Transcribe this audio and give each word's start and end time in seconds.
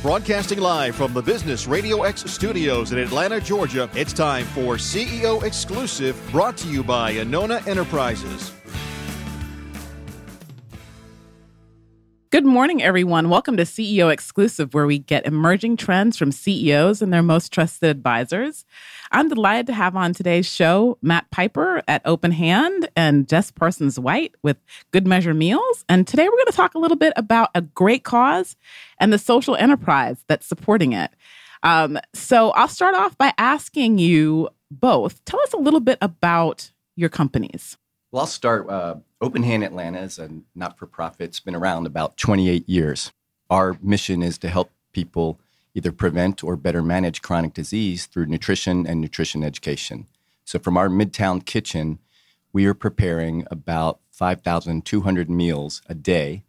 Broadcasting 0.00 0.60
live 0.60 0.94
from 0.94 1.12
the 1.12 1.20
Business 1.20 1.66
Radio 1.66 2.04
X 2.04 2.22
studios 2.30 2.92
in 2.92 2.98
Atlanta, 2.98 3.40
Georgia, 3.40 3.90
it's 3.96 4.12
time 4.12 4.44
for 4.46 4.76
CEO 4.76 5.42
Exclusive, 5.42 6.16
brought 6.30 6.56
to 6.58 6.68
you 6.68 6.84
by 6.84 7.14
Anona 7.14 7.66
Enterprises. 7.66 8.52
Good 12.38 12.46
morning, 12.46 12.80
everyone. 12.80 13.30
Welcome 13.30 13.56
to 13.56 13.64
CEO 13.64 14.12
Exclusive, 14.12 14.72
where 14.72 14.86
we 14.86 15.00
get 15.00 15.26
emerging 15.26 15.76
trends 15.76 16.16
from 16.16 16.30
CEOs 16.30 17.02
and 17.02 17.12
their 17.12 17.20
most 17.20 17.52
trusted 17.52 17.90
advisors. 17.90 18.64
I'm 19.10 19.28
delighted 19.28 19.66
to 19.66 19.72
have 19.72 19.96
on 19.96 20.14
today's 20.14 20.46
show 20.46 20.98
Matt 21.02 21.28
Piper 21.32 21.82
at 21.88 22.00
Open 22.04 22.30
Hand 22.30 22.90
and 22.94 23.28
Jess 23.28 23.50
Parsons 23.50 23.98
White 23.98 24.36
with 24.44 24.56
Good 24.92 25.04
Measure 25.04 25.34
Meals. 25.34 25.84
And 25.88 26.06
today 26.06 26.28
we're 26.28 26.36
going 26.36 26.46
to 26.46 26.52
talk 26.52 26.76
a 26.76 26.78
little 26.78 26.96
bit 26.96 27.12
about 27.16 27.50
a 27.56 27.60
great 27.60 28.04
cause 28.04 28.54
and 29.00 29.12
the 29.12 29.18
social 29.18 29.56
enterprise 29.56 30.24
that's 30.28 30.46
supporting 30.46 30.92
it. 30.92 31.10
Um, 31.64 31.98
so 32.14 32.50
I'll 32.50 32.68
start 32.68 32.94
off 32.94 33.18
by 33.18 33.32
asking 33.36 33.98
you 33.98 34.48
both 34.70 35.24
tell 35.24 35.40
us 35.40 35.54
a 35.54 35.58
little 35.58 35.80
bit 35.80 35.98
about 36.00 36.70
your 36.94 37.08
companies. 37.08 37.76
Well, 38.10 38.20
I'll 38.20 38.26
start. 38.26 38.70
Uh, 38.70 38.96
Open 39.20 39.42
Hand 39.42 39.62
Atlanta 39.62 40.00
is 40.00 40.18
a 40.18 40.30
not 40.54 40.78
for 40.78 40.86
profit. 40.86 41.28
It's 41.28 41.40
been 41.40 41.54
around 41.54 41.86
about 41.86 42.16
28 42.16 42.66
years. 42.66 43.12
Our 43.50 43.76
mission 43.82 44.22
is 44.22 44.38
to 44.38 44.48
help 44.48 44.70
people 44.92 45.38
either 45.74 45.92
prevent 45.92 46.42
or 46.42 46.56
better 46.56 46.82
manage 46.82 47.20
chronic 47.20 47.52
disease 47.52 48.06
through 48.06 48.24
nutrition 48.24 48.86
and 48.86 49.02
nutrition 49.02 49.44
education. 49.44 50.06
So, 50.46 50.58
from 50.58 50.78
our 50.78 50.88
Midtown 50.88 51.44
kitchen, 51.44 51.98
we 52.50 52.64
are 52.64 52.72
preparing 52.72 53.46
about 53.50 54.00
5,200 54.10 55.28
meals 55.28 55.82
a 55.86 55.94
day, 55.94 56.44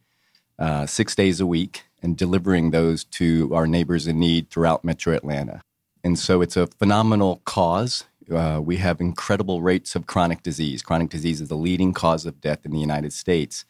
uh, 0.57 0.85
six 0.85 1.13
days 1.13 1.41
a 1.41 1.45
week, 1.45 1.83
and 2.01 2.15
delivering 2.15 2.71
those 2.71 3.03
to 3.03 3.53
our 3.53 3.67
neighbors 3.67 4.07
in 4.07 4.17
need 4.17 4.49
throughout 4.49 4.85
Metro 4.85 5.13
Atlanta. 5.13 5.61
And 6.05 6.17
so, 6.17 6.41
it's 6.41 6.55
a 6.55 6.67
phenomenal 6.67 7.41
cause 7.43 8.05
uh, 8.31 8.61
we 8.63 8.77
have 8.77 9.01
incredible 9.01 9.61
rates 9.61 9.95
of 9.95 10.07
chronic 10.07 10.43
disease. 10.43 10.81
Chronic 10.81 11.09
disease 11.09 11.41
is 11.41 11.49
the 11.49 11.55
leading 11.55 11.93
cause 11.93 12.25
of 12.25 12.41
death 12.41 12.65
in 12.65 12.71
the 12.71 12.79
United 12.79 13.13
States. 13.13 13.65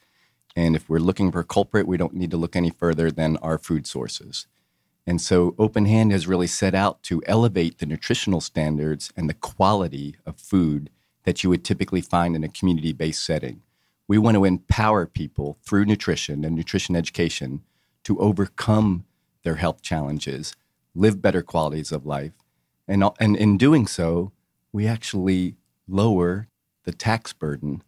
And 0.56 0.76
if 0.76 0.90
we're 0.90 1.00
looking 1.00 1.32
for 1.32 1.40
a 1.40 1.46
culprit, 1.46 1.88
we 1.88 1.98
don't 1.98 2.14
need 2.14 2.32
to 2.32 2.38
look 2.38 2.56
any 2.56 2.70
further 2.70 3.12
than 3.12 3.38
our 3.38 3.58
food 3.58 3.88
sources. 3.88 4.48
And 5.08 5.22
so 5.22 5.56
Open 5.58 5.86
Hand 5.86 6.12
has 6.12 6.28
really 6.28 6.48
set 6.48 6.76
out 6.76 7.02
to 7.04 7.24
elevate 7.26 7.80
the 7.80 7.86
nutritional 7.86 8.42
standards 8.42 9.12
and 9.18 9.28
the 9.28 9.34
quality 9.34 10.16
of 10.26 10.38
food 10.38 10.90
that 11.24 11.44
you 11.44 11.50
would 11.50 11.64
typically 11.64 12.02
find 12.02 12.36
in 12.36 12.44
a 12.44 12.50
community 12.50 12.94
based 12.94 13.26
setting. 13.26 13.62
We 14.08 14.18
want 14.18 14.36
to 14.36 14.46
empower 14.46 15.06
people 15.06 15.58
through 15.64 15.86
nutrition 15.86 16.44
and 16.44 16.56
nutrition 16.56 16.96
education 16.96 17.62
to 18.04 18.20
overcome 18.20 19.06
their 19.44 19.56
health 19.56 19.82
challenges, 19.82 20.56
live 20.96 21.22
better 21.22 21.42
qualities 21.42 21.92
of 21.92 22.06
life, 22.06 22.34
and, 22.88 23.04
and 23.20 23.36
in 23.36 23.58
doing 23.58 23.88
so, 23.88 24.32
we 24.72 24.88
actually 24.88 25.56
lower 25.88 26.48
the 26.86 26.92
tax 26.92 27.34
burden 27.34 27.84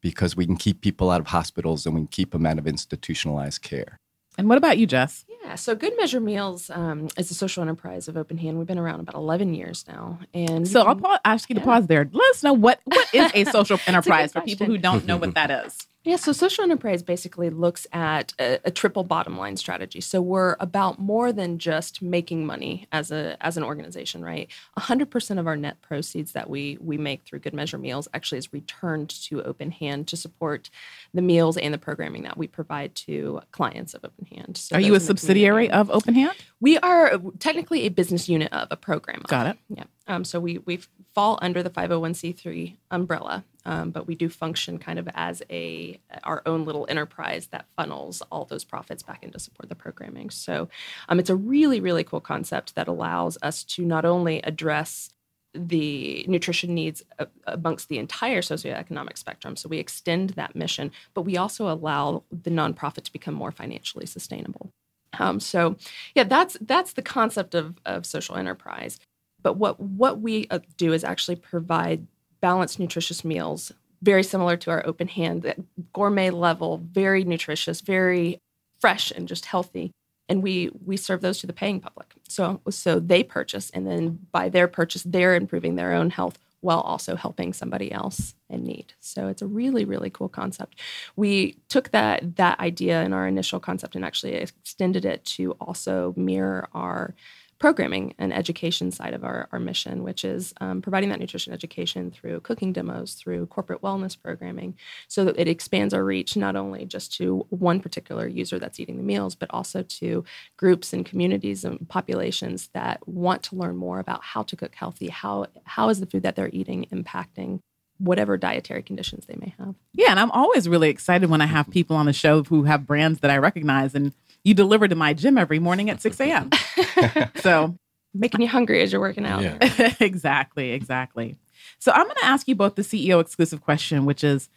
because 0.00 0.36
we 0.36 0.46
can 0.46 0.56
keep 0.56 0.80
people 0.80 1.10
out 1.10 1.20
of 1.20 1.28
hospitals 1.28 1.86
and 1.86 1.94
we 1.94 2.02
can 2.02 2.08
keep 2.08 2.30
them 2.32 2.46
out 2.46 2.58
of 2.58 2.66
institutionalized 2.66 3.62
care. 3.62 3.98
And 4.38 4.48
what 4.48 4.58
about 4.58 4.76
you, 4.76 4.86
Jess? 4.86 5.24
Yeah, 5.42 5.54
so 5.54 5.74
Good 5.74 5.94
Measure 5.96 6.20
Meals 6.20 6.70
um, 6.70 7.08
is 7.16 7.30
a 7.30 7.34
social 7.34 7.62
enterprise 7.62 8.06
of 8.06 8.16
Open 8.16 8.36
Hand. 8.36 8.58
We've 8.58 8.66
been 8.66 8.78
around 8.78 9.00
about 9.00 9.14
11 9.14 9.54
years 9.54 9.84
now. 9.88 10.18
And 10.34 10.68
so 10.68 10.82
can, 10.82 10.88
I'll 10.88 10.96
pa- 10.96 11.20
ask 11.24 11.48
you 11.48 11.54
to 11.54 11.60
pause 11.60 11.86
there. 11.86 12.06
Let 12.12 12.30
us 12.30 12.42
know 12.42 12.52
what, 12.52 12.80
what 12.84 13.14
is 13.14 13.30
a 13.34 13.44
social 13.50 13.80
enterprise 13.86 14.30
a 14.30 14.40
for 14.40 14.40
people 14.42 14.66
who 14.66 14.76
don't 14.76 15.06
know 15.06 15.16
what 15.16 15.34
that 15.36 15.50
is. 15.50 15.86
Yeah, 16.06 16.14
so 16.14 16.30
social 16.30 16.62
enterprise 16.62 17.02
basically 17.02 17.50
looks 17.50 17.84
at 17.92 18.32
a, 18.38 18.60
a, 18.64 18.70
triple 18.70 19.02
bottom 19.02 19.36
line 19.36 19.56
strategy. 19.56 20.00
So 20.00 20.22
we're 20.22 20.54
about 20.60 21.00
more 21.00 21.32
than 21.32 21.58
just 21.58 22.00
making 22.00 22.46
money 22.46 22.86
as 22.92 23.10
a 23.10 23.36
as 23.44 23.56
an 23.56 23.64
organization, 23.64 24.24
right? 24.24 24.48
100% 24.78 25.38
of 25.40 25.48
our 25.48 25.56
net 25.56 25.82
proceeds 25.82 26.30
that 26.30 26.48
we 26.48 26.78
we 26.80 26.96
make 26.96 27.24
through 27.24 27.40
Good 27.40 27.54
Measure 27.54 27.76
Meals 27.76 28.06
actually 28.14 28.38
is 28.38 28.52
returned 28.52 29.10
to 29.24 29.42
Open 29.42 29.72
Hand 29.72 30.06
to 30.06 30.16
support 30.16 30.70
the 31.12 31.22
meals 31.22 31.56
and 31.56 31.74
the 31.74 31.78
programming 31.78 32.22
that 32.22 32.38
we 32.38 32.46
provide 32.46 32.94
to 32.94 33.40
clients 33.50 33.92
of 33.92 34.04
Open 34.04 34.26
Hand. 34.26 34.56
So 34.56 34.76
are 34.76 34.80
you 34.80 34.94
a 34.94 35.00
subsidiary 35.00 35.68
of 35.72 35.90
Open 35.90 36.14
Hand? 36.14 36.36
We 36.60 36.78
are 36.78 37.20
technically 37.40 37.80
a 37.80 37.88
business 37.88 38.28
unit 38.28 38.52
of 38.52 38.68
a 38.70 38.76
program. 38.76 39.22
Got 39.26 39.48
it. 39.48 39.58
Yeah. 39.68 39.84
Um, 40.08 40.24
so 40.24 40.38
we 40.38 40.58
we 40.58 40.80
fall 41.14 41.38
under 41.42 41.62
the 41.62 41.70
501c3 41.70 42.76
umbrella, 42.90 43.44
um, 43.64 43.90
but 43.90 44.06
we 44.06 44.14
do 44.14 44.28
function 44.28 44.78
kind 44.78 44.98
of 44.98 45.08
as 45.14 45.42
a 45.50 46.00
our 46.24 46.42
own 46.46 46.64
little 46.64 46.86
enterprise 46.88 47.48
that 47.48 47.66
funnels 47.76 48.22
all 48.30 48.44
those 48.44 48.64
profits 48.64 49.02
back 49.02 49.22
into 49.22 49.38
support 49.38 49.68
the 49.68 49.74
programming. 49.74 50.30
So 50.30 50.68
um, 51.08 51.18
it's 51.18 51.30
a 51.30 51.36
really 51.36 51.80
really 51.80 52.04
cool 52.04 52.20
concept 52.20 52.74
that 52.76 52.88
allows 52.88 53.36
us 53.42 53.64
to 53.64 53.84
not 53.84 54.04
only 54.04 54.40
address 54.42 55.10
the 55.54 56.24
nutrition 56.28 56.74
needs 56.74 57.02
amongst 57.46 57.88
the 57.88 57.98
entire 57.98 58.42
socioeconomic 58.42 59.16
spectrum. 59.16 59.56
So 59.56 59.68
we 59.68 59.78
extend 59.78 60.30
that 60.30 60.54
mission, 60.54 60.92
but 61.14 61.22
we 61.22 61.36
also 61.36 61.70
allow 61.70 62.24
the 62.30 62.50
nonprofit 62.50 63.04
to 63.04 63.12
become 63.12 63.34
more 63.34 63.50
financially 63.50 64.06
sustainable. 64.06 64.70
Um, 65.18 65.40
so, 65.40 65.76
yeah, 66.14 66.24
that's 66.24 66.56
that's 66.60 66.92
the 66.92 67.02
concept 67.02 67.54
of 67.54 67.76
of 67.84 68.04
social 68.04 68.36
enterprise. 68.36 68.98
But 69.46 69.58
what 69.58 69.78
what 69.78 70.20
we 70.20 70.48
uh, 70.50 70.58
do 70.76 70.92
is 70.92 71.04
actually 71.04 71.36
provide 71.36 72.04
balanced, 72.40 72.80
nutritious 72.80 73.24
meals, 73.24 73.70
very 74.02 74.24
similar 74.24 74.56
to 74.56 74.72
our 74.72 74.84
open 74.84 75.06
hand, 75.06 75.54
gourmet 75.92 76.30
level, 76.30 76.78
very 76.78 77.22
nutritious, 77.22 77.80
very 77.80 78.40
fresh, 78.80 79.12
and 79.12 79.28
just 79.28 79.44
healthy. 79.44 79.92
And 80.28 80.42
we 80.42 80.72
we 80.84 80.96
serve 80.96 81.20
those 81.20 81.38
to 81.38 81.46
the 81.46 81.52
paying 81.52 81.78
public. 81.78 82.08
So 82.26 82.60
so 82.70 82.98
they 82.98 83.22
purchase, 83.22 83.70
and 83.70 83.86
then 83.86 84.18
by 84.32 84.48
their 84.48 84.66
purchase, 84.66 85.04
they're 85.04 85.36
improving 85.36 85.76
their 85.76 85.92
own 85.92 86.10
health 86.10 86.40
while 86.60 86.80
also 86.80 87.14
helping 87.14 87.52
somebody 87.52 87.92
else 87.92 88.34
in 88.50 88.64
need. 88.64 88.94
So 88.98 89.28
it's 89.28 89.42
a 89.42 89.46
really 89.46 89.84
really 89.84 90.10
cool 90.10 90.28
concept. 90.28 90.80
We 91.14 91.56
took 91.68 91.92
that 91.92 92.34
that 92.34 92.58
idea 92.58 93.04
in 93.04 93.12
our 93.12 93.28
initial 93.28 93.60
concept 93.60 93.94
and 93.94 94.04
actually 94.04 94.32
extended 94.34 95.04
it 95.04 95.24
to 95.36 95.52
also 95.60 96.14
mirror 96.16 96.68
our 96.74 97.14
programming 97.58 98.14
and 98.18 98.32
education 98.32 98.90
side 98.90 99.14
of 99.14 99.24
our, 99.24 99.48
our 99.52 99.58
mission, 99.58 100.02
which 100.02 100.24
is 100.24 100.52
um, 100.60 100.82
providing 100.82 101.08
that 101.08 101.20
nutrition 101.20 101.52
education 101.52 102.10
through 102.10 102.40
cooking 102.40 102.72
demos, 102.72 103.14
through 103.14 103.46
corporate 103.46 103.80
wellness 103.82 104.20
programming, 104.20 104.76
so 105.08 105.24
that 105.24 105.38
it 105.38 105.48
expands 105.48 105.94
our 105.94 106.04
reach 106.04 106.36
not 106.36 106.56
only 106.56 106.84
just 106.84 107.14
to 107.14 107.46
one 107.50 107.80
particular 107.80 108.26
user 108.26 108.58
that's 108.58 108.78
eating 108.78 108.96
the 108.96 109.02
meals, 109.02 109.34
but 109.34 109.50
also 109.52 109.82
to 109.82 110.24
groups 110.56 110.92
and 110.92 111.06
communities 111.06 111.64
and 111.64 111.88
populations 111.88 112.68
that 112.74 113.06
want 113.08 113.42
to 113.42 113.56
learn 113.56 113.76
more 113.76 113.98
about 113.98 114.22
how 114.22 114.42
to 114.42 114.56
cook 114.56 114.74
healthy, 114.74 115.08
how 115.08 115.46
how 115.64 115.88
is 115.88 116.00
the 116.00 116.06
food 116.06 116.22
that 116.22 116.36
they're 116.36 116.50
eating 116.52 116.86
impacting 116.92 117.60
whatever 117.98 118.36
dietary 118.36 118.82
conditions 118.82 119.26
they 119.26 119.36
may 119.36 119.54
have. 119.58 119.74
Yeah, 119.94 120.10
and 120.10 120.20
I'm 120.20 120.30
always 120.30 120.68
really 120.68 120.90
excited 120.90 121.30
when 121.30 121.40
I 121.40 121.46
have 121.46 121.70
people 121.70 121.96
on 121.96 122.06
the 122.06 122.12
show 122.12 122.42
who 122.42 122.64
have 122.64 122.86
brands 122.86 123.20
that 123.20 123.30
I 123.30 123.38
recognize 123.38 123.94
and 123.94 124.12
you 124.46 124.54
deliver 124.54 124.86
to 124.86 124.94
my 124.94 125.12
gym 125.12 125.36
every 125.36 125.58
morning 125.58 125.90
at 125.90 126.00
6 126.00 126.20
a.m. 126.20 126.50
so 127.36 127.76
making 128.14 128.40
you 128.40 128.46
hungry 128.46 128.80
as 128.80 128.92
you're 128.92 129.00
working 129.00 129.26
out. 129.26 129.42
Yeah. 129.42 129.94
exactly, 130.00 130.70
exactly. 130.70 131.36
So 131.80 131.90
I'm 131.90 132.04
going 132.04 132.16
to 132.16 132.24
ask 132.24 132.46
you 132.46 132.54
both 132.54 132.76
the 132.76 132.82
CEO 132.82 133.20
exclusive 133.20 133.60
question, 133.60 134.04
which 134.04 134.22
is 134.22 134.48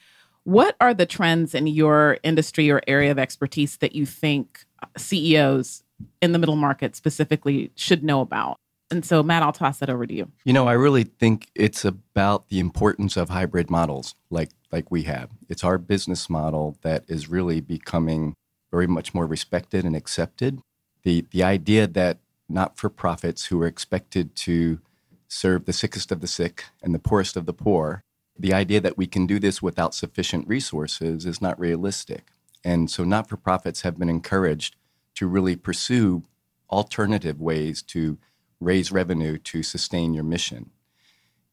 what 0.44 0.76
are 0.80 0.94
the 0.94 1.08
trends 1.08 1.56
in 1.56 1.66
your 1.66 2.20
industry 2.22 2.70
or 2.70 2.82
area 2.86 3.10
of 3.10 3.18
expertise 3.18 3.78
that 3.78 3.96
you 3.96 4.06
think 4.06 4.64
CEOs 4.96 5.84
in 6.22 6.34
the 6.34 6.40
middle 6.40 6.56
market 6.56 6.96
specifically 6.96 7.72
should 7.74 8.04
know 8.04 8.22
about? 8.22 8.58
And 8.92 9.04
so, 9.04 9.24
Matt, 9.24 9.42
I'll 9.42 9.52
toss 9.52 9.80
that 9.80 9.90
over 9.90 10.06
to 10.06 10.14
you. 10.14 10.32
You 10.46 10.54
know, 10.54 10.68
I 10.68 10.74
really 10.74 11.04
think 11.04 11.48
it's 11.56 11.84
about 11.84 12.50
the 12.50 12.60
importance 12.60 13.18
of 13.18 13.30
hybrid 13.30 13.72
models 13.72 14.14
like 14.30 14.50
like 14.72 14.92
we 14.92 15.04
have. 15.04 15.32
It's 15.48 15.64
our 15.64 15.80
business 15.80 16.30
model 16.30 16.78
that 16.84 17.06
is 17.08 17.28
really 17.28 17.60
becoming 17.60 18.36
very 18.72 18.88
much 18.88 19.14
more 19.14 19.26
respected 19.26 19.86
and 19.86 19.96
accepted. 19.96 20.62
The, 21.04 21.26
the 21.32 21.44
idea 21.44 21.88
that 21.88 22.20
not 22.48 22.78
for 22.78 22.90
profits 22.90 23.46
who 23.46 23.62
are 23.62 23.68
expected 23.68 24.36
to 24.36 24.80
serve 25.28 25.66
the 25.66 25.74
sickest 25.74 26.12
of 26.12 26.22
the 26.22 26.28
sick 26.28 26.66
and 26.82 26.94
the 26.94 27.00
poorest 27.00 27.38
of 27.38 27.46
the 27.46 27.54
poor, 27.54 28.04
the 28.38 28.54
idea 28.54 28.82
that 28.82 28.98
we 28.98 29.06
can 29.06 29.28
do 29.28 29.40
this 29.40 29.62
without 29.62 29.94
sufficient 29.94 30.48
resources 30.48 31.26
is 31.26 31.42
not 31.42 31.60
realistic. 31.60 32.28
And 32.64 32.90
so, 32.90 33.04
not 33.04 33.30
for 33.30 33.38
profits 33.38 33.82
have 33.82 33.98
been 33.98 34.10
encouraged 34.10 34.76
to 35.16 35.28
really 35.28 35.56
pursue 35.56 36.24
alternative 36.70 37.40
ways 37.40 37.82
to 37.82 38.18
raise 38.60 38.92
revenue 38.92 39.38
to 39.38 39.64
sustain 39.64 40.14
your 40.14 40.24
mission. 40.24 40.72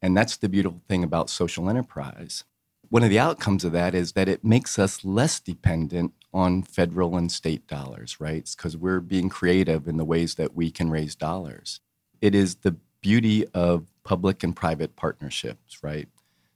And 0.02 0.16
that's 0.16 0.36
the 0.36 0.48
beautiful 0.48 0.82
thing 0.88 1.04
about 1.04 1.30
social 1.30 1.68
enterprise. 1.68 2.44
One 2.88 3.02
of 3.02 3.10
the 3.10 3.18
outcomes 3.18 3.64
of 3.64 3.72
that 3.72 3.94
is 3.94 4.12
that 4.12 4.28
it 4.28 4.44
makes 4.44 4.78
us 4.78 5.04
less 5.04 5.40
dependent 5.40 6.12
on 6.36 6.62
federal 6.62 7.16
and 7.16 7.32
state 7.32 7.66
dollars, 7.66 8.20
right? 8.20 8.46
Because 8.54 8.76
we're 8.76 9.00
being 9.00 9.30
creative 9.30 9.88
in 9.88 9.96
the 9.96 10.04
ways 10.04 10.34
that 10.34 10.54
we 10.54 10.70
can 10.70 10.90
raise 10.90 11.14
dollars. 11.14 11.80
It 12.20 12.34
is 12.34 12.56
the 12.56 12.76
beauty 13.00 13.46
of 13.54 13.86
public 14.04 14.44
and 14.44 14.54
private 14.54 14.96
partnerships, 14.96 15.82
right? 15.82 16.08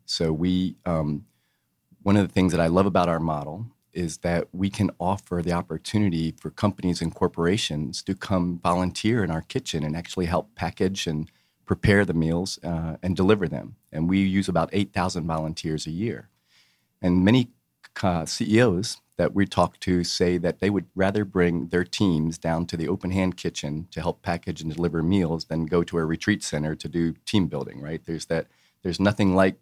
So 0.04 0.34
we, 0.34 0.76
um, 0.84 1.24
one 2.02 2.18
of 2.18 2.28
the 2.28 2.32
things 2.32 2.52
that 2.52 2.60
I 2.60 2.66
love 2.66 2.84
about 2.84 3.08
our 3.08 3.20
model 3.20 3.68
is 3.94 4.18
that 4.18 4.48
we 4.52 4.68
can 4.68 4.90
offer 5.00 5.40
the 5.42 5.52
opportunity 5.52 6.34
for 6.38 6.50
companies 6.50 7.00
and 7.00 7.14
corporations 7.14 8.02
to 8.02 8.14
come 8.14 8.60
volunteer 8.62 9.24
in 9.24 9.30
our 9.30 9.42
kitchen 9.42 9.82
and 9.82 9.96
actually 9.96 10.26
help 10.26 10.54
package 10.54 11.06
and 11.06 11.30
prepare 11.64 12.04
the 12.04 12.12
meals 12.12 12.58
uh, 12.62 12.96
and 13.02 13.16
deliver 13.16 13.48
them. 13.48 13.76
And 13.90 14.10
we 14.10 14.18
use 14.20 14.46
about 14.46 14.68
8,000 14.74 15.26
volunteers 15.26 15.86
a 15.86 15.90
year. 15.90 16.28
And 17.00 17.24
many 17.24 17.48
uh, 18.02 18.26
CEOs 18.26 18.98
that 19.20 19.34
we 19.34 19.44
talk 19.44 19.78
to 19.80 20.02
say 20.02 20.38
that 20.38 20.60
they 20.60 20.70
would 20.70 20.86
rather 20.94 21.26
bring 21.26 21.68
their 21.68 21.84
teams 21.84 22.38
down 22.38 22.64
to 22.64 22.74
the 22.74 22.88
open 22.88 23.10
hand 23.10 23.36
kitchen 23.36 23.86
to 23.90 24.00
help 24.00 24.22
package 24.22 24.62
and 24.62 24.74
deliver 24.74 25.02
meals 25.02 25.44
than 25.44 25.66
go 25.66 25.84
to 25.84 25.98
a 25.98 26.04
retreat 26.06 26.42
center 26.42 26.74
to 26.74 26.88
do 26.88 27.12
team 27.26 27.46
building, 27.46 27.82
right? 27.82 28.00
There's 28.06 28.24
that 28.26 28.46
there's 28.82 28.98
nothing 28.98 29.34
like 29.36 29.56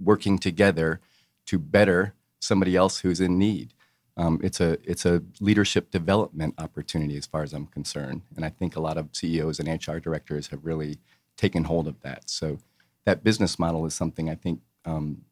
working 0.00 0.36
together 0.36 1.00
to 1.46 1.60
better 1.60 2.14
somebody 2.40 2.74
else 2.74 2.98
who's 2.98 3.20
in 3.20 3.38
need. 3.38 3.72
Um, 4.16 4.40
it's 4.42 4.60
a 4.60 4.78
it's 4.82 5.06
a 5.06 5.22
leadership 5.38 5.92
development 5.92 6.54
opportunity 6.58 7.16
as 7.16 7.24
far 7.24 7.44
as 7.44 7.52
I'm 7.52 7.66
concerned, 7.66 8.22
and 8.34 8.44
I 8.44 8.48
think 8.48 8.74
a 8.74 8.80
lot 8.80 8.96
of 8.96 9.10
CEOs 9.12 9.60
and 9.60 9.68
HR 9.68 9.98
directors 9.98 10.48
have 10.48 10.64
really 10.64 10.98
taken 11.36 11.62
hold 11.62 11.86
of 11.86 12.00
that. 12.00 12.28
So 12.28 12.58
that 13.04 13.22
business 13.22 13.60
model 13.60 13.86
is 13.86 13.94
something 13.94 14.28
I 14.28 14.34
think 14.34 14.58
um, 14.84 15.22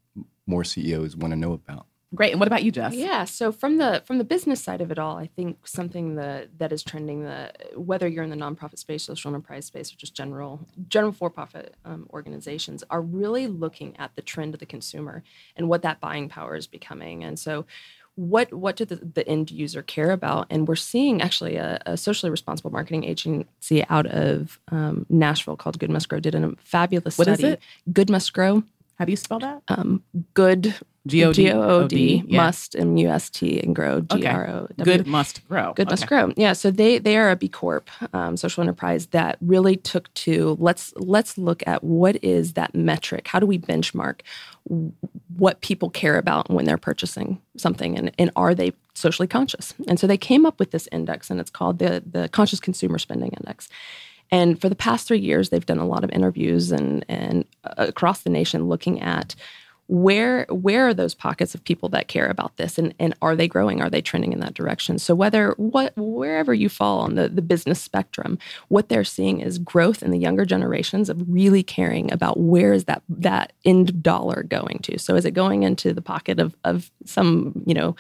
more 0.47 0.63
CEOs 0.63 1.17
want 1.17 1.33
to 1.33 1.37
know 1.37 1.53
about. 1.53 1.87
Great. 2.15 2.33
And 2.33 2.41
what 2.41 2.47
about 2.47 2.63
you, 2.63 2.71
Jess? 2.71 2.95
Yeah. 2.95 3.25
So 3.25 3.51
from 3.53 3.79
the 3.79 4.03
from 4.05 4.19
the 4.19 4.25
business 4.25 4.63
side 4.63 4.81
of 4.81 4.91
it 4.91 4.99
all, 4.99 5.17
I 5.17 5.27
think 5.27 5.67
something 5.67 6.17
that 6.17 6.59
that 6.59 6.73
is 6.73 6.83
trending 6.83 7.23
the 7.23 7.53
whether 7.75 8.07
you're 8.07 8.25
in 8.25 8.31
the 8.31 8.37
nonprofit 8.37 8.79
space, 8.79 9.05
social 9.05 9.31
enterprise 9.31 9.67
space, 9.67 9.93
or 9.93 9.97
just 9.97 10.15
general 10.15 10.61
general 10.89 11.13
for 11.13 11.31
profit 11.31 11.75
um, 11.85 12.07
organizations 12.13 12.85
are 12.91 13.01
really 13.01 13.47
looking 13.47 13.97
at 13.99 14.15
the 14.15 14.23
trend 14.23 14.53
of 14.55 14.61
the 14.61 14.67
consumer 14.67 15.23
and 15.57 15.69
what 15.69 15.83
that 15.83 16.01
buying 16.01 16.29
power 16.29 16.55
is 16.55 16.67
becoming. 16.67 17.25
And 17.25 17.39
so 17.39 17.65
what 18.15 18.53
what 18.53 18.77
do 18.77 18.85
the, 18.85 18.97
the 18.97 19.27
end 19.27 19.51
user 19.51 19.83
care 19.83 20.11
about? 20.11 20.47
And 20.51 20.69
we're 20.69 20.77
seeing 20.77 21.23
actually 21.23 21.57
a, 21.57 21.81
a 21.87 21.97
socially 21.97 22.31
responsible 22.31 22.71
marketing 22.71 23.05
agency 23.05 23.85
out 23.89 24.07
of 24.07 24.61
um, 24.71 25.07
Nashville 25.09 25.57
called 25.57 25.79
Good 25.79 25.91
Must 25.91 26.09
Grow 26.11 26.21
did 26.21 26.35
a 26.35 26.53
fabulous 26.59 27.17
What 27.17 27.25
study. 27.25 27.43
is 27.43 27.53
it? 27.55 27.61
Good 27.91 28.11
Must 28.11 28.31
Grow. 28.35 28.63
How 28.99 29.07
do 29.07 29.13
you 29.13 29.17
spell 29.17 29.39
that? 29.39 29.63
Um, 29.69 30.03
good 30.35 30.75
G-O-D. 31.07 31.35
G 31.35 31.51
O 31.51 31.63
O 31.63 31.89
D 31.89 32.23
yeah. 32.27 32.45
must 32.45 32.77
M 32.77 32.97
U 32.97 33.09
S 33.09 33.29
T 33.29 33.61
and 33.61 33.75
grow 33.75 34.03
G 34.03 34.25
R 34.25 34.49
O 34.49 34.69
W. 34.77 34.85
Good 34.85 35.07
must 35.07 35.47
grow. 35.49 35.73
Good 35.75 35.91
must 35.91 36.07
grow. 36.07 36.33
Yeah, 36.37 36.53
so 36.53 36.71
they 36.71 36.99
they 36.99 37.17
are 37.17 37.31
a 37.31 37.37
B 37.37 37.49
Corp 37.49 37.91
um, 38.15 38.37
social 38.37 38.63
enterprise 38.63 39.07
that 39.07 39.37
really 39.41 39.77
took 39.77 40.13
to 40.15 40.57
let's 40.61 40.93
let's 40.97 41.37
look 41.37 41.63
at 41.67 41.83
what 41.83 42.23
is 42.23 42.53
that 42.53 42.75
metric? 42.75 43.27
How 43.27 43.41
do 43.41 43.47
we 43.47 43.59
benchmark 43.59 44.21
what 45.37 45.61
people 45.61 45.91
care 45.91 46.19
about 46.19 46.49
when 46.51 46.67
they're 46.67 46.79
purchasing 46.79 47.41
something, 47.57 47.99
and 47.99 48.13
and 48.17 48.31
are 48.37 48.55
they 48.55 48.73
socially 48.95 49.27
conscious? 49.27 49.75
And 49.89 49.99
so 49.99 50.07
they 50.07 50.19
came 50.19 50.47
up 50.47 50.61
with 50.61 50.71
this 50.71 50.89
index, 50.93 51.31
and 51.31 51.41
it's 51.41 51.51
called 51.51 51.81
the 51.81 52.05
the 52.09 52.29
Conscious 52.29 52.61
Consumer 52.61 52.99
Spending 52.99 53.33
Index. 53.33 53.69
And 54.31 54.59
for 54.61 54.71
the 54.71 54.77
past 54.77 55.07
three 55.09 55.19
years, 55.19 55.51
they've 55.51 55.67
done 55.67 55.79
a 55.79 55.87
lot 55.87 56.05
of 56.05 56.11
interviews 56.11 56.71
and 56.71 57.05
and 57.09 57.45
uh, 57.65 57.87
across 57.89 58.23
the 58.23 58.31
nation 58.31 58.69
looking 58.69 59.01
at 59.01 59.35
where 59.93 60.47
where 60.49 60.89
are 60.89 60.95
those 60.95 61.15
pockets 61.15 61.55
of 61.55 61.63
people 61.65 61.91
that 61.91 62.09
care 62.09 62.27
about 62.27 62.57
this? 62.57 62.79
And, 62.79 62.95
and 62.99 63.15
are 63.21 63.37
they 63.37 63.47
growing? 63.47 63.83
Are 63.83 63.91
they 63.91 64.01
trending 64.01 64.33
in 64.33 64.41
that 64.41 64.55
direction? 64.55 64.99
So 64.99 65.15
whether 65.15 65.53
what 65.59 65.93
wherever 65.97 66.55
you 66.55 66.71
fall 66.71 67.01
on 67.01 67.15
the, 67.15 67.29
the 67.29 67.43
business 67.43 67.83
spectrum 67.83 68.39
what 68.69 68.89
they're 68.89 69.05
seeing 69.05 69.41
is 69.41 69.59
growth 69.59 70.03
in 70.03 70.11
the 70.11 70.19
younger 70.19 70.47
generations 70.47 71.11
of 71.11 71.23
really 71.29 71.63
caring 71.63 72.11
about 72.11 72.41
where 72.41 72.73
is 72.73 72.85
that 72.85 73.03
that 73.11 73.53
end 73.67 74.03
dollar 74.03 74.45
going 74.45 74.79
to. 74.85 74.99
So 74.99 75.15
is 75.15 75.27
it 75.27 75.33
going 75.33 75.63
into 75.63 75.93
the 75.93 76.01
pocket 76.01 76.41
of 76.41 76.57
of 76.65 76.91
some 77.05 77.63
you 77.67 77.75
know 77.75 77.95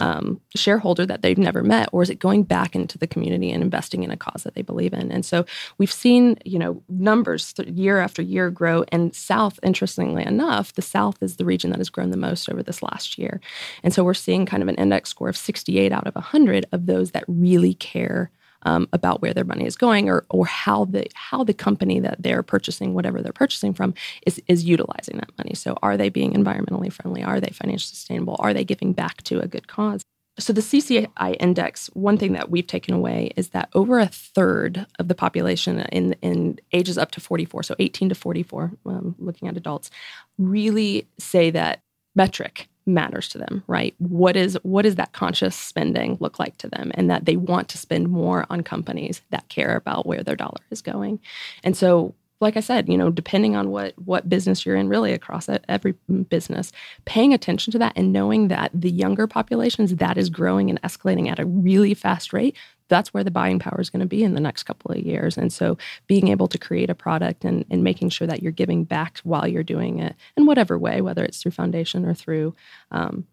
um, 0.00 0.40
shareholder 0.54 1.06
that 1.06 1.22
they've 1.22 1.38
never 1.38 1.62
met, 1.62 1.88
or 1.92 2.02
is 2.02 2.10
it 2.10 2.18
going 2.18 2.42
back 2.42 2.74
into 2.74 2.98
the 2.98 3.06
community 3.06 3.50
and 3.50 3.62
investing 3.62 4.02
in 4.02 4.10
a 4.10 4.16
cause 4.16 4.42
that 4.42 4.54
they 4.54 4.62
believe 4.62 4.92
in? 4.92 5.12
And 5.12 5.24
so 5.24 5.44
we've 5.78 5.92
seen, 5.92 6.38
you 6.44 6.58
know, 6.58 6.82
numbers 6.88 7.54
year 7.66 7.98
after 7.98 8.22
year 8.22 8.50
grow. 8.50 8.84
And 8.88 9.14
South, 9.14 9.60
interestingly 9.62 10.24
enough, 10.24 10.72
the 10.74 10.82
South 10.82 11.22
is 11.22 11.36
the 11.36 11.44
region 11.44 11.70
that 11.70 11.78
has 11.78 11.90
grown 11.90 12.10
the 12.10 12.16
most 12.16 12.50
over 12.50 12.62
this 12.62 12.82
last 12.82 13.18
year. 13.18 13.40
And 13.82 13.94
so 13.94 14.02
we're 14.02 14.14
seeing 14.14 14.46
kind 14.46 14.62
of 14.62 14.68
an 14.68 14.76
index 14.76 15.10
score 15.10 15.28
of 15.28 15.36
68 15.36 15.92
out 15.92 16.06
of 16.06 16.14
100 16.14 16.66
of 16.72 16.86
those 16.86 17.12
that 17.12 17.24
really 17.26 17.74
care 17.74 18.30
um, 18.62 18.88
about 18.92 19.22
where 19.22 19.34
their 19.34 19.44
money 19.44 19.66
is 19.66 19.76
going 19.76 20.08
or 20.08 20.24
or 20.30 20.46
how 20.46 20.84
the 20.84 21.06
how 21.14 21.44
the 21.44 21.54
company 21.54 22.00
that 22.00 22.22
they're 22.22 22.42
purchasing 22.42 22.94
whatever 22.94 23.22
they're 23.22 23.32
purchasing 23.32 23.72
from 23.72 23.94
is 24.26 24.42
is 24.48 24.64
utilizing 24.64 25.16
that 25.18 25.30
money. 25.38 25.54
So 25.54 25.78
are 25.82 25.96
they 25.96 26.08
being 26.08 26.32
environmentally 26.32 26.92
friendly? 26.92 27.22
Are 27.22 27.40
they 27.40 27.50
financially 27.50 27.94
sustainable? 27.94 28.36
Are 28.38 28.54
they 28.54 28.64
giving 28.64 28.92
back 28.92 29.22
to 29.24 29.40
a 29.40 29.46
good 29.46 29.68
cause? 29.68 30.02
So 30.38 30.52
the 30.52 30.60
CCI 30.62 31.36
index, 31.38 31.88
one 31.92 32.16
thing 32.16 32.32
that 32.32 32.50
we've 32.50 32.66
taken 32.66 32.94
away 32.94 33.32
is 33.36 33.50
that 33.50 33.68
over 33.74 33.98
a 33.98 34.06
third 34.06 34.86
of 34.98 35.08
the 35.08 35.14
population 35.14 35.80
in 35.92 36.14
in 36.22 36.58
ages 36.72 36.96
up 36.96 37.10
to 37.12 37.20
44, 37.20 37.62
so 37.62 37.74
18 37.78 38.10
to 38.10 38.14
44, 38.14 38.72
um, 38.86 39.14
looking 39.18 39.48
at 39.48 39.56
adults, 39.56 39.90
really 40.38 41.06
say 41.18 41.50
that 41.50 41.80
metric 42.14 42.68
matters 42.94 43.28
to 43.28 43.38
them 43.38 43.62
right? 43.66 43.94
What 43.98 44.36
is 44.36 44.58
what 44.62 44.82
does 44.82 44.96
that 44.96 45.12
conscious 45.12 45.56
spending 45.56 46.16
look 46.20 46.38
like 46.38 46.56
to 46.58 46.68
them? 46.68 46.90
And 46.94 47.10
that 47.10 47.24
they 47.24 47.36
want 47.36 47.68
to 47.70 47.78
spend 47.78 48.08
more 48.08 48.46
on 48.50 48.62
companies 48.62 49.22
that 49.30 49.48
care 49.48 49.76
about 49.76 50.06
where 50.06 50.22
their 50.22 50.36
dollar 50.36 50.60
is 50.70 50.82
going. 50.82 51.20
And 51.64 51.76
so 51.76 52.14
like 52.40 52.56
i 52.56 52.60
said 52.60 52.88
you 52.88 52.96
know 52.96 53.10
depending 53.10 53.54
on 53.54 53.68
what 53.68 53.92
what 53.98 54.28
business 54.28 54.64
you're 54.64 54.74
in 54.74 54.88
really 54.88 55.12
across 55.12 55.46
every 55.68 55.92
business 56.30 56.72
paying 57.04 57.34
attention 57.34 57.70
to 57.70 57.78
that 57.78 57.92
and 57.96 58.14
knowing 58.14 58.48
that 58.48 58.70
the 58.72 58.90
younger 58.90 59.26
populations 59.26 59.94
that 59.96 60.16
is 60.16 60.30
growing 60.30 60.70
and 60.70 60.80
escalating 60.80 61.30
at 61.30 61.38
a 61.38 61.44
really 61.44 61.92
fast 61.92 62.32
rate 62.32 62.56
that's 62.90 63.14
where 63.14 63.24
the 63.24 63.30
buying 63.30 63.58
power 63.58 63.80
is 63.80 63.88
going 63.88 64.00
to 64.00 64.06
be 64.06 64.22
in 64.22 64.34
the 64.34 64.40
next 64.40 64.64
couple 64.64 64.90
of 64.90 64.98
years. 64.98 65.38
And 65.38 65.50
so 65.50 65.78
being 66.06 66.28
able 66.28 66.48
to 66.48 66.58
create 66.58 66.90
a 66.90 66.94
product 66.94 67.44
and, 67.44 67.64
and 67.70 67.82
making 67.82 68.10
sure 68.10 68.26
that 68.26 68.42
you're 68.42 68.52
giving 68.52 68.84
back 68.84 69.18
while 69.24 69.48
you're 69.48 69.62
doing 69.62 70.00
it 70.00 70.14
in 70.36 70.44
whatever 70.44 70.78
way, 70.78 71.00
whether 71.00 71.24
it's 71.24 71.40
through 71.40 71.52
foundation 71.52 72.04
or 72.04 72.12
through, 72.12 72.54
um, 72.90 73.26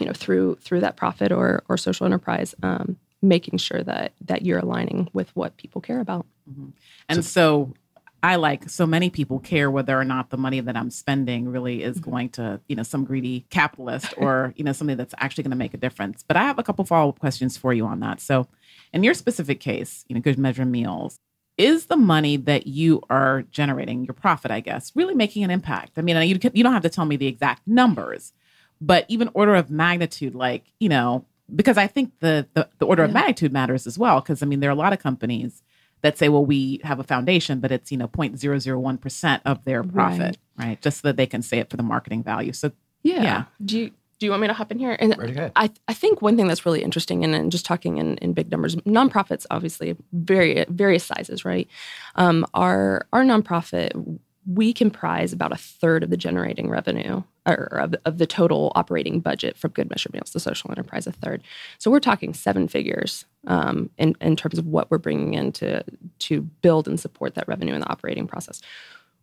you 0.00 0.06
know, 0.06 0.12
through 0.12 0.56
through 0.56 0.80
that 0.80 0.96
profit 0.96 1.30
or 1.30 1.62
or 1.68 1.76
social 1.76 2.06
enterprise, 2.06 2.54
um, 2.62 2.96
making 3.22 3.58
sure 3.58 3.82
that 3.82 4.12
that 4.24 4.42
you're 4.42 4.58
aligning 4.58 5.08
with 5.12 5.34
what 5.36 5.56
people 5.56 5.80
care 5.80 6.00
about. 6.00 6.26
And 7.08 7.24
so, 7.24 7.72
I 8.22 8.36
like 8.36 8.68
so 8.68 8.86
many 8.86 9.10
people 9.10 9.38
care 9.38 9.70
whether 9.70 9.98
or 9.98 10.04
not 10.04 10.30
the 10.30 10.36
money 10.36 10.60
that 10.60 10.76
I'm 10.76 10.90
spending 10.90 11.48
really 11.48 11.82
is 11.82 11.96
Mm-hmm. 11.96 12.10
going 12.10 12.28
to, 12.30 12.60
you 12.68 12.76
know, 12.76 12.82
some 12.82 13.04
greedy 13.04 13.46
capitalist 13.50 14.14
or, 14.18 14.52
you 14.56 14.64
know, 14.64 14.72
something 14.72 14.96
that's 14.96 15.14
actually 15.18 15.44
going 15.44 15.52
to 15.52 15.56
make 15.56 15.74
a 15.74 15.78
difference. 15.78 16.24
But 16.26 16.36
I 16.36 16.42
have 16.42 16.58
a 16.58 16.62
couple 16.62 16.84
follow 16.84 17.10
up 17.10 17.20
questions 17.20 17.56
for 17.56 17.72
you 17.72 17.86
on 17.86 18.00
that. 18.00 18.20
So, 18.20 18.48
in 18.92 19.02
your 19.02 19.14
specific 19.14 19.60
case, 19.60 20.04
you 20.08 20.14
know, 20.14 20.20
Good 20.20 20.38
Measure 20.38 20.64
Meals, 20.64 21.18
is 21.58 21.86
the 21.86 21.96
money 21.96 22.36
that 22.36 22.66
you 22.66 23.00
are 23.08 23.42
generating, 23.50 24.04
your 24.04 24.14
profit, 24.14 24.50
I 24.50 24.60
guess, 24.60 24.92
really 24.94 25.14
making 25.14 25.42
an 25.42 25.50
impact? 25.50 25.92
I 25.96 26.02
mean, 26.02 26.20
you, 26.28 26.38
can, 26.38 26.52
you 26.54 26.62
don't 26.62 26.72
have 26.72 26.82
to 26.82 26.90
tell 26.90 27.06
me 27.06 27.16
the 27.16 27.26
exact 27.26 27.66
numbers, 27.66 28.32
but 28.80 29.06
even 29.08 29.30
order 29.32 29.54
of 29.54 29.70
magnitude, 29.70 30.34
like, 30.34 30.64
you 30.78 30.88
know, 30.88 31.24
because 31.54 31.78
I 31.78 31.86
think 31.86 32.12
the 32.20 32.46
the, 32.54 32.68
the 32.78 32.86
order 32.86 33.04
of 33.04 33.12
magnitude 33.12 33.52
matters 33.52 33.86
as 33.86 33.98
well. 33.98 34.20
Because 34.20 34.42
I 34.42 34.46
mean, 34.46 34.60
there 34.60 34.68
are 34.68 34.72
a 34.72 34.76
lot 34.76 34.92
of 34.92 34.98
companies 34.98 35.62
that 36.02 36.18
say, 36.18 36.28
well, 36.28 36.44
we 36.44 36.80
have 36.84 36.98
a 37.00 37.04
foundation, 37.04 37.60
but 37.60 37.72
it's, 37.72 37.90
you 37.90 37.96
know, 37.96 38.08
0.001% 38.08 39.40
of 39.44 39.64
their 39.64 39.82
profit, 39.82 40.38
right. 40.58 40.80
Just 40.82 41.00
so 41.00 41.08
that 41.08 41.16
they 41.16 41.26
can 41.26 41.42
say 41.42 41.58
it 41.58 41.70
for 41.70 41.76
the 41.76 41.82
marketing 41.82 42.22
value. 42.22 42.52
So, 42.52 42.72
Yeah. 43.02 43.22
Yeah. 43.22 43.44
Do 43.64 43.78
you 43.78 43.90
do 44.18 44.26
you 44.26 44.30
want 44.30 44.42
me 44.42 44.48
to 44.48 44.54
hop 44.54 44.72
in 44.72 44.78
here? 44.78 44.96
And 44.98 45.14
Right. 45.18 45.52
I, 45.56 45.70
I 45.88 45.94
think 45.94 46.22
one 46.22 46.36
thing 46.36 46.48
that's 46.48 46.64
really 46.64 46.82
interesting, 46.82 47.22
and, 47.24 47.34
and 47.34 47.52
just 47.52 47.66
talking 47.66 47.98
in, 47.98 48.16
in 48.18 48.32
big 48.32 48.50
numbers, 48.50 48.76
nonprofits 48.76 49.46
obviously 49.50 49.96
very 50.12 50.64
various 50.68 51.04
sizes, 51.04 51.44
right? 51.44 51.68
Um, 52.14 52.46
our 52.54 53.06
our 53.12 53.22
nonprofit 53.22 54.18
we 54.46 54.72
comprise 54.72 55.32
about 55.32 55.52
a 55.52 55.56
third 55.56 56.04
of 56.04 56.10
the 56.10 56.16
generating 56.16 56.70
revenue 56.70 57.22
or 57.46 57.64
of, 57.78 57.94
of 58.04 58.18
the 58.18 58.26
total 58.26 58.70
operating 58.76 59.20
budget 59.20 59.56
from 59.56 59.72
Good 59.72 59.90
Measure 59.90 60.10
Meals, 60.12 60.30
the 60.30 60.40
social 60.40 60.70
enterprise, 60.70 61.06
a 61.06 61.12
third. 61.12 61.42
So 61.78 61.90
we're 61.90 62.00
talking 62.00 62.32
seven 62.32 62.68
figures 62.68 63.24
um, 63.46 63.90
in, 63.98 64.14
in 64.20 64.36
terms 64.36 64.58
of 64.58 64.66
what 64.66 64.90
we're 64.90 64.98
bringing 64.98 65.34
in 65.34 65.52
to, 65.52 65.84
to 66.20 66.42
build 66.42 66.86
and 66.86 66.98
support 66.98 67.34
that 67.34 67.48
revenue 67.48 67.74
in 67.74 67.80
the 67.80 67.88
operating 67.90 68.26
process 68.26 68.62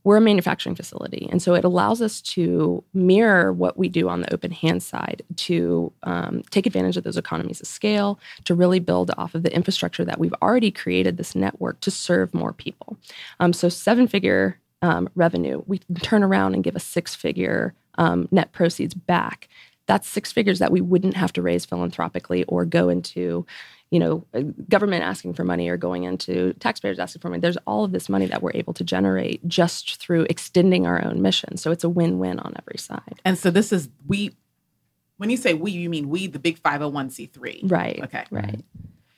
we're 0.03 0.17
a 0.17 0.21
manufacturing 0.21 0.75
facility. 0.75 1.27
And 1.31 1.41
so 1.41 1.53
it 1.53 1.63
allows 1.63 2.01
us 2.01 2.21
to 2.21 2.83
mirror 2.93 3.53
what 3.53 3.77
we 3.77 3.87
do 3.87 4.09
on 4.09 4.21
the 4.21 4.33
open 4.33 4.51
hand 4.51 4.83
side 4.83 5.23
to 5.37 5.91
um, 6.03 6.43
take 6.49 6.65
advantage 6.65 6.97
of 6.97 7.03
those 7.03 7.17
economies 7.17 7.61
of 7.61 7.67
scale, 7.67 8.19
to 8.45 8.53
really 8.53 8.79
build 8.79 9.11
off 9.17 9.33
of 9.33 9.43
the 9.43 9.55
infrastructure 9.55 10.03
that 10.03 10.19
we've 10.19 10.33
already 10.41 10.71
created 10.71 11.17
this 11.17 11.35
network 11.35 11.79
to 11.81 11.91
serve 11.91 12.33
more 12.33 12.53
people. 12.53 12.97
Um, 13.39 13.53
so, 13.53 13.69
seven 13.69 14.07
figure 14.07 14.59
um, 14.81 15.09
revenue, 15.15 15.63
we 15.65 15.79
turn 16.01 16.23
around 16.23 16.53
and 16.53 16.63
give 16.63 16.75
a 16.75 16.79
six 16.79 17.15
figure 17.15 17.73
um, 17.97 18.27
net 18.31 18.51
proceeds 18.51 18.93
back. 18.93 19.47
That's 19.85 20.07
six 20.07 20.31
figures 20.31 20.59
that 20.59 20.71
we 20.71 20.81
wouldn't 20.81 21.15
have 21.15 21.31
to 21.33 21.41
raise 21.41 21.65
philanthropically 21.65 22.43
or 22.45 22.65
go 22.65 22.89
into 22.89 23.45
you 23.93 23.99
know, 23.99 24.25
uh, 24.33 24.41
government 24.69 25.03
asking 25.03 25.35
for 25.35 25.43
money 25.43 25.69
or 25.69 25.77
going 25.77 26.03
into 26.03 26.53
taxpayers 26.53 26.97
asking 26.97 27.21
for 27.21 27.29
money. 27.29 27.39
There's 27.41 27.59
all 27.67 27.83
of 27.83 27.91
this 27.91 28.09
money 28.09 28.25
that 28.25 28.41
we're 28.41 28.55
able 28.55 28.73
to 28.73 28.83
generate 28.83 29.47
just 29.47 29.97
through 30.01 30.25
extending 30.31 30.87
our 30.87 31.05
own 31.05 31.21
mission. 31.21 31.57
So 31.57 31.69
it's 31.69 31.83
a 31.83 31.89
win-win 31.89 32.39
on 32.39 32.55
every 32.57 32.79
side. 32.79 33.21
and 33.23 33.37
so 33.37 33.51
this 33.51 33.71
is, 33.71 33.89
we, 34.07 34.31
When 35.17 35.29
you 35.29 35.37
say 35.37 35.53
we, 35.53 35.69
you 35.69 35.91
mean 35.91 36.09
we, 36.09 36.25
the 36.25 36.39
big 36.39 36.59
501c3. 36.63 37.69
Right. 37.71 38.01
Okay. 38.05 38.23
Right. 38.31 38.65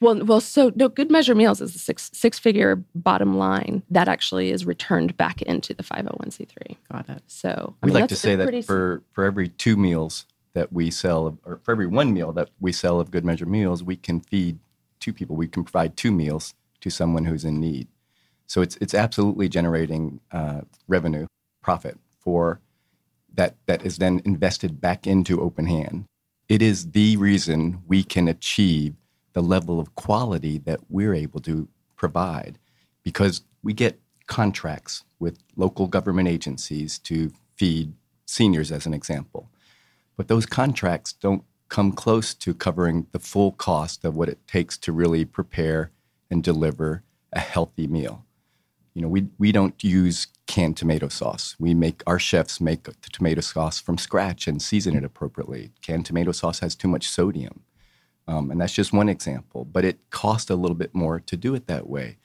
Well, 0.01 0.25
well, 0.25 0.41
so 0.41 0.73
no, 0.75 0.89
Good 0.89 1.09
Measure 1.09 1.35
Meals 1.35 1.61
is 1.61 1.73
a 1.73 1.79
six 1.79 2.11
six 2.13 2.37
figure 2.37 2.83
bottom 2.93 3.37
line 3.37 3.81
that 3.91 4.09
actually 4.09 4.51
is 4.51 4.65
returned 4.65 5.15
back 5.15 5.41
into 5.43 5.73
the 5.73 5.83
501c3. 5.83 6.75
Got 6.91 7.09
it. 7.09 7.23
So 7.27 7.75
We'd 7.81 7.93
mean, 7.93 8.01
like 8.01 8.09
to 8.09 8.17
say 8.17 8.35
that 8.35 8.43
pretty- 8.43 8.61
for, 8.61 9.03
for 9.13 9.23
every 9.23 9.47
two 9.47 9.77
meals 9.77 10.25
that 10.55 10.73
we 10.73 10.89
sell, 10.89 11.37
or 11.45 11.59
for 11.63 11.71
every 11.73 11.85
one 11.85 12.13
meal 12.13 12.31
that 12.31 12.49
we 12.59 12.71
sell 12.71 12.99
of 12.99 13.11
Good 13.11 13.25
Measure 13.25 13.45
Meals, 13.45 13.83
we 13.83 13.97
can 13.97 14.21
feed 14.21 14.57
two 14.99 15.13
people. 15.13 15.35
We 15.35 15.47
can 15.47 15.63
provide 15.63 15.95
two 15.95 16.11
meals 16.11 16.55
to 16.79 16.89
someone 16.89 17.25
who's 17.25 17.45
in 17.45 17.59
need. 17.59 17.87
So 18.47 18.61
it's 18.61 18.77
it's 18.77 18.93
absolutely 18.93 19.49
generating 19.49 20.21
uh, 20.31 20.61
revenue, 20.87 21.27
profit 21.61 21.97
for 22.19 22.61
that 23.33 23.55
that 23.65 23.85
is 23.85 23.97
then 23.97 24.21
invested 24.25 24.81
back 24.81 25.05
into 25.05 25.41
Open 25.41 25.67
Hand. 25.67 26.05
It 26.47 26.61
is 26.61 26.91
the 26.91 27.17
reason 27.17 27.81
we 27.87 28.03
can 28.03 28.27
achieve 28.27 28.95
the 29.33 29.41
level 29.41 29.79
of 29.79 29.93
quality 29.95 30.57
that 30.59 30.79
we're 30.89 31.13
able 31.13 31.41
to 31.41 31.67
provide 31.97 32.57
because 33.03 33.41
we 33.61 33.73
get 33.73 33.99
contracts 34.27 35.03
with 35.19 35.37
local 35.55 35.87
government 35.87 36.27
agencies 36.27 36.97
to 36.99 37.31
feed 37.55 37.93
seniors, 38.25 38.71
as 38.71 38.85
an 38.85 38.93
example. 38.93 39.49
But 40.17 40.27
those 40.27 40.45
contracts 40.45 41.13
don't 41.13 41.43
come 41.69 41.91
close 41.91 42.33
to 42.33 42.53
covering 42.53 43.07
the 43.11 43.19
full 43.19 43.51
cost 43.51 44.05
of 44.05 44.15
what 44.15 44.29
it 44.29 44.45
takes 44.47 44.77
to 44.77 44.91
really 44.91 45.25
prepare 45.25 45.91
and 46.29 46.43
deliver 46.43 47.03
a 47.33 47.39
healthy 47.39 47.87
meal. 47.87 48.25
You 48.93 49.01
know, 49.01 49.09
we, 49.09 49.27
we 49.37 49.51
don't 49.51 49.83
use 49.83 50.27
canned 50.47 50.77
tomato 50.77 51.09
sauce. 51.09 51.55
We 51.59 51.73
make 51.73 52.01
our 52.07 52.19
chefs 52.19 52.61
make 52.61 52.83
the 52.83 52.93
tomato 53.11 53.41
sauce 53.41 53.79
from 53.79 53.97
scratch 53.97 54.47
and 54.47 54.61
season 54.61 54.95
it 54.95 55.03
appropriately. 55.03 55.71
Canned 55.81 56.05
tomato 56.05 56.31
sauce 56.31 56.59
has 56.59 56.75
too 56.75 56.87
much 56.87 57.09
sodium. 57.09 57.63
Um, 58.27 58.49
and 58.49 58.61
that's 58.61 58.73
just 58.73 58.93
one 58.93 59.09
example, 59.09 59.65
but 59.65 59.85
it 59.85 59.99
costs 60.09 60.49
a 60.49 60.55
little 60.55 60.77
bit 60.77 60.95
more 60.95 61.19
to 61.19 61.37
do 61.37 61.53
it 61.55 61.67
that 61.67 61.87
way. 61.87 62.17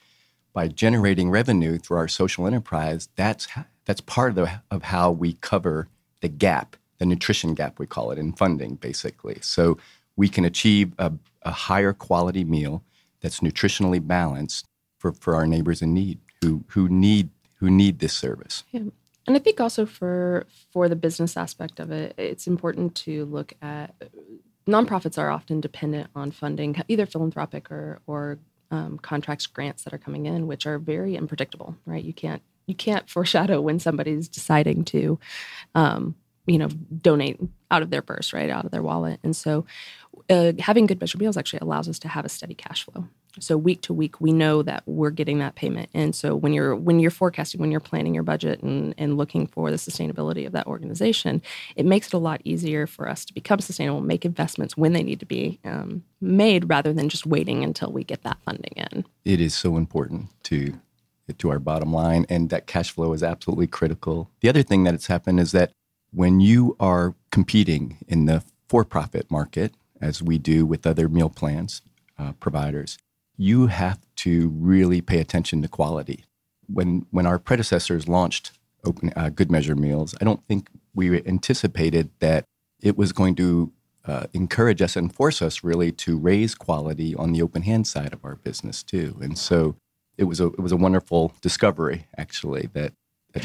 By 0.52 0.68
generating 0.68 1.30
revenue 1.30 1.78
through 1.78 1.98
our 1.98 2.08
social 2.08 2.46
enterprise, 2.46 3.08
that's 3.16 3.48
that's 3.84 4.00
part 4.00 4.30
of, 4.30 4.36
the, 4.36 4.62
of 4.70 4.84
how 4.84 5.10
we 5.10 5.34
cover 5.34 5.88
the 6.20 6.28
gap, 6.28 6.76
the 7.00 7.06
nutrition 7.06 7.54
gap 7.54 7.80
we 7.80 7.86
call 7.86 8.12
it 8.12 8.18
in 8.18 8.32
funding, 8.34 8.76
basically. 8.76 9.38
So 9.40 9.78
we 10.16 10.28
can 10.28 10.44
achieve 10.44 10.92
a, 10.98 11.12
a 11.42 11.50
higher 11.50 11.92
quality 11.92 12.44
meal 12.44 12.84
that's 13.20 13.40
nutritionally 13.40 14.06
balanced 14.06 14.68
for, 14.98 15.12
for 15.12 15.34
our 15.34 15.46
neighbors 15.46 15.82
in 15.82 15.92
need 15.92 16.20
who 16.40 16.62
who 16.68 16.88
need 16.88 17.30
who 17.54 17.70
need 17.70 17.98
this 17.98 18.12
service. 18.12 18.64
Yeah. 18.70 18.82
And 19.26 19.36
I 19.36 19.38
think 19.38 19.60
also 19.60 19.86
for 19.86 20.46
for 20.72 20.88
the 20.88 20.96
business 20.96 21.36
aspect 21.36 21.80
of 21.80 21.90
it, 21.90 22.14
it's 22.16 22.46
important 22.46 22.94
to 22.96 23.24
look 23.24 23.54
at 23.62 23.94
nonprofits 24.68 25.18
are 25.18 25.30
often 25.30 25.60
dependent 25.60 26.10
on 26.14 26.30
funding, 26.30 26.76
either 26.86 27.06
philanthropic 27.06 27.70
or 27.70 28.00
or 28.06 28.38
um, 28.70 28.98
contracts 28.98 29.46
grants 29.46 29.84
that 29.84 29.94
are 29.94 29.98
coming 29.98 30.26
in, 30.26 30.46
which 30.46 30.66
are 30.66 30.78
very 30.78 31.16
unpredictable, 31.16 31.76
right? 31.86 32.04
You 32.04 32.12
can't 32.12 32.42
you 32.66 32.74
can't 32.74 33.08
foreshadow 33.08 33.60
when 33.60 33.78
somebody's 33.78 34.28
deciding 34.28 34.84
to, 34.84 35.18
um, 35.74 36.14
you 36.50 36.58
know, 36.58 36.68
donate 36.68 37.40
out 37.70 37.82
of 37.82 37.90
their 37.90 38.02
purse, 38.02 38.32
right, 38.32 38.50
out 38.50 38.64
of 38.64 38.72
their 38.72 38.82
wallet. 38.82 39.20
And 39.22 39.36
so, 39.36 39.64
uh, 40.28 40.52
having 40.58 40.86
good 40.86 41.00
measure 41.00 41.18
meals 41.18 41.36
actually 41.36 41.60
allows 41.60 41.88
us 41.88 41.98
to 42.00 42.08
have 42.08 42.24
a 42.24 42.28
steady 42.28 42.54
cash 42.54 42.84
flow. 42.84 43.06
So 43.38 43.56
week 43.56 43.82
to 43.82 43.94
week, 43.94 44.20
we 44.20 44.32
know 44.32 44.62
that 44.62 44.82
we're 44.86 45.10
getting 45.10 45.38
that 45.38 45.54
payment. 45.54 45.88
And 45.94 46.16
so 46.16 46.34
when 46.34 46.52
you're 46.52 46.74
when 46.74 46.98
you're 46.98 47.12
forecasting, 47.12 47.60
when 47.60 47.70
you're 47.70 47.78
planning 47.78 48.12
your 48.12 48.24
budget 48.24 48.60
and, 48.62 48.92
and 48.98 49.16
looking 49.16 49.46
for 49.46 49.70
the 49.70 49.76
sustainability 49.76 50.46
of 50.46 50.52
that 50.52 50.66
organization, 50.66 51.40
it 51.76 51.86
makes 51.86 52.08
it 52.08 52.14
a 52.14 52.18
lot 52.18 52.40
easier 52.42 52.88
for 52.88 53.08
us 53.08 53.24
to 53.26 53.32
become 53.32 53.60
sustainable, 53.60 54.00
make 54.00 54.24
investments 54.24 54.76
when 54.76 54.92
they 54.92 55.04
need 55.04 55.20
to 55.20 55.26
be 55.26 55.60
um, 55.64 56.02
made, 56.20 56.68
rather 56.68 56.92
than 56.92 57.08
just 57.08 57.24
waiting 57.24 57.62
until 57.62 57.92
we 57.92 58.02
get 58.02 58.24
that 58.24 58.38
funding 58.44 58.72
in. 58.74 59.04
It 59.24 59.40
is 59.40 59.54
so 59.54 59.76
important 59.76 60.28
to 60.44 60.74
to 61.38 61.50
our 61.50 61.60
bottom 61.60 61.92
line, 61.92 62.26
and 62.28 62.50
that 62.50 62.66
cash 62.66 62.90
flow 62.90 63.12
is 63.12 63.22
absolutely 63.22 63.68
critical. 63.68 64.28
The 64.40 64.48
other 64.48 64.64
thing 64.64 64.82
that 64.84 64.94
has 64.94 65.06
happened 65.06 65.38
is 65.38 65.52
that 65.52 65.70
when 66.12 66.40
you 66.40 66.76
are 66.80 67.14
competing 67.30 67.98
in 68.08 68.26
the 68.26 68.42
for-profit 68.68 69.30
market, 69.30 69.74
as 70.00 70.22
we 70.22 70.38
do 70.38 70.64
with 70.64 70.86
other 70.86 71.08
meal 71.08 71.28
plans 71.28 71.82
uh, 72.18 72.32
providers, 72.32 72.98
you 73.36 73.66
have 73.68 73.98
to 74.16 74.48
really 74.48 75.00
pay 75.00 75.18
attention 75.18 75.62
to 75.62 75.68
quality. 75.68 76.24
When 76.66 77.06
when 77.10 77.26
our 77.26 77.38
predecessors 77.38 78.08
launched 78.08 78.52
Open 78.84 79.12
uh, 79.16 79.30
Good 79.30 79.50
Measure 79.50 79.76
Meals, 79.76 80.14
I 80.20 80.24
don't 80.24 80.46
think 80.46 80.68
we 80.94 81.24
anticipated 81.26 82.10
that 82.20 82.44
it 82.80 82.96
was 82.96 83.12
going 83.12 83.34
to 83.36 83.72
uh, 84.04 84.26
encourage 84.32 84.80
us 84.80 84.96
and 84.96 85.14
force 85.14 85.42
us 85.42 85.62
really 85.62 85.92
to 85.92 86.18
raise 86.18 86.54
quality 86.54 87.14
on 87.14 87.32
the 87.32 87.42
open 87.42 87.62
hand 87.62 87.86
side 87.86 88.12
of 88.12 88.24
our 88.24 88.36
business 88.36 88.82
too. 88.82 89.18
And 89.20 89.36
so 89.36 89.76
it 90.16 90.24
was 90.24 90.40
a 90.40 90.46
it 90.46 90.60
was 90.60 90.72
a 90.72 90.76
wonderful 90.76 91.32
discovery 91.40 92.06
actually 92.16 92.68
that 92.72 92.92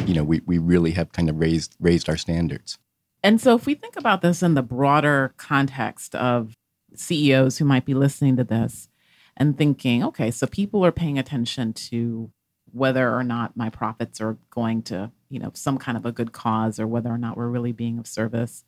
you 0.05 0.13
know 0.13 0.23
we, 0.23 0.41
we 0.45 0.57
really 0.57 0.91
have 0.91 1.11
kind 1.11 1.29
of 1.29 1.39
raised 1.39 1.75
raised 1.79 2.09
our 2.09 2.17
standards. 2.17 2.77
And 3.23 3.41
so, 3.41 3.55
if 3.55 3.65
we 3.65 3.73
think 3.73 3.97
about 3.97 4.21
this 4.21 4.43
in 4.43 4.53
the 4.53 4.61
broader 4.61 5.33
context 5.37 6.13
of 6.15 6.53
CEOs 6.95 7.57
who 7.57 7.65
might 7.65 7.85
be 7.85 7.93
listening 7.93 8.37
to 8.37 8.43
this 8.43 8.89
and 9.37 9.57
thinking, 9.57 10.03
okay, 10.03 10.31
so 10.31 10.47
people 10.47 10.85
are 10.85 10.91
paying 10.91 11.17
attention 11.17 11.73
to 11.73 12.31
whether 12.71 13.13
or 13.13 13.23
not 13.23 13.55
my 13.55 13.69
profits 13.69 14.19
are 14.21 14.37
going 14.49 14.81
to, 14.83 15.11
you 15.29 15.39
know, 15.39 15.51
some 15.53 15.77
kind 15.77 15.97
of 15.97 16.05
a 16.05 16.11
good 16.11 16.33
cause 16.33 16.79
or 16.79 16.85
whether 16.85 17.09
or 17.09 17.17
not 17.17 17.37
we're 17.37 17.47
really 17.47 17.71
being 17.71 17.97
of 17.97 18.07
service. 18.07 18.63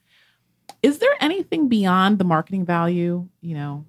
Is 0.82 1.00
there 1.00 1.16
anything 1.20 1.68
beyond 1.68 2.18
the 2.18 2.24
marketing 2.24 2.66
value, 2.66 3.28
you 3.42 3.56
know, 3.56 3.86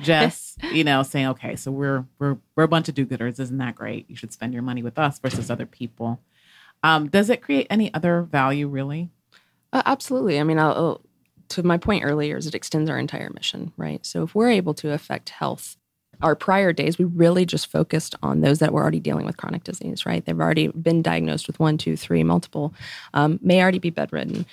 Jess, 0.00 0.56
you 0.72 0.84
know, 0.84 1.02
saying, 1.02 1.26
okay, 1.28 1.56
so 1.56 1.70
we're 1.70 2.04
we're 2.18 2.38
we're 2.56 2.64
a 2.64 2.68
bunch 2.68 2.88
of 2.88 2.94
do-gooders, 2.94 3.40
isn't 3.40 3.58
that 3.58 3.74
great? 3.74 4.08
You 4.08 4.16
should 4.16 4.32
spend 4.32 4.52
your 4.52 4.62
money 4.62 4.82
with 4.82 4.98
us 4.98 5.18
versus 5.18 5.50
other 5.50 5.66
people. 5.66 6.20
Um, 6.84 7.08
does 7.08 7.30
it 7.30 7.42
create 7.42 7.66
any 7.70 7.92
other 7.94 8.22
value 8.22 8.68
really? 8.68 9.10
Uh, 9.72 9.82
absolutely. 9.86 10.38
I 10.38 10.44
mean, 10.44 10.58
I'll, 10.60 10.72
I'll- 10.72 11.00
to 11.50 11.62
my 11.62 11.76
point 11.76 12.04
earlier, 12.04 12.38
is 12.38 12.46
it 12.46 12.54
extends 12.54 12.88
our 12.88 12.98
entire 12.98 13.30
mission, 13.30 13.72
right? 13.76 14.04
So 14.06 14.22
if 14.22 14.34
we're 14.34 14.50
able 14.50 14.72
to 14.74 14.92
affect 14.92 15.28
health, 15.28 15.76
our 16.22 16.34
prior 16.34 16.72
days, 16.72 16.98
we 16.98 17.04
really 17.04 17.44
just 17.44 17.70
focused 17.70 18.14
on 18.22 18.40
those 18.40 18.60
that 18.60 18.72
were 18.72 18.80
already 18.80 18.98
dealing 18.98 19.26
with 19.26 19.36
chronic 19.36 19.62
disease, 19.62 20.06
right? 20.06 20.24
They've 20.24 20.40
already 20.40 20.68
been 20.68 21.02
diagnosed 21.02 21.46
with 21.46 21.60
one, 21.60 21.76
two, 21.76 21.96
three, 21.96 22.22
multiple, 22.24 22.72
um, 23.12 23.38
may 23.42 23.60
already 23.60 23.78
be 23.78 23.90
bedridden. 23.90 24.46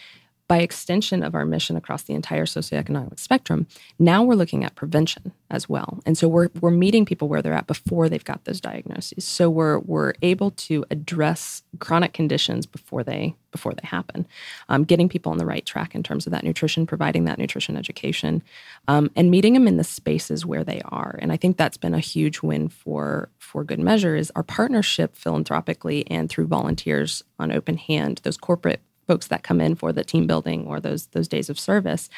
By 0.51 0.57
extension 0.57 1.23
of 1.23 1.33
our 1.33 1.45
mission 1.45 1.77
across 1.77 2.03
the 2.03 2.13
entire 2.13 2.45
socioeconomic 2.45 3.21
spectrum, 3.21 3.67
now 3.97 4.21
we're 4.21 4.35
looking 4.35 4.65
at 4.65 4.75
prevention 4.75 5.31
as 5.49 5.69
well. 5.69 6.01
And 6.05 6.17
so 6.17 6.27
we're, 6.27 6.49
we're 6.59 6.71
meeting 6.71 7.05
people 7.05 7.29
where 7.29 7.41
they're 7.41 7.53
at 7.53 7.67
before 7.67 8.09
they've 8.09 8.21
got 8.21 8.43
those 8.43 8.59
diagnoses. 8.59 9.23
So 9.23 9.49
we're, 9.49 9.79
we're 9.79 10.13
able 10.21 10.51
to 10.51 10.83
address 10.91 11.63
chronic 11.79 12.11
conditions 12.11 12.65
before 12.65 13.01
they, 13.01 13.33
before 13.53 13.71
they 13.71 13.87
happen, 13.87 14.27
um, 14.67 14.83
getting 14.83 15.07
people 15.07 15.31
on 15.31 15.37
the 15.37 15.45
right 15.45 15.65
track 15.65 15.95
in 15.95 16.03
terms 16.03 16.27
of 16.27 16.33
that 16.33 16.43
nutrition, 16.43 16.85
providing 16.85 17.23
that 17.23 17.37
nutrition 17.37 17.77
education, 17.77 18.43
um, 18.89 19.09
and 19.15 19.31
meeting 19.31 19.53
them 19.53 19.69
in 19.69 19.77
the 19.77 19.85
spaces 19.85 20.45
where 20.45 20.65
they 20.65 20.81
are. 20.83 21.17
And 21.21 21.31
I 21.31 21.37
think 21.37 21.55
that's 21.55 21.77
been 21.77 21.93
a 21.93 21.99
huge 21.99 22.41
win 22.41 22.67
for, 22.67 23.29
for 23.39 23.63
Good 23.63 23.79
Measure 23.79 24.17
is 24.17 24.33
our 24.35 24.43
partnership 24.43 25.15
philanthropically 25.15 26.05
and 26.11 26.29
through 26.29 26.47
volunteers 26.47 27.23
on 27.39 27.53
Open 27.53 27.77
Hand, 27.77 28.19
those 28.25 28.35
corporate 28.35 28.81
folks 29.11 29.27
that 29.27 29.43
come 29.43 29.59
in 29.59 29.75
for 29.75 29.91
the 29.91 30.05
team 30.05 30.25
building 30.25 30.65
or 30.65 30.79
those 30.79 31.07
those 31.07 31.27
days 31.27 31.49
of 31.49 31.59
service 31.59 32.09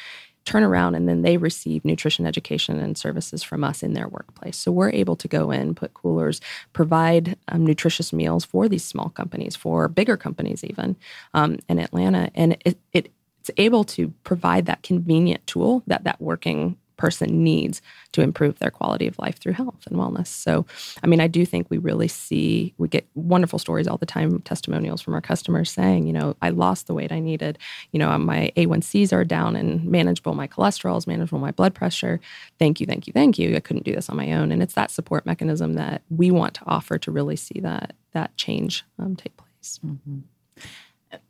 turn 0.44 0.62
around 0.62 0.94
and 0.94 1.08
then 1.08 1.22
they 1.22 1.36
receive 1.36 1.84
nutrition 1.84 2.24
education 2.24 2.78
and 2.78 2.96
services 2.96 3.42
from 3.42 3.64
us 3.64 3.82
in 3.82 3.94
their 3.94 4.06
workplace. 4.06 4.56
So 4.56 4.70
we're 4.70 4.90
able 4.90 5.16
to 5.16 5.26
go 5.26 5.50
in, 5.50 5.74
put 5.74 5.94
coolers, 5.94 6.40
provide 6.72 7.36
um, 7.48 7.66
nutritious 7.66 8.12
meals 8.12 8.44
for 8.44 8.68
these 8.68 8.84
small 8.84 9.08
companies, 9.08 9.56
for 9.56 9.88
bigger 9.88 10.16
companies 10.16 10.62
even 10.62 10.94
um, 11.32 11.58
in 11.68 11.80
Atlanta, 11.80 12.30
and 12.34 12.56
it, 12.64 12.78
it 12.92 13.10
it's 13.40 13.50
able 13.58 13.84
to 13.84 14.08
provide 14.22 14.66
that 14.66 14.82
convenient 14.82 15.46
tool 15.46 15.82
that 15.86 16.04
that 16.04 16.20
working 16.20 16.76
person 17.04 17.44
needs 17.44 17.82
to 18.12 18.22
improve 18.22 18.58
their 18.60 18.70
quality 18.70 19.06
of 19.06 19.18
life 19.18 19.38
through 19.38 19.52
health 19.52 19.86
and 19.86 19.98
wellness. 19.98 20.28
So, 20.28 20.64
I 21.02 21.06
mean, 21.06 21.20
I 21.20 21.26
do 21.26 21.44
think 21.44 21.68
we 21.68 21.76
really 21.76 22.08
see, 22.08 22.72
we 22.78 22.88
get 22.88 23.06
wonderful 23.14 23.58
stories 23.58 23.86
all 23.86 23.98
the 23.98 24.06
time, 24.06 24.40
testimonials 24.40 25.02
from 25.02 25.12
our 25.12 25.20
customers 25.20 25.70
saying, 25.70 26.06
you 26.06 26.14
know, 26.14 26.34
I 26.40 26.48
lost 26.48 26.86
the 26.86 26.94
weight 26.94 27.12
I 27.12 27.20
needed. 27.20 27.58
You 27.92 27.98
know, 27.98 28.16
my 28.18 28.50
A1Cs 28.56 29.12
are 29.12 29.22
down 29.24 29.54
and 29.54 29.84
manageable. 29.84 30.34
My 30.34 30.48
cholesterol 30.48 30.96
is 30.96 31.06
manageable. 31.06 31.40
My 31.40 31.50
blood 31.50 31.74
pressure. 31.74 32.20
Thank 32.58 32.80
you, 32.80 32.86
thank 32.86 33.06
you, 33.06 33.12
thank 33.12 33.38
you. 33.38 33.54
I 33.54 33.60
couldn't 33.60 33.84
do 33.84 33.94
this 33.94 34.08
on 34.08 34.16
my 34.16 34.32
own. 34.32 34.50
And 34.50 34.62
it's 34.62 34.74
that 34.74 34.90
support 34.90 35.26
mechanism 35.26 35.74
that 35.74 36.00
we 36.08 36.30
want 36.30 36.54
to 36.54 36.62
offer 36.66 36.96
to 36.96 37.10
really 37.10 37.36
see 37.36 37.60
that 37.60 37.92
that 38.12 38.34
change 38.36 38.84
um, 38.98 39.14
take 39.14 39.36
place. 39.36 39.80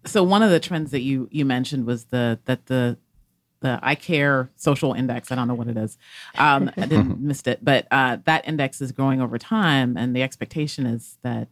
So 0.07 0.23
one 0.23 0.43
of 0.43 0.51
the 0.51 0.61
trends 0.61 0.93
that 0.93 1.01
you 1.01 1.29
you 1.31 1.45
mentioned 1.45 1.85
was 1.87 2.05
the 2.07 2.39
that 2.45 2.67
the 2.67 2.97
the 3.65 3.81
I 3.83 3.95
Care 3.95 4.51
social 4.57 4.93
index. 4.93 5.33
I 5.33 5.35
don't 5.35 5.49
know 5.49 5.55
what 5.55 5.69
it 5.69 5.77
is. 5.77 5.97
Um, 6.37 6.71
I 6.77 6.83
didn't 6.83 7.19
missed 7.21 7.49
it, 7.49 7.65
but 7.65 7.89
uh, 7.91 8.19
that 8.27 8.47
index 8.47 8.81
is 8.83 8.93
growing 8.93 9.23
over 9.23 9.39
time, 9.39 9.97
and 9.97 10.15
the 10.15 10.23
expectation 10.23 10.85
is 10.85 11.17
that 11.23 11.49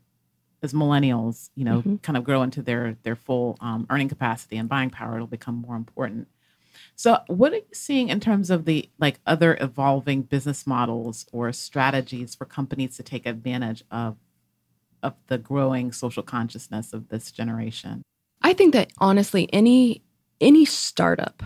as 0.62 0.75
millennials, 0.75 1.49
you 1.57 1.64
know, 1.64 1.83
kind 2.02 2.16
of 2.16 2.23
grow 2.23 2.42
into 2.42 2.62
their 2.62 2.99
their 3.02 3.16
full 3.16 3.57
um, 3.61 3.87
earning 3.90 4.11
capacity 4.11 4.59
and 4.59 4.69
buying 4.69 4.90
power, 4.90 5.16
it'll 5.16 5.26
become 5.26 5.57
more 5.57 5.75
important. 5.75 6.28
So, 6.97 7.19
what 7.28 7.54
are 7.54 7.57
you 7.57 7.62
seeing 7.73 8.11
in 8.11 8.21
terms 8.21 8.50
of 8.50 8.66
the 8.66 8.90
like 8.99 9.19
other 9.26 9.57
evolving 9.59 10.23
business 10.23 10.66
models 10.66 11.26
or 11.33 11.50
strategies 11.52 12.35
for 12.35 12.45
companies 12.45 12.97
to 12.99 13.02
take 13.02 13.25
advantage 13.26 13.83
of 13.90 14.19
of 15.02 15.14
the 15.28 15.38
growing 15.38 15.92
social 15.92 16.23
consciousness 16.23 16.92
of 16.92 17.09
this 17.09 17.33
generation? 17.33 18.02
I 18.42 18.52
think 18.52 18.75
that 18.75 18.92
honestly, 18.99 19.49
any 19.50 20.02
any 20.42 20.66
startup 20.66 21.42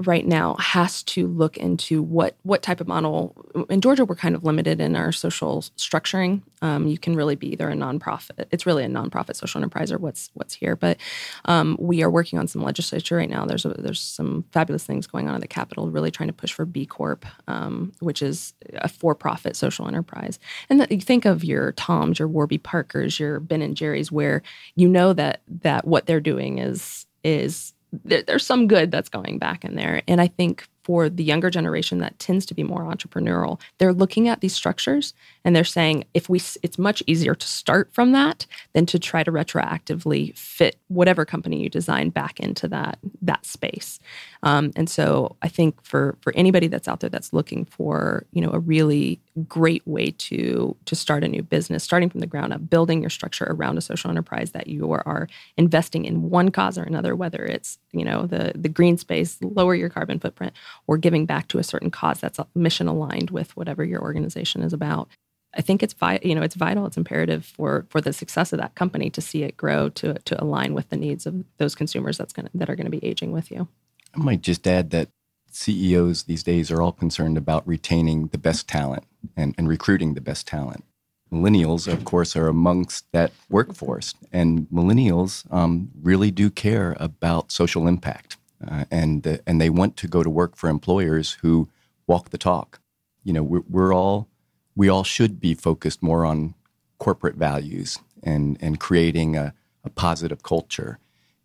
right 0.00 0.26
now 0.26 0.56
has 0.56 1.02
to 1.04 1.28
look 1.28 1.56
into 1.56 2.02
what 2.02 2.36
what 2.42 2.62
type 2.62 2.80
of 2.80 2.88
model. 2.88 3.34
In 3.70 3.80
Georgia, 3.80 4.04
we're 4.04 4.16
kind 4.16 4.34
of 4.34 4.42
limited 4.42 4.80
in 4.80 4.96
our 4.96 5.12
social 5.12 5.62
structuring. 5.76 6.42
Um, 6.62 6.88
you 6.88 6.98
can 6.98 7.14
really 7.14 7.36
be 7.36 7.52
either 7.52 7.68
a 7.68 7.74
nonprofit. 7.74 8.46
It's 8.50 8.66
really 8.66 8.84
a 8.84 8.88
nonprofit 8.88 9.36
social 9.36 9.60
enterprise 9.60 9.92
or 9.92 9.98
what's 9.98 10.30
what's 10.34 10.54
here. 10.54 10.74
But 10.74 10.98
um, 11.44 11.76
we 11.78 12.02
are 12.02 12.10
working 12.10 12.38
on 12.38 12.48
some 12.48 12.62
legislature 12.62 13.16
right 13.16 13.30
now. 13.30 13.46
There's 13.46 13.64
a, 13.64 13.68
there's 13.68 14.00
some 14.00 14.44
fabulous 14.50 14.84
things 14.84 15.06
going 15.06 15.28
on 15.28 15.36
in 15.36 15.40
the 15.40 15.46
Capitol, 15.46 15.90
really 15.90 16.10
trying 16.10 16.28
to 16.28 16.32
push 16.32 16.52
for 16.52 16.64
B 16.64 16.86
Corp, 16.86 17.24
um, 17.46 17.92
which 18.00 18.20
is 18.20 18.54
a 18.74 18.88
for-profit 18.88 19.54
social 19.54 19.86
enterprise. 19.86 20.38
And 20.68 20.80
that 20.80 20.90
you 20.90 21.00
think 21.00 21.24
of 21.24 21.44
your 21.44 21.72
Toms, 21.72 22.18
your 22.18 22.28
Warby 22.28 22.58
Parkers, 22.58 23.20
your 23.20 23.38
Ben 23.38 23.62
and 23.62 23.76
Jerry's, 23.76 24.10
where 24.10 24.42
you 24.74 24.88
know 24.88 25.12
that 25.12 25.42
that 25.62 25.86
what 25.86 26.06
they're 26.06 26.20
doing 26.20 26.58
is 26.58 27.06
is 27.22 27.73
there, 28.04 28.22
there's 28.22 28.46
some 28.46 28.66
good 28.66 28.90
that's 28.90 29.08
going 29.08 29.38
back 29.38 29.64
in 29.64 29.74
there. 29.74 30.02
And 30.08 30.20
I 30.20 30.28
think 30.28 30.66
for 30.84 31.08
the 31.08 31.24
younger 31.24 31.50
generation 31.50 31.98
that 31.98 32.18
tends 32.18 32.46
to 32.46 32.54
be 32.54 32.62
more 32.62 32.82
entrepreneurial, 32.82 33.58
they're 33.78 33.92
looking 33.92 34.28
at 34.28 34.40
these 34.40 34.54
structures 34.54 35.14
and 35.44 35.56
they're 35.56 35.64
saying 35.64 36.04
if 36.14 36.28
we 36.28 36.40
it's 36.62 36.78
much 36.78 37.02
easier 37.06 37.34
to 37.34 37.46
start 37.46 37.88
from 37.92 38.12
that 38.12 38.46
than 38.74 38.86
to 38.86 38.98
try 38.98 39.24
to 39.24 39.32
retroactively 39.32 40.36
fit 40.36 40.76
whatever 40.88 41.24
company 41.24 41.62
you 41.62 41.68
design 41.68 42.10
back 42.10 42.38
into 42.38 42.68
that 42.68 42.98
that 43.22 43.44
space. 43.46 43.98
Um, 44.42 44.72
and 44.76 44.88
so 44.88 45.36
I 45.42 45.48
think 45.48 45.82
for 45.82 46.16
for 46.20 46.34
anybody 46.36 46.68
that's 46.68 46.86
out 46.86 47.00
there 47.00 47.10
that's 47.10 47.32
looking 47.32 47.64
for 47.64 48.26
you 48.32 48.40
know 48.40 48.50
a 48.52 48.58
really 48.58 49.20
great 49.48 49.86
way 49.86 50.10
to 50.10 50.76
to 50.84 50.94
start 50.94 51.24
a 51.24 51.28
new 51.28 51.42
business, 51.42 51.82
starting 51.82 52.10
from 52.10 52.20
the 52.20 52.26
ground 52.26 52.52
up, 52.52 52.68
building 52.68 53.00
your 53.00 53.10
structure 53.10 53.46
around 53.48 53.78
a 53.78 53.80
social 53.80 54.10
enterprise 54.10 54.52
that 54.52 54.66
you 54.68 54.92
are 54.92 55.28
investing 55.56 56.04
in 56.04 56.30
one 56.30 56.50
cause 56.50 56.78
or 56.78 56.82
another, 56.82 57.16
whether 57.16 57.44
it's 57.44 57.78
you 57.92 58.04
know 58.04 58.26
the 58.26 58.52
the 58.54 58.68
green 58.68 58.98
space, 58.98 59.38
lower 59.40 59.74
your 59.74 59.88
carbon 59.88 60.18
footprint, 60.18 60.52
or 60.86 60.98
giving 60.98 61.26
back 61.26 61.48
to 61.48 61.58
a 61.58 61.64
certain 61.64 61.90
cause 61.90 62.20
that's 62.20 62.38
mission 62.54 62.88
aligned 62.88 63.30
with 63.30 63.56
whatever 63.56 63.84
your 63.84 64.02
organization 64.02 64.62
is 64.62 64.72
about. 64.72 65.08
I 65.56 65.60
think 65.60 65.82
it's 65.82 65.94
vi- 65.94 66.20
you 66.22 66.34
know 66.34 66.42
it's 66.42 66.56
vital, 66.56 66.86
it's 66.86 66.96
imperative 66.96 67.44
for 67.44 67.86
for 67.88 68.00
the 68.00 68.12
success 68.12 68.52
of 68.52 68.58
that 68.58 68.74
company 68.74 69.10
to 69.10 69.20
see 69.20 69.44
it 69.44 69.56
grow 69.56 69.88
to 69.90 70.14
to 70.14 70.42
align 70.42 70.74
with 70.74 70.88
the 70.90 70.96
needs 70.96 71.26
of 71.26 71.44
those 71.58 71.74
consumers 71.74 72.18
that's 72.18 72.32
going 72.32 72.48
that 72.54 72.68
are 72.68 72.76
going 72.76 72.90
to 72.90 72.90
be 72.90 73.04
aging 73.04 73.32
with 73.32 73.50
you. 73.50 73.68
I 74.14 74.18
might 74.18 74.42
just 74.42 74.66
add 74.66 74.90
that 74.90 75.08
CEOs 75.54 76.24
these 76.24 76.42
days 76.42 76.70
are 76.70 76.82
all 76.82 76.92
concerned 76.92 77.38
about 77.38 77.66
retaining 77.66 78.28
the 78.28 78.38
best 78.38 78.68
talent 78.68 79.04
and, 79.36 79.54
and 79.56 79.68
recruiting 79.68 80.14
the 80.14 80.20
best 80.20 80.46
talent. 80.46 80.84
Millennials, 81.32 81.90
of 81.90 82.04
course, 82.04 82.36
are 82.36 82.48
amongst 82.48 83.10
that 83.12 83.32
workforce, 83.48 84.14
and 84.32 84.68
millennials 84.72 85.50
um, 85.52 85.90
really 86.00 86.30
do 86.30 86.50
care 86.50 86.96
about 87.00 87.50
social 87.50 87.88
impact, 87.88 88.36
uh, 88.70 88.84
and 88.90 89.26
uh, 89.26 89.38
and 89.46 89.60
they 89.60 89.70
want 89.70 89.96
to 89.98 90.08
go 90.08 90.22
to 90.22 90.30
work 90.30 90.56
for 90.56 90.68
employers 90.68 91.38
who 91.42 91.68
walk 92.06 92.30
the 92.30 92.38
talk. 92.38 92.80
You 93.22 93.32
know, 93.32 93.42
we're, 93.42 93.62
we're 93.68 93.94
all 93.94 94.28
we 94.76 94.88
all 94.88 95.04
should 95.04 95.40
be 95.40 95.54
focused 95.54 96.02
more 96.02 96.24
on 96.24 96.54
corporate 96.98 97.36
values 97.36 97.98
and 98.22 98.56
and 98.60 98.80
creating 98.80 99.36
a, 99.36 99.54
a 99.84 99.90
positive 99.90 100.42
culture, 100.42 100.98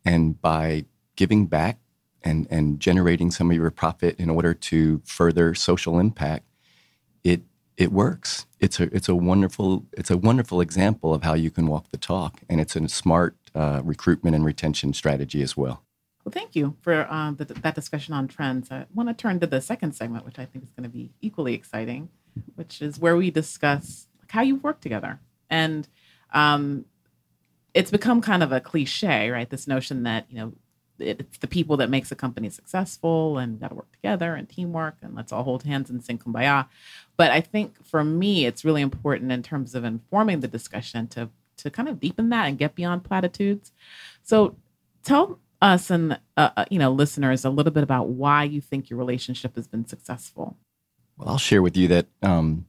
and 0.06 0.42
by 0.42 0.86
giving 1.16 1.46
back 1.46 1.80
and 2.24 2.48
and 2.50 2.80
generating 2.80 3.32
some 3.32 3.50
of 3.52 3.58
your 3.58 3.72
profit 3.72 4.20
in 4.20 4.30
order 4.30 4.54
to 4.54 5.02
further 5.06 5.54
social 5.54 6.00
impact, 6.00 6.46
it 7.24 7.42
it 7.78 7.92
works. 7.92 8.46
It's 8.60 8.80
a 8.80 8.94
it's 8.96 9.10
a 9.10 9.16
wonderful 9.16 9.86
it's 9.94 10.12
a 10.12 10.18
wonderful 10.18 10.62
example 10.62 11.14
of 11.14 11.24
how 11.24 11.34
you 11.34 11.52
can 11.52 11.68
walk 11.68 11.90
the 11.92 11.98
talk, 11.98 12.42
and 12.50 12.60
it's 12.60 12.76
a 12.76 12.88
smart 12.90 13.36
uh, 13.56 13.82
recruitment 13.84 14.36
and 14.36 14.46
retention 14.46 14.94
strategy 14.94 15.42
as 15.42 15.56
well. 15.58 15.84
Well, 16.24 16.32
thank 16.32 16.56
you 16.56 16.76
for 16.82 17.12
um, 17.12 17.38
the, 17.38 17.46
that 17.46 17.76
discussion 17.76 18.14
on 18.14 18.28
trends. 18.28 18.72
I 18.72 18.86
want 18.94 19.10
to 19.10 19.16
turn 19.16 19.40
to 19.40 19.48
the 19.48 19.62
second 19.62 19.94
segment, 19.94 20.26
which 20.26 20.38
I 20.38 20.46
think 20.46 20.64
is 20.64 20.72
going 20.72 20.84
to 20.84 20.90
be 20.90 21.12
equally 21.22 21.54
exciting, 21.54 22.10
which 22.56 22.82
is 22.82 23.00
where 23.00 23.16
we 23.16 23.32
discuss 23.32 24.08
how 24.28 24.42
you 24.42 24.58
work 24.58 24.82
together. 24.82 25.20
And 25.50 25.88
um, 26.34 26.86
it's 27.74 27.92
become 27.92 28.22
kind 28.22 28.44
of 28.44 28.52
a 28.52 28.60
cliche, 28.60 29.30
right? 29.30 29.50
This 29.50 29.68
notion 29.68 30.04
that 30.04 30.26
you 30.30 30.38
know 30.38 30.54
it's 31.00 31.38
the 31.38 31.48
people 31.48 31.78
that 31.78 31.90
makes 31.90 32.12
a 32.12 32.16
company 32.16 32.50
successful 32.50 33.38
and 33.38 33.60
got 33.60 33.70
to 33.70 33.76
work 33.76 33.92
together 33.94 34.36
and 34.36 34.50
teamwork 34.50 34.98
and 35.02 35.16
let's 35.16 35.32
all 35.32 35.44
hold 35.44 35.64
hands 35.64 35.90
and 35.90 36.04
sing 36.04 36.18
kumbaya 36.18 36.68
but 37.16 37.32
i 37.32 37.40
think 37.40 37.86
for 37.86 38.04
me 38.04 38.46
it's 38.46 38.66
really 38.66 38.82
important 38.82 39.32
in 39.32 39.42
terms 39.42 39.76
of 39.76 39.84
informing 39.84 40.42
the 40.42 40.48
discussion 40.48 41.08
to 41.08 41.30
to 41.56 41.70
kind 41.70 41.88
of 41.88 42.00
deepen 42.00 42.30
that 42.30 42.48
and 42.48 42.58
get 42.58 42.76
beyond 42.76 43.04
platitudes 43.04 43.72
so 44.24 44.56
tell 45.04 45.40
us 45.62 45.90
and 45.90 46.20
uh, 46.38 46.50
uh, 46.58 46.66
you 46.70 46.80
know 46.80 46.92
listeners 46.92 47.46
a 47.46 47.50
little 47.50 47.72
bit 47.72 47.84
about 47.84 48.10
why 48.10 48.44
you 48.44 48.62
think 48.62 48.90
your 48.90 49.00
relationship 49.00 49.56
has 49.56 49.68
been 49.68 49.86
successful 49.86 50.58
well 51.18 51.30
i'll 51.30 51.38
share 51.38 51.62
with 51.62 51.76
you 51.76 51.88
that 51.88 52.08
um, 52.22 52.66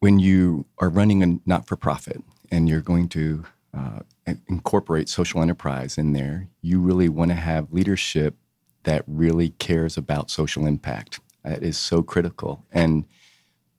when 0.00 0.18
you 0.18 0.66
are 0.78 0.90
running 0.90 1.22
a 1.22 1.38
not-for-profit 1.46 2.22
and 2.50 2.68
you're 2.68 2.82
going 2.82 3.08
to 3.08 3.42
uh, 3.74 4.00
incorporate 4.48 5.08
social 5.08 5.42
enterprise 5.42 5.98
in 5.98 6.12
there, 6.12 6.48
you 6.60 6.78
really 6.80 7.08
want 7.08 7.30
to 7.30 7.36
have 7.36 7.72
leadership 7.72 8.36
that 8.84 9.02
really 9.06 9.48
cares 9.50 9.96
about 9.96 10.30
social 10.30 10.66
impact. 10.66 11.20
That 11.42 11.62
is 11.62 11.76
so 11.76 12.02
critical. 12.02 12.64
And 12.70 13.04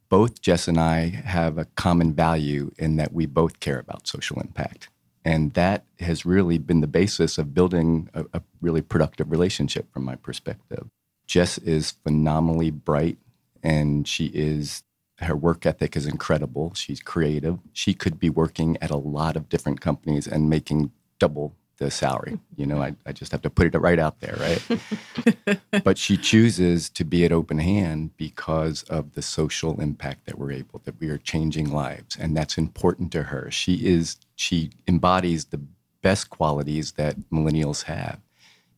both 0.10 0.42
Jess 0.42 0.68
and 0.68 0.80
I 0.80 1.10
have 1.10 1.58
a 1.58 1.66
common 1.76 2.14
value 2.14 2.72
in 2.78 2.96
that 2.96 3.14
we 3.14 3.26
both 3.26 3.60
care 3.60 3.80
about 3.80 4.08
social 4.08 4.40
impact. 4.40 4.90
And 5.26 5.54
that 5.56 5.86
has 6.00 6.26
really 6.26 6.60
been 6.60 6.82
the 6.82 6.88
basis 6.88 7.38
of 7.38 7.54
building 7.54 8.10
a, 8.14 8.26
a 8.34 8.42
really 8.62 8.82
productive 8.82 9.32
relationship 9.32 9.92
from 9.92 10.06
my 10.06 10.16
perspective. 10.16 10.88
Jess 11.28 11.58
is 11.58 11.92
phenomenally 12.04 12.72
bright 12.72 13.18
and 13.64 14.08
she 14.08 14.28
is 14.28 14.84
her 15.20 15.36
work 15.36 15.66
ethic 15.66 15.96
is 15.96 16.06
incredible. 16.06 16.74
She's 16.74 17.00
creative. 17.00 17.60
She 17.74 17.94
could 17.94 18.20
be 18.20 18.30
working 18.30 18.78
at 18.82 18.92
a 18.92 18.98
lot 18.98 19.36
of 19.36 19.50
different 19.50 19.82
companies 19.82 20.28
and 20.28 20.50
making 20.50 20.92
double 21.20 21.56
the 21.78 21.92
salary. 21.92 22.40
You 22.58 22.66
know, 22.66 22.82
I, 22.82 22.96
I 23.06 23.12
just 23.12 23.34
have 23.34 23.42
to 23.42 23.50
put 23.50 23.76
it 23.76 23.78
right 23.78 24.00
out 24.00 24.22
there, 24.22 24.38
right? 24.40 25.60
but 25.84 25.98
she 25.98 26.16
chooses 26.16 26.90
to 26.92 27.04
be 27.04 27.26
at 27.26 27.34
open 27.34 27.58
hand 27.58 28.16
because 28.16 28.84
of 28.84 29.12
the 29.12 29.22
social 29.22 29.82
impact 29.82 30.26
that 30.26 30.38
we're 30.38 30.54
able, 30.54 30.80
that 30.86 31.02
we 31.02 31.10
are 31.10 31.18
changing 31.18 31.70
lives. 31.70 32.16
And 32.18 32.36
that's 32.36 32.58
important 32.58 33.12
to 33.12 33.24
her. 33.24 33.52
She 33.52 33.86
is, 33.86 34.16
she 34.36 34.72
embodies 34.88 35.46
the 35.46 35.62
best 36.02 36.30
qualities 36.30 36.94
that 36.94 37.20
millennials 37.32 37.84
have. 37.84 38.20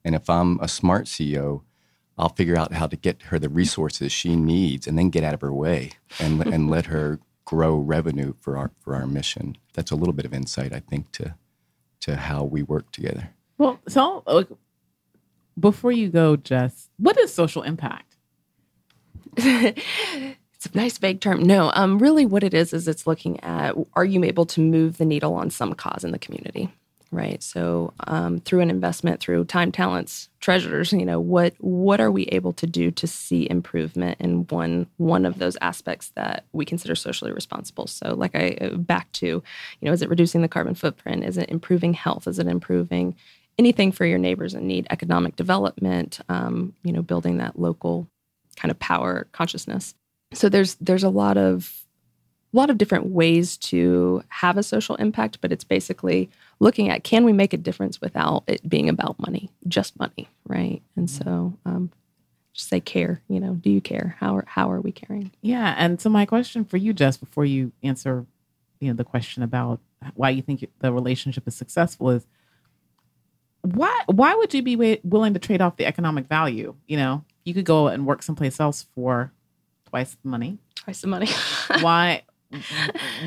And 0.05 0.15
if 0.15 0.29
I'm 0.29 0.59
a 0.61 0.67
smart 0.67 1.05
CEO, 1.05 1.63
I'll 2.17 2.29
figure 2.29 2.57
out 2.57 2.73
how 2.73 2.87
to 2.87 2.95
get 2.95 3.23
her 3.23 3.37
the 3.37 3.49
resources 3.49 4.11
she 4.11 4.35
needs 4.35 4.87
and 4.87 4.97
then 4.97 5.09
get 5.09 5.23
out 5.23 5.33
of 5.33 5.41
her 5.41 5.53
way 5.53 5.91
and, 6.19 6.41
and 6.53 6.69
let 6.69 6.87
her 6.87 7.19
grow 7.45 7.77
revenue 7.77 8.33
for 8.39 8.57
our, 8.57 8.71
for 8.79 8.95
our 8.95 9.07
mission. 9.07 9.57
That's 9.73 9.91
a 9.91 9.95
little 9.95 10.13
bit 10.13 10.25
of 10.25 10.33
insight, 10.33 10.73
I 10.73 10.79
think, 10.79 11.11
to, 11.13 11.35
to 12.01 12.15
how 12.15 12.43
we 12.43 12.63
work 12.63 12.91
together. 12.91 13.29
Well, 13.57 13.79
so 13.87 14.23
uh, 14.27 14.43
before 15.59 15.91
you 15.91 16.09
go, 16.09 16.35
Jess, 16.35 16.89
what 16.97 17.17
is 17.17 17.33
social 17.33 17.63
impact? 17.63 18.15
it's 20.57 20.65
a 20.65 20.77
nice 20.77 20.97
vague 20.97 21.21
term. 21.21 21.43
No, 21.43 21.71
um, 21.75 21.99
really 21.99 22.25
what 22.25 22.43
it 22.43 22.53
is 22.53 22.73
is 22.73 22.87
it's 22.87 23.07
looking 23.07 23.39
at 23.41 23.75
are 23.93 24.05
you 24.05 24.23
able 24.23 24.45
to 24.47 24.59
move 24.59 24.97
the 24.97 25.05
needle 25.05 25.35
on 25.35 25.49
some 25.49 25.73
cause 25.73 26.03
in 26.03 26.11
the 26.11 26.19
community? 26.19 26.69
right? 27.11 27.41
So 27.41 27.93
um, 28.07 28.39
through 28.39 28.61
an 28.61 28.69
investment, 28.69 29.19
through 29.19 29.45
time, 29.45 29.71
talents, 29.71 30.29
treasures, 30.39 30.91
you 30.91 31.05
know, 31.05 31.19
what 31.19 31.53
what 31.59 32.01
are 32.01 32.11
we 32.11 32.23
able 32.27 32.53
to 32.53 32.67
do 32.67 32.91
to 32.91 33.07
see 33.07 33.49
improvement 33.49 34.17
in 34.19 34.45
one 34.47 34.87
one 34.97 35.25
of 35.25 35.39
those 35.39 35.57
aspects 35.61 36.11
that 36.15 36.45
we 36.51 36.65
consider 36.65 36.95
socially 36.95 37.31
responsible? 37.31 37.87
So, 37.87 38.13
like 38.13 38.35
I 38.35 38.57
uh, 38.61 38.75
back 38.75 39.11
to, 39.13 39.25
you 39.25 39.43
know, 39.81 39.91
is 39.91 40.01
it 40.01 40.09
reducing 40.09 40.41
the 40.41 40.47
carbon 40.47 40.75
footprint? 40.75 41.23
Is 41.23 41.37
it 41.37 41.49
improving 41.49 41.93
health? 41.93 42.27
Is 42.27 42.39
it 42.39 42.47
improving 42.47 43.15
anything 43.57 43.91
for 43.91 44.05
your 44.05 44.19
neighbors 44.19 44.53
in 44.53 44.67
need? 44.67 44.87
Economic 44.89 45.35
development, 45.35 46.19
um, 46.29 46.73
you 46.83 46.91
know, 46.91 47.01
building 47.01 47.37
that 47.37 47.59
local 47.59 48.07
kind 48.55 48.71
of 48.71 48.79
power 48.79 49.27
consciousness. 49.31 49.93
So 50.33 50.49
there's 50.49 50.75
there's 50.75 51.03
a 51.03 51.09
lot 51.09 51.37
of 51.37 51.85
a 52.53 52.57
lot 52.57 52.69
of 52.69 52.77
different 52.77 53.07
ways 53.07 53.57
to 53.57 54.23
have 54.29 54.57
a 54.57 54.63
social 54.63 54.95
impact, 54.95 55.41
but 55.41 55.51
it's 55.51 55.63
basically 55.63 56.29
looking 56.59 56.89
at 56.89 57.03
can 57.03 57.23
we 57.23 57.33
make 57.33 57.53
a 57.53 57.57
difference 57.57 57.99
without 58.01 58.43
it 58.47 58.67
being 58.67 58.89
about 58.89 59.19
money, 59.19 59.51
just 59.67 59.99
money, 59.99 60.29
right? 60.47 60.81
And 60.95 61.07
mm-hmm. 61.07 61.23
so, 61.23 61.57
um, 61.65 61.91
just 62.53 62.69
say 62.69 62.79
care. 62.79 63.21
You 63.27 63.39
know, 63.39 63.53
do 63.53 63.69
you 63.69 63.81
care? 63.81 64.15
How 64.19 64.37
are 64.37 64.45
how 64.47 64.71
are 64.71 64.81
we 64.81 64.91
caring? 64.91 65.31
Yeah. 65.41 65.75
And 65.77 66.01
so, 66.01 66.09
my 66.09 66.25
question 66.25 66.65
for 66.65 66.77
you, 66.77 66.93
Jess, 66.93 67.17
before 67.17 67.45
you 67.45 67.71
answer, 67.83 68.25
you 68.79 68.87
know, 68.89 68.95
the 68.95 69.03
question 69.03 69.43
about 69.43 69.79
why 70.15 70.29
you 70.29 70.41
think 70.41 70.67
the 70.79 70.93
relationship 70.93 71.47
is 71.47 71.55
successful 71.55 72.09
is 72.11 72.25
why 73.61 74.03
why 74.07 74.33
would 74.35 74.53
you 74.53 74.61
be 74.61 74.99
willing 75.03 75.33
to 75.33 75.39
trade 75.39 75.61
off 75.61 75.77
the 75.77 75.85
economic 75.85 76.27
value? 76.27 76.75
You 76.87 76.97
know, 76.97 77.25
you 77.43 77.53
could 77.53 77.65
go 77.65 77.87
and 77.87 78.05
work 78.05 78.23
someplace 78.23 78.59
else 78.59 78.87
for 78.95 79.31
twice 79.89 80.15
the 80.23 80.29
money. 80.29 80.57
Twice 80.75 81.01
the 81.01 81.07
money. 81.07 81.29
Why? 81.81 82.23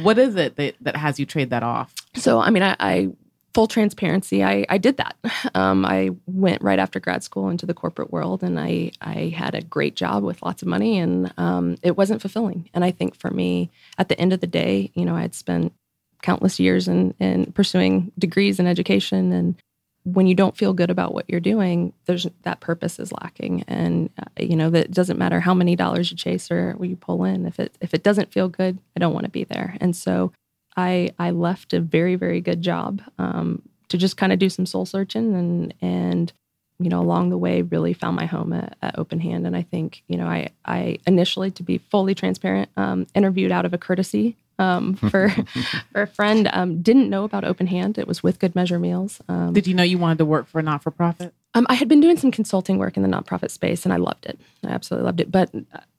what 0.02 0.18
is 0.18 0.34
it 0.36 0.56
that, 0.56 0.76
that 0.80 0.96
has 0.96 1.20
you 1.20 1.26
trade 1.26 1.50
that 1.50 1.62
off? 1.62 1.92
So, 2.14 2.40
I 2.40 2.50
mean, 2.50 2.62
I, 2.62 2.76
I 2.80 3.10
full 3.54 3.66
transparency, 3.66 4.44
I, 4.44 4.64
I 4.68 4.78
did 4.78 4.96
that. 4.98 5.16
Um, 5.54 5.84
I 5.84 6.10
went 6.26 6.62
right 6.62 6.78
after 6.78 7.00
grad 7.00 7.22
school 7.22 7.48
into 7.48 7.66
the 7.66 7.74
corporate 7.74 8.12
world, 8.12 8.42
and 8.42 8.58
I 8.58 8.92
I 9.00 9.34
had 9.36 9.54
a 9.54 9.62
great 9.62 9.96
job 9.96 10.22
with 10.22 10.42
lots 10.42 10.62
of 10.62 10.68
money, 10.68 10.98
and 10.98 11.32
um, 11.36 11.76
it 11.82 11.96
wasn't 11.96 12.20
fulfilling. 12.20 12.70
And 12.74 12.84
I 12.84 12.90
think 12.90 13.16
for 13.16 13.30
me, 13.30 13.70
at 13.98 14.08
the 14.08 14.20
end 14.20 14.32
of 14.32 14.40
the 14.40 14.46
day, 14.46 14.90
you 14.94 15.04
know, 15.04 15.16
I 15.16 15.22
had 15.22 15.34
spent 15.34 15.72
countless 16.22 16.60
years 16.60 16.86
in, 16.86 17.14
in 17.18 17.52
pursuing 17.52 18.12
degrees 18.18 18.60
in 18.60 18.66
education, 18.66 19.32
and 19.32 19.56
when 20.04 20.26
you 20.26 20.34
don't 20.34 20.56
feel 20.56 20.72
good 20.72 20.90
about 20.90 21.12
what 21.12 21.26
you're 21.28 21.40
doing, 21.40 21.92
there's 22.06 22.26
that 22.42 22.60
purpose 22.60 22.98
is 22.98 23.12
lacking, 23.12 23.64
and 23.68 24.10
uh, 24.18 24.42
you 24.42 24.56
know 24.56 24.70
that 24.70 24.86
it 24.86 24.92
doesn't 24.92 25.18
matter 25.18 25.40
how 25.40 25.54
many 25.54 25.76
dollars 25.76 26.10
you 26.10 26.16
chase 26.16 26.50
or 26.50 26.72
what 26.72 26.88
you 26.88 26.96
pull 26.96 27.24
in. 27.24 27.46
If 27.46 27.58
it 27.58 27.76
if 27.80 27.92
it 27.92 28.02
doesn't 28.02 28.32
feel 28.32 28.48
good, 28.48 28.78
I 28.96 29.00
don't 29.00 29.12
want 29.12 29.24
to 29.24 29.30
be 29.30 29.44
there. 29.44 29.76
And 29.80 29.94
so 29.94 30.32
I 30.76 31.10
I 31.18 31.30
left 31.30 31.72
a 31.74 31.80
very 31.80 32.16
very 32.16 32.40
good 32.40 32.62
job 32.62 33.02
um, 33.18 33.62
to 33.88 33.98
just 33.98 34.16
kind 34.16 34.32
of 34.32 34.38
do 34.38 34.48
some 34.48 34.66
soul 34.66 34.86
searching 34.86 35.34
and 35.34 35.74
and 35.82 36.32
you 36.78 36.88
know 36.88 37.00
along 37.00 37.28
the 37.28 37.38
way 37.38 37.60
really 37.60 37.92
found 37.92 38.16
my 38.16 38.26
home 38.26 38.54
at, 38.54 38.76
at 38.80 38.98
Open 38.98 39.20
Hand. 39.20 39.46
And 39.46 39.54
I 39.54 39.62
think 39.62 40.02
you 40.08 40.16
know 40.16 40.26
I 40.26 40.48
I 40.64 40.98
initially 41.06 41.50
to 41.52 41.62
be 41.62 41.78
fully 41.78 42.14
transparent 42.14 42.70
um, 42.78 43.06
interviewed 43.14 43.52
out 43.52 43.66
of 43.66 43.74
a 43.74 43.78
courtesy 43.78 44.36
um, 44.60 44.94
for 44.94 45.30
for 45.92 46.02
a 46.02 46.06
friend. 46.06 46.48
Um, 46.52 46.82
didn't 46.82 47.10
know 47.10 47.24
about 47.24 47.44
Open 47.44 47.66
Hand. 47.66 47.98
It 47.98 48.06
was 48.06 48.22
with 48.22 48.38
Good 48.38 48.54
Measure 48.54 48.78
Meals. 48.78 49.20
Um, 49.28 49.52
Did 49.52 49.66
you 49.66 49.74
know 49.74 49.82
you 49.82 49.98
wanted 49.98 50.18
to 50.18 50.24
work 50.24 50.46
for 50.46 50.58
a 50.58 50.62
not 50.62 50.82
for 50.82 50.90
profit? 50.90 51.34
um, 51.54 51.66
I 51.68 51.74
had 51.74 51.88
been 51.88 52.00
doing 52.00 52.16
some 52.16 52.30
consulting 52.30 52.78
work 52.78 52.96
in 52.96 53.02
the 53.02 53.08
nonprofit 53.08 53.50
space, 53.50 53.84
and 53.84 53.92
I 53.92 53.96
loved 53.96 54.26
it. 54.26 54.38
I 54.64 54.68
absolutely 54.68 55.06
loved 55.06 55.20
it. 55.20 55.32
But 55.32 55.50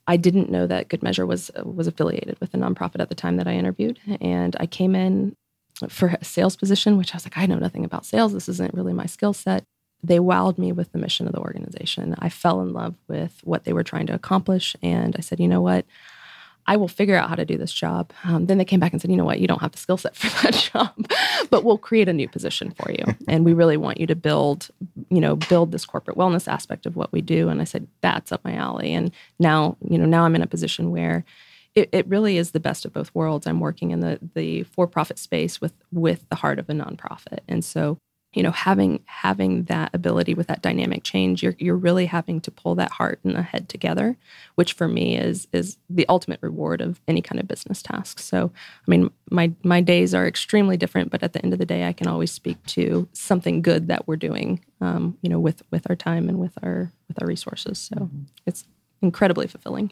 I 0.08 0.18
didn't 0.18 0.50
know 0.50 0.68
that 0.68 0.88
Good 0.88 1.04
Measure 1.04 1.26
was 1.26 1.52
was 1.64 1.88
affiliated 1.88 2.40
with 2.40 2.54
a 2.54 2.58
nonprofit 2.58 3.02
at 3.02 3.10
the 3.10 3.16
time 3.16 3.38
that 3.38 3.48
I 3.48 3.54
interviewed, 3.54 4.00
and 4.22 4.56
I 4.60 4.66
came 4.66 4.96
in 4.96 5.36
for 5.90 6.18
a 6.22 6.24
sales 6.24 6.56
position, 6.56 6.98
which 6.98 7.14
I 7.14 7.18
was 7.18 7.26
like, 7.26 7.38
I 7.38 7.48
know 7.48 7.58
nothing 7.58 7.84
about 7.84 8.06
sales. 8.06 8.34
This 8.34 8.48
isn't 8.48 8.74
really 8.74 8.94
my 8.94 9.08
skill 9.08 9.34
set. 9.34 9.64
They 10.04 10.20
wowed 10.20 10.58
me 10.58 10.72
with 10.72 10.92
the 10.92 10.98
mission 10.98 11.28
of 11.28 11.34
the 11.34 11.40
organization. 11.40 12.16
I 12.20 12.30
fell 12.30 12.62
in 12.62 12.74
love 12.74 12.96
with 13.08 13.40
what 13.44 13.66
they 13.66 13.74
were 13.74 13.84
trying 13.84 14.08
to 14.08 14.14
accomplish, 14.14 14.76
and 14.82 15.16
I 15.18 15.22
said, 15.22 15.40
you 15.40 15.48
know 15.48 15.62
what? 15.62 15.86
I 16.68 16.78
will 16.78 16.88
figure 16.88 17.16
out 17.16 17.30
how 17.30 17.36
to 17.36 17.46
do 17.46 17.58
this 17.58 17.72
job. 17.72 18.14
Um, 18.24 18.46
then 18.46 18.58
they 18.58 18.66
came 18.66 18.80
back 18.80 18.92
and 18.92 19.02
said, 19.02 19.12
you 19.12 19.18
know 19.18 19.26
what, 19.26 19.40
you 19.40 19.48
don't 19.48 19.62
have 19.62 19.72
the 19.72 19.78
skill 19.78 19.98
set 19.98 20.16
for 20.18 20.30
that 20.44 20.54
job, 20.54 20.94
but 21.50 21.64
we'll 21.64 21.78
create 21.78 22.10
a 22.10 22.14
new 22.14 22.28
position 22.28 22.72
for 22.72 22.92
you. 22.92 23.04
And 23.28 23.46
we 23.46 23.54
really 23.54 23.78
want 23.78 24.00
you 24.00 24.08
to 24.08 24.16
build, 24.16 24.70
you 25.10 25.22
know, 25.22 25.38
build 25.38 25.72
this 25.72 25.86
corporate 25.86 26.18
wellness 26.18 26.50
aspect 26.50 26.86
of 26.86 26.98
what 26.98 27.14
we 27.14 27.22
do. 27.22 27.48
And 27.48 27.62
I 27.62 27.64
said, 27.64 27.88
that's 28.02 28.32
up 28.32 28.44
my 28.44 28.56
alley. 28.56 28.94
And 28.94 29.12
now, 29.40 29.78
you 29.88 29.98
know, 29.98 30.06
now 30.06 30.26
I'm 30.26 30.36
in 30.36 30.42
a 30.42 30.48
position 30.48 30.92
where 30.92 31.24
it, 31.74 31.88
it 31.94 32.08
really 32.08 32.38
is 32.38 32.52
the 32.52 32.60
best 32.60 32.84
of 32.84 32.92
both 32.92 33.14
worlds. 33.16 33.48
I'm 33.48 33.62
working 33.62 33.92
in 33.92 34.02
the 34.02 34.20
the 34.34 34.64
for-profit 34.64 35.18
space 35.18 35.62
with 35.62 35.74
with 35.92 36.28
the 36.30 36.36
heart 36.36 36.60
of 36.60 36.70
a 36.70 36.74
nonprofit. 36.74 37.40
And 37.48 37.64
so 37.64 37.98
you 38.34 38.42
know 38.44 38.52
having 38.52 39.04
having 39.06 39.64
that 39.64 39.90
ability 39.94 40.34
with 40.34 40.48
that 40.48 40.62
dynamic 40.62 41.04
change 41.04 41.44
you're 41.44 41.56
you're 41.60 41.76
really 41.76 42.06
having 42.06 42.40
to 42.40 42.52
pull 42.52 42.76
that 42.76 42.92
heart 42.92 43.20
and 43.24 43.36
the 43.36 43.42
head 43.42 43.68
together 43.68 44.18
which 44.56 44.74
for 44.74 44.88
me 44.88 45.18
is 45.18 45.48
is 45.52 45.78
the 45.90 46.06
ultimate 46.08 46.40
reward 46.42 46.82
of 46.82 47.02
any 47.08 47.22
kind 47.22 47.40
of 47.40 47.48
business 47.48 47.82
task. 47.82 48.20
So 48.20 48.52
i 48.88 48.92
mean 48.92 49.12
my 49.30 49.52
my 49.64 49.82
days 49.82 50.14
are 50.14 50.28
extremely 50.28 50.78
different 50.78 51.12
but 51.12 51.24
at 51.24 51.34
the 51.34 51.44
end 51.44 51.54
of 51.54 51.60
the 51.60 51.66
day 51.66 51.86
i 51.86 51.94
can 51.94 52.08
always 52.08 52.32
speak 52.32 52.64
to 52.68 53.08
something 53.14 53.62
good 53.62 53.88
that 53.88 54.08
we're 54.08 54.16
doing 54.16 54.64
um, 54.82 55.18
you 55.22 55.30
know 55.30 55.40
with 55.40 55.64
with 55.72 55.90
our 55.90 55.96
time 55.96 56.30
and 56.30 56.40
with 56.40 56.58
our 56.64 56.92
with 57.08 57.22
our 57.22 57.28
resources. 57.28 57.80
So 57.80 57.96
mm-hmm. 57.96 58.24
it's 58.46 58.66
incredibly 59.02 59.48
fulfilling. 59.48 59.92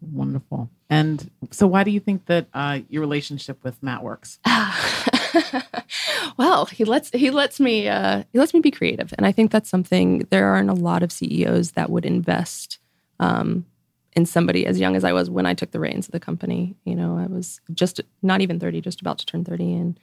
Wonderful. 0.00 0.70
And 0.88 1.30
so 1.50 1.66
why 1.66 1.84
do 1.84 1.90
you 1.90 2.00
think 2.00 2.26
that 2.26 2.46
uh, 2.54 2.80
your 2.88 3.00
relationship 3.00 3.62
with 3.64 3.82
matt 3.82 4.02
works 4.02 4.38
well, 6.36 6.66
he 6.66 6.84
lets 6.84 7.10
he 7.10 7.30
lets 7.30 7.60
me 7.60 7.88
uh, 7.88 8.24
he 8.32 8.38
lets 8.38 8.54
me 8.54 8.60
be 8.60 8.70
creative, 8.70 9.12
and 9.16 9.26
I 9.26 9.32
think 9.32 9.50
that's 9.50 9.70
something. 9.70 10.26
There 10.30 10.46
aren't 10.46 10.70
a 10.70 10.74
lot 10.74 11.02
of 11.02 11.12
CEOs 11.12 11.72
that 11.72 11.90
would 11.90 12.04
invest 12.04 12.78
um, 13.20 13.66
in 14.14 14.26
somebody 14.26 14.66
as 14.66 14.80
young 14.80 14.96
as 14.96 15.04
I 15.04 15.12
was 15.12 15.30
when 15.30 15.46
I 15.46 15.54
took 15.54 15.70
the 15.70 15.80
reins 15.80 16.06
of 16.06 16.12
the 16.12 16.20
company. 16.20 16.76
You 16.84 16.94
know, 16.94 17.18
I 17.18 17.26
was 17.26 17.60
just 17.72 18.00
not 18.22 18.40
even 18.40 18.60
thirty, 18.60 18.80
just 18.80 19.00
about 19.00 19.18
to 19.18 19.26
turn 19.26 19.44
thirty, 19.44 19.74
and 19.74 19.98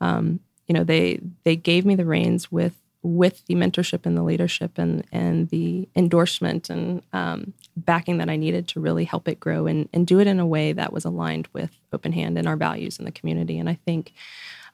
um, 0.00 0.40
you 0.66 0.74
know 0.74 0.84
they 0.84 1.20
they 1.44 1.56
gave 1.56 1.84
me 1.84 1.94
the 1.94 2.06
reins 2.06 2.50
with 2.50 2.76
with 3.02 3.46
the 3.46 3.54
mentorship 3.54 4.04
and 4.04 4.16
the 4.16 4.22
leadership 4.22 4.72
and 4.76 5.04
and 5.10 5.48
the 5.48 5.88
endorsement 5.96 6.68
and 6.68 7.02
um, 7.12 7.52
backing 7.76 8.18
that 8.18 8.28
I 8.28 8.36
needed 8.36 8.68
to 8.68 8.80
really 8.80 9.04
help 9.04 9.28
it 9.28 9.40
grow 9.40 9.66
and 9.66 9.88
and 9.92 10.06
do 10.06 10.20
it 10.20 10.26
in 10.26 10.40
a 10.40 10.46
way 10.46 10.72
that 10.72 10.92
was 10.92 11.04
aligned 11.04 11.48
with 11.52 11.70
Open 11.92 12.12
Hand 12.12 12.38
and 12.38 12.46
our 12.46 12.56
values 12.56 12.98
in 12.98 13.04
the 13.04 13.12
community. 13.12 13.58
And 13.58 13.68
I 13.68 13.74
think 13.86 14.12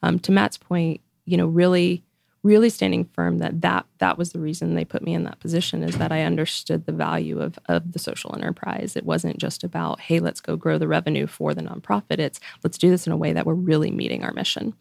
um, 0.03 0.19
to 0.21 0.33
Matt's 0.33 0.59
point, 0.59 1.01
you 1.25 1.37
know, 1.37 1.47
really, 1.47 2.05
really 2.47 2.71
standing 2.71 3.05
firm 3.05 3.39
that 3.39 3.61
that 3.61 3.85
that 3.99 4.17
was 4.17 4.31
the 4.31 4.39
reason 4.39 4.75
they 4.75 4.85
put 4.85 5.03
me 5.03 5.13
in 5.13 5.25
that 5.25 5.41
position 5.41 5.83
is 5.83 5.99
that 5.99 6.13
I 6.13 6.23
understood 6.23 6.87
the 6.87 6.93
value 6.93 7.41
of 7.41 7.59
of 7.69 7.93
the 7.93 7.99
social 7.99 8.35
enterprise. 8.35 8.95
It 8.95 9.05
wasn't 9.05 9.39
just 9.39 9.65
about 9.65 10.01
hey, 10.01 10.21
let's 10.21 10.41
go 10.41 10.57
grow 10.57 10.79
the 10.79 10.87
revenue 10.87 11.27
for 11.27 11.55
the 11.55 11.63
nonprofit. 11.63 12.21
It's 12.21 12.39
let's 12.63 12.79
do 12.79 12.89
this 12.89 13.07
in 13.07 13.13
a 13.13 13.17
way 13.17 13.33
that 13.33 13.47
we're 13.47 13.55
really 13.55 13.91
meeting 13.91 14.23
our 14.23 14.33
mission 14.33 14.75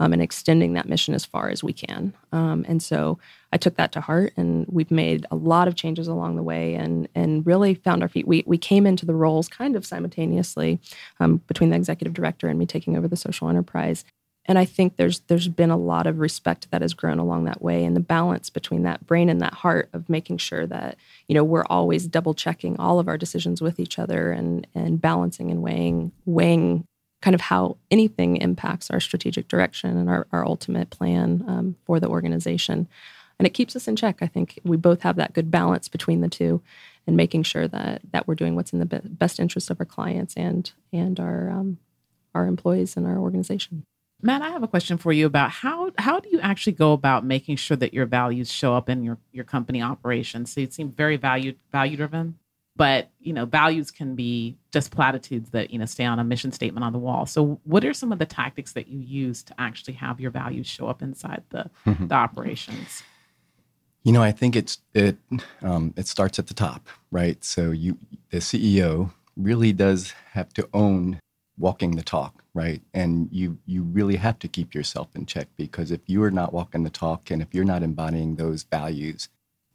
um, 0.00 0.12
and 0.14 0.22
extending 0.22 0.72
that 0.72 0.88
mission 0.88 1.14
as 1.14 1.26
far 1.26 1.50
as 1.50 1.62
we 1.62 1.74
can. 1.74 2.14
Um, 2.32 2.64
and 2.66 2.82
so 2.82 3.18
I 3.52 3.58
took 3.58 3.76
that 3.76 3.92
to 3.92 4.00
heart, 4.00 4.32
and 4.36 4.64
we've 4.68 4.90
made 4.90 5.26
a 5.30 5.36
lot 5.36 5.68
of 5.68 5.74
changes 5.74 6.08
along 6.08 6.36
the 6.36 6.42
way, 6.42 6.74
and 6.74 7.06
and 7.14 7.46
really 7.46 7.74
found 7.74 8.02
our 8.02 8.08
feet. 8.08 8.26
We 8.26 8.44
we 8.46 8.56
came 8.56 8.86
into 8.86 9.04
the 9.04 9.14
roles 9.14 9.46
kind 9.46 9.76
of 9.76 9.84
simultaneously 9.84 10.80
um, 11.20 11.38
between 11.48 11.68
the 11.68 11.76
executive 11.76 12.14
director 12.14 12.48
and 12.48 12.58
me 12.58 12.64
taking 12.64 12.96
over 12.96 13.08
the 13.08 13.16
social 13.16 13.48
enterprise 13.50 14.04
and 14.46 14.58
I 14.58 14.64
think 14.64 14.96
there's 14.96 15.20
there's 15.20 15.48
been 15.48 15.70
a 15.70 15.76
lot 15.76 16.06
of 16.06 16.18
respect 16.18 16.70
that 16.70 16.82
has 16.82 16.94
grown 16.94 17.18
along 17.18 17.44
that 17.44 17.62
way, 17.62 17.84
and 17.84 17.94
the 17.94 18.00
balance 18.00 18.50
between 18.50 18.82
that 18.84 19.06
brain 19.06 19.28
and 19.28 19.40
that 19.40 19.54
heart 19.54 19.88
of 19.92 20.08
making 20.08 20.38
sure 20.38 20.66
that 20.66 20.96
you 21.28 21.34
know 21.34 21.44
we're 21.44 21.66
always 21.66 22.06
double 22.06 22.34
checking 22.34 22.78
all 22.78 22.98
of 22.98 23.08
our 23.08 23.18
decisions 23.18 23.60
with 23.60 23.78
each 23.78 23.98
other 23.98 24.32
and 24.32 24.66
and 24.74 25.00
balancing 25.00 25.50
and 25.50 25.62
weighing 25.62 26.12
weighing 26.24 26.84
kind 27.22 27.34
of 27.34 27.40
how 27.42 27.76
anything 27.90 28.36
impacts 28.38 28.90
our 28.90 29.00
strategic 29.00 29.46
direction 29.46 29.96
and 29.98 30.08
our, 30.08 30.26
our 30.32 30.46
ultimate 30.46 30.88
plan 30.88 31.44
um, 31.46 31.76
for 31.84 32.00
the 32.00 32.08
organization. 32.08 32.88
And 33.38 33.46
it 33.46 33.52
keeps 33.52 33.76
us 33.76 33.86
in 33.86 33.94
check. 33.94 34.18
I 34.22 34.26
think 34.26 34.58
we 34.64 34.78
both 34.78 35.02
have 35.02 35.16
that 35.16 35.34
good 35.34 35.50
balance 35.50 35.86
between 35.88 36.22
the 36.22 36.28
two 36.28 36.62
and 37.06 37.16
making 37.16 37.42
sure 37.42 37.68
that 37.68 38.00
that 38.12 38.26
we're 38.26 38.34
doing 38.34 38.56
what's 38.56 38.72
in 38.72 38.78
the 38.78 38.86
best 38.86 39.38
interest 39.38 39.70
of 39.70 39.80
our 39.80 39.86
clients 39.86 40.34
and 40.34 40.72
and 40.92 41.20
our 41.20 41.50
um, 41.50 41.78
our 42.34 42.46
employees 42.46 42.96
and 42.96 43.06
our 43.06 43.18
organization 43.18 43.84
Matt, 44.22 44.42
I 44.42 44.50
have 44.50 44.62
a 44.62 44.68
question 44.68 44.98
for 44.98 45.12
you 45.12 45.26
about 45.26 45.50
how 45.50 45.92
how 45.98 46.20
do 46.20 46.28
you 46.28 46.40
actually 46.40 46.74
go 46.74 46.92
about 46.92 47.24
making 47.24 47.56
sure 47.56 47.76
that 47.76 47.94
your 47.94 48.06
values 48.06 48.52
show 48.52 48.74
up 48.74 48.88
in 48.88 49.02
your 49.02 49.18
your 49.32 49.44
company 49.44 49.82
operations? 49.82 50.52
So 50.52 50.60
you 50.60 50.70
seem 50.70 50.90
very 50.90 51.16
value 51.16 51.54
value 51.72 51.96
driven, 51.96 52.38
but 52.76 53.10
you 53.18 53.32
know 53.32 53.46
values 53.46 53.90
can 53.90 54.14
be 54.14 54.56
just 54.72 54.90
platitudes 54.90 55.50
that 55.50 55.70
you 55.70 55.78
know 55.78 55.86
stay 55.86 56.04
on 56.04 56.18
a 56.18 56.24
mission 56.24 56.52
statement 56.52 56.84
on 56.84 56.92
the 56.92 56.98
wall. 56.98 57.26
So 57.26 57.60
what 57.64 57.84
are 57.84 57.94
some 57.94 58.12
of 58.12 58.18
the 58.18 58.26
tactics 58.26 58.72
that 58.74 58.88
you 58.88 59.00
use 59.00 59.42
to 59.44 59.54
actually 59.58 59.94
have 59.94 60.20
your 60.20 60.30
values 60.30 60.66
show 60.66 60.86
up 60.88 61.02
inside 61.02 61.42
the 61.50 61.70
the 61.84 62.14
operations? 62.14 63.02
You 64.02 64.12
know, 64.12 64.22
I 64.22 64.32
think 64.32 64.56
it's 64.56 64.78
it 64.94 65.16
um, 65.62 65.94
it 65.96 66.06
starts 66.06 66.38
at 66.38 66.46
the 66.46 66.54
top, 66.54 66.88
right? 67.10 67.42
So 67.44 67.70
you 67.70 67.98
the 68.30 68.38
CEO 68.38 69.12
really 69.36 69.72
does 69.72 70.12
have 70.32 70.52
to 70.54 70.68
own 70.74 71.20
walking 71.60 71.92
the 71.92 72.02
talk, 72.02 72.42
right? 72.54 72.82
And 72.94 73.28
you 73.30 73.58
you 73.66 73.82
really 73.82 74.16
have 74.16 74.38
to 74.40 74.48
keep 74.48 74.74
yourself 74.74 75.08
in 75.14 75.26
check 75.26 75.48
because 75.56 75.90
if 75.90 76.00
you 76.06 76.22
are 76.22 76.30
not 76.30 76.52
walking 76.52 76.82
the 76.82 76.90
talk 76.90 77.30
and 77.30 77.42
if 77.42 77.48
you're 77.52 77.64
not 77.64 77.82
embodying 77.82 78.36
those 78.36 78.64
values, 78.64 79.28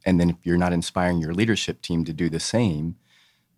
and 0.04 0.20
then 0.20 0.30
if 0.30 0.36
you're 0.42 0.58
not 0.58 0.72
inspiring 0.72 1.20
your 1.20 1.32
leadership 1.32 1.80
team 1.80 2.04
to 2.04 2.12
do 2.12 2.28
the 2.28 2.40
same, 2.40 2.96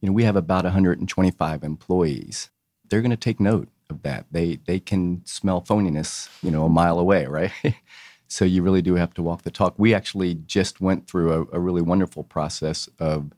you 0.01 0.09
know, 0.09 0.13
we 0.13 0.25
have 0.25 0.37
about 0.37 0.65
125 0.65 1.65
employees. 1.65 2.51
They're 2.89 3.01
going 3.01 3.11
to 3.11 3.17
take 3.17 3.41
note 3.41 3.69
of 3.91 4.03
that. 4.03 4.27
They 4.31 4.61
they 4.67 4.79
can 4.79 5.23
smell 5.25 5.63
phoniness, 5.63 6.29
you 6.43 6.51
know, 6.51 6.67
a 6.67 6.69
mile 6.69 6.99
away, 6.99 7.27
right? 7.27 7.53
so 8.29 8.45
you 8.45 8.63
really 8.63 8.83
do 8.83 8.95
have 8.97 9.15
to 9.15 9.23
walk 9.23 9.43
the 9.43 9.51
talk. 9.51 9.75
We 9.79 9.95
actually 9.95 10.35
just 10.35 10.81
went 10.81 11.09
through 11.09 11.33
a, 11.33 11.57
a 11.57 11.61
really 11.61 11.83
wonderful 11.83 12.25
process 12.25 12.89
of 12.99 13.33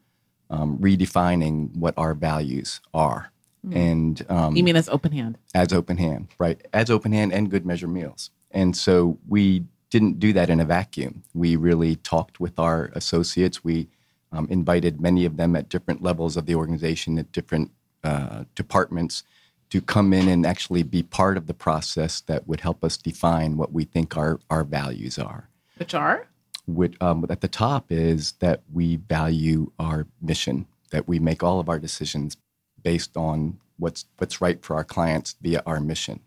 um, 0.51 0.79
redefining 0.79 1.77
what 1.77 1.95
our 1.97 2.13
values 2.13 2.81
are 2.93 3.31
Mm. 3.67 3.77
And 3.77 4.27
um, 4.31 4.57
you 4.57 4.65
mean 4.65 4.77
as 4.77 4.89
open 4.89 5.13
hand? 5.13 5.39
As 5.55 5.73
open 5.73 5.97
hand, 5.97 6.29
right? 6.39 6.61
As 6.73 6.91
open 6.91 7.13
hand 7.13 7.33
and 7.33 7.51
good 7.51 7.67
measure 7.67 7.89
meals. 7.89 8.31
And 8.51 8.77
so 8.77 9.19
we 9.29 9.65
didn't 9.91 10.19
do 10.19 10.33
that 10.33 10.51
in 10.51 10.61
a 10.61 10.65
vacuum. 10.65 11.23
We 11.35 11.57
really 11.57 11.97
talked 11.97 12.41
with 12.41 12.59
our 12.59 12.91
associates. 12.95 13.63
We 13.65 13.89
um, 14.33 14.47
invited 14.51 15.01
many 15.01 15.25
of 15.25 15.37
them 15.37 15.57
at 15.57 15.69
different 15.69 16.03
levels 16.03 16.37
of 16.37 16.47
the 16.47 16.55
organization, 16.55 17.19
at 17.19 17.33
different 17.33 17.71
uh, 18.05 18.45
departments, 18.55 19.25
to 19.71 19.81
come 19.81 20.13
in 20.13 20.29
and 20.29 20.47
actually 20.47 20.83
be 20.83 21.03
part 21.03 21.37
of 21.37 21.47
the 21.47 21.55
process 21.55 22.21
that 22.23 22.49
would 22.49 22.61
help 22.61 22.83
us 22.83 22.97
define 22.97 23.57
what 23.57 23.73
we 23.73 23.85
think 23.85 24.17
our, 24.17 24.41
our 24.49 24.65
values 24.65 25.19
are. 25.19 25.49
Which 25.77 25.95
are? 25.95 26.27
which 26.75 26.97
um, 27.01 27.27
at 27.29 27.41
the 27.41 27.49
top 27.49 27.91
is 27.91 28.33
that 28.41 28.63
we 28.73 28.97
value 28.97 29.71
our 29.79 30.07
mission, 30.21 30.67
that 30.91 31.09
we 31.09 31.19
make 31.19 31.43
all 31.43 31.61
of 31.61 31.69
our 31.69 31.79
decisions 31.79 32.37
based 32.83 33.17
on 33.17 33.59
what's 33.79 34.05
what's 34.19 34.41
right 34.41 34.63
for 34.65 34.77
our 34.77 34.85
clients 34.85 35.37
via 35.41 35.63
our 35.67 35.81
mission. 35.81 36.21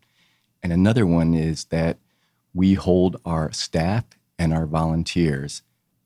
And 0.62 0.72
another 0.72 1.06
one 1.06 1.34
is 1.34 1.66
that 1.66 1.98
we 2.54 2.76
hold 2.76 3.20
our 3.26 3.52
staff 3.52 4.06
and 4.40 4.54
our 4.54 4.66
volunteers 4.66 5.62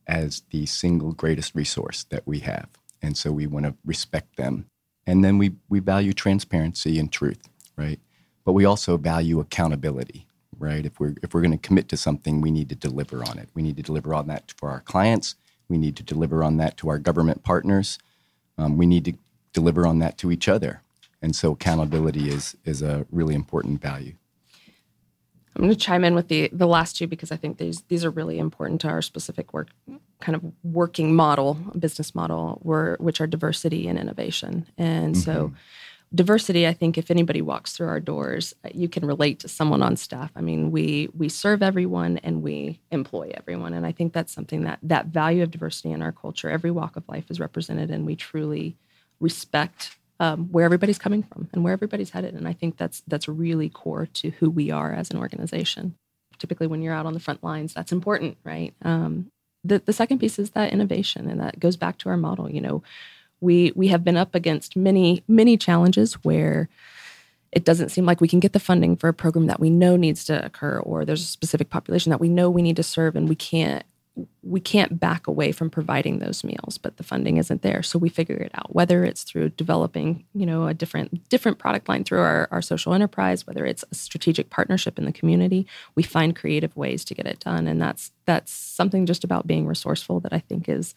as 0.08 0.44
the 0.52 0.66
single 0.66 1.12
greatest 1.12 1.54
resource 1.54 2.06
that 2.06 2.26
we 2.26 2.40
have. 2.40 2.70
And 3.02 3.18
so 3.18 3.32
we 3.32 3.46
want 3.46 3.66
to 3.66 3.76
respect 3.86 4.38
them. 4.38 4.70
And 5.06 5.24
then 5.24 5.38
we, 5.38 5.56
we 5.70 5.80
value 5.80 6.14
transparency 6.14 7.00
and 7.00 7.12
truth, 7.12 7.48
right? 7.78 8.00
But 8.46 8.54
we 8.54 8.66
also 8.66 8.98
value 8.98 9.40
accountability, 9.40 10.28
right? 10.58 10.86
If 10.86 11.00
we're, 11.00 11.16
if 11.22 11.34
we're 11.34 11.42
going 11.42 11.52
to 11.52 11.58
commit 11.58 11.90
to 11.90 11.98
something, 11.98 12.42
we 12.42 12.52
need 12.52 12.70
to 12.70 12.76
deliver 12.76 13.24
on 13.24 13.38
it. 13.38 13.50
We 13.54 13.62
need 13.62 13.78
to 13.78 13.84
deliver 13.84 14.14
on 14.14 14.28
that 14.28 14.54
for 14.58 14.70
our 14.70 14.82
clients. 14.82 15.36
We 15.70 15.78
need 15.78 15.96
to 15.98 16.04
deliver 16.04 16.44
on 16.44 16.58
that 16.58 16.78
to 16.78 16.90
our 16.90 17.00
government 17.00 17.44
partners. 17.44 18.00
Um, 18.58 18.78
we 18.78 18.86
need 18.86 19.06
to 19.06 19.14
deliver 19.60 19.88
on 19.88 20.00
that 20.00 20.18
to 20.20 20.32
each 20.32 20.48
other. 20.48 20.82
And 21.22 21.36
so 21.36 21.52
accountability 21.52 22.30
is, 22.30 22.56
is 22.64 22.82
a 22.82 23.06
really 23.12 23.36
important 23.36 23.82
value. 23.82 24.14
I'm 25.56 25.64
going 25.64 25.74
to 25.74 25.80
chime 25.80 26.04
in 26.04 26.14
with 26.14 26.28
the 26.28 26.50
the 26.54 26.68
last 26.68 26.98
two 26.98 27.08
because 27.08 27.32
I 27.32 27.36
think 27.36 27.58
these 27.58 27.82
these 27.88 28.06
are 28.06 28.12
really 28.12 28.38
important 28.38 28.80
to 28.82 28.90
our 28.90 29.02
specific 29.02 29.54
work 29.54 29.70
kind 30.20 30.36
of 30.36 30.44
working 30.64 31.16
model, 31.16 31.56
business 31.78 32.14
model, 32.14 32.60
where, 32.62 32.96
which 33.00 33.22
are 33.22 33.28
diversity 33.28 33.88
and 33.88 34.00
innovation. 34.00 34.68
And 34.78 35.16
mm-hmm. 35.16 35.22
so 35.22 35.54
diversity, 36.14 36.68
I 36.68 36.74
think 36.74 36.98
if 36.98 37.12
anybody 37.12 37.42
walks 37.42 37.74
through 37.74 37.88
our 37.88 38.00
doors, 38.00 38.54
you 38.74 38.88
can 38.88 39.06
relate 39.06 39.40
to 39.40 39.48
someone 39.48 39.82
on 39.82 39.96
staff. 39.96 40.32
I 40.36 40.42
mean, 40.42 40.72
we 40.72 41.10
we 41.18 41.28
serve 41.28 41.64
everyone 41.64 42.20
and 42.20 42.44
we 42.44 42.80
employ 42.92 43.32
everyone. 43.34 43.74
And 43.74 43.86
I 43.86 43.92
think 43.92 44.14
that's 44.14 44.34
something 44.34 44.64
that 44.64 44.78
that 44.84 45.08
value 45.08 45.42
of 45.42 45.50
diversity 45.50 45.92
in 45.92 46.02
our 46.02 46.12
culture, 46.12 46.50
every 46.50 46.72
walk 46.72 46.98
of 46.98 47.08
life 47.08 47.32
is 47.32 47.40
represented 47.40 47.90
and 47.90 48.06
we 48.06 48.16
truly 48.16 48.78
respect 49.20 49.98
um, 50.20 50.48
where 50.52 50.66
everybody's 50.66 50.98
coming 50.98 51.24
from 51.24 51.48
and 51.54 51.64
where 51.64 51.74
everybody's 51.74 52.10
headed. 52.12 52.34
And 52.34 52.48
I 52.48 52.54
think 52.54 52.78
that's 52.78 53.04
that's 53.08 53.28
really 53.28 53.70
core 53.70 54.08
to 54.14 54.32
who 54.32 54.50
we 54.50 54.72
are 54.72 54.92
as 54.92 55.12
an 55.12 55.18
organization. 55.18 55.96
Typically, 56.38 56.68
when 56.68 56.82
you're 56.82 56.94
out 56.94 57.06
on 57.06 57.14
the 57.14 57.20
front 57.20 57.44
lines, 57.44 57.74
that's 57.74 57.92
important, 57.92 58.38
right? 58.44 58.74
Um, 58.82 59.28
the 59.64 59.80
the 59.80 59.94
second 59.94 60.20
piece 60.20 60.40
is 60.40 60.52
that 60.52 60.74
innovation, 60.74 61.30
and 61.30 61.40
that 61.40 61.60
goes 61.60 61.78
back 61.78 61.98
to 62.00 62.10
our 62.10 62.18
model. 62.18 62.50
You 62.50 62.62
know, 62.62 62.84
we 63.42 63.72
we 63.76 63.88
have 63.90 64.04
been 64.04 64.18
up 64.18 64.36
against 64.36 64.76
many 64.76 65.24
many 65.28 65.58
challenges 65.58 66.14
where 66.24 66.70
it 67.52 67.64
doesn't 67.64 67.90
seem 67.90 68.06
like 68.06 68.20
we 68.20 68.28
can 68.28 68.40
get 68.40 68.54
the 68.54 68.60
funding 68.60 68.98
for 68.98 69.08
a 69.08 69.14
program 69.14 69.48
that 69.48 69.60
we 69.60 69.70
know 69.70 69.96
needs 69.96 70.26
to 70.26 70.46
occur 70.46 70.80
or 70.80 71.06
there's 71.06 71.24
a 71.24 71.26
specific 71.26 71.70
population 71.70 72.10
that 72.10 72.20
we 72.20 72.28
know 72.28 72.50
we 72.50 72.62
need 72.62 72.76
to 72.76 72.84
serve 72.84 73.16
and 73.16 73.30
we 73.30 73.36
can't 73.36 73.86
we 74.42 74.60
can't 74.60 75.00
back 75.00 75.28
away 75.28 75.52
from 75.52 75.70
providing 75.70 76.20
those 76.20 76.44
meals 76.44 76.78
but 76.78 76.98
the 76.98 77.04
funding 77.04 77.38
isn't 77.38 77.62
there. 77.62 77.84
So 77.84 78.00
we 78.00 78.10
figure 78.10 78.36
it 78.36 78.52
out 78.56 78.74
whether 78.74 79.04
it's 79.04 79.24
through 79.24 79.50
developing 79.50 80.26
you 80.34 80.46
know 80.46 80.68
a 80.68 80.74
different 80.74 81.28
different 81.30 81.60
product 81.60 81.88
line 81.90 82.04
through 82.04 82.22
our, 82.22 82.48
our 82.52 82.62
social 82.62 82.94
enterprise 82.94 83.46
whether 83.46 83.66
it's 83.66 83.84
a 83.92 83.96
strategic 83.96 84.50
partnership 84.50 84.98
in 84.98 85.06
the 85.06 85.12
community 85.12 85.68
we 85.96 86.04
find 86.04 86.36
creative 86.36 86.76
ways 86.76 87.04
to 87.06 87.14
get 87.14 87.28
it 87.28 87.40
done. 87.40 87.68
And 87.68 87.82
that's 87.82 88.12
that's 88.26 88.52
something 88.52 89.06
just 89.06 89.24
about 89.24 89.48
being 89.48 89.68
resourceful 89.68 90.20
that 90.22 90.34
i 90.34 90.40
think 90.40 90.68
is 90.68 90.96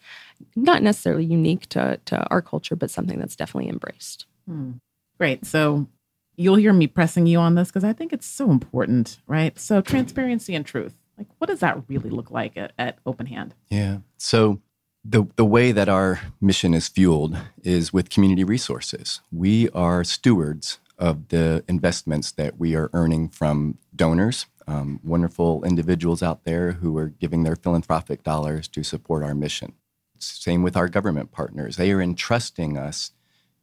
not 0.55 0.81
necessarily 0.83 1.25
unique 1.25 1.67
to, 1.69 1.99
to 2.05 2.17
our 2.29 2.41
culture 2.41 2.75
but 2.75 2.91
something 2.91 3.19
that's 3.19 3.35
definitely 3.35 3.69
embraced. 3.69 4.25
Hmm. 4.47 4.71
great. 5.17 5.45
So 5.45 5.87
you'll 6.35 6.55
hear 6.55 6.73
me 6.73 6.87
pressing 6.87 7.27
you 7.27 7.37
on 7.37 7.55
this 7.55 7.67
because 7.67 7.83
i 7.83 7.93
think 7.93 8.13
it's 8.13 8.25
so 8.25 8.49
important 8.49 9.19
right? 9.27 9.57
So 9.59 9.81
transparency 9.81 10.55
and 10.55 10.65
truth 10.65 10.95
like, 11.21 11.27
what 11.37 11.47
does 11.47 11.59
that 11.59 11.83
really 11.87 12.09
look 12.09 12.31
like 12.31 12.57
at, 12.57 12.73
at 12.77 12.97
Open 13.05 13.27
Hand? 13.27 13.53
Yeah. 13.69 13.99
So, 14.17 14.61
the, 15.03 15.25
the 15.35 15.45
way 15.45 15.71
that 15.71 15.89
our 15.89 16.19
mission 16.39 16.75
is 16.75 16.87
fueled 16.87 17.35
is 17.63 17.91
with 17.91 18.11
community 18.11 18.43
resources. 18.43 19.21
We 19.31 19.67
are 19.69 20.03
stewards 20.03 20.77
of 20.99 21.29
the 21.29 21.63
investments 21.67 22.31
that 22.33 22.59
we 22.59 22.75
are 22.75 22.91
earning 22.93 23.29
from 23.29 23.79
donors, 23.95 24.45
um, 24.67 24.99
wonderful 25.03 25.63
individuals 25.63 26.21
out 26.21 26.43
there 26.43 26.73
who 26.73 26.95
are 26.97 27.07
giving 27.07 27.41
their 27.41 27.55
philanthropic 27.55 28.21
dollars 28.21 28.67
to 28.67 28.83
support 28.83 29.23
our 29.23 29.33
mission. 29.33 29.73
Same 30.19 30.61
with 30.61 30.77
our 30.77 30.87
government 30.87 31.31
partners. 31.31 31.77
They 31.77 31.91
are 31.91 32.01
entrusting 32.01 32.77
us 32.77 33.11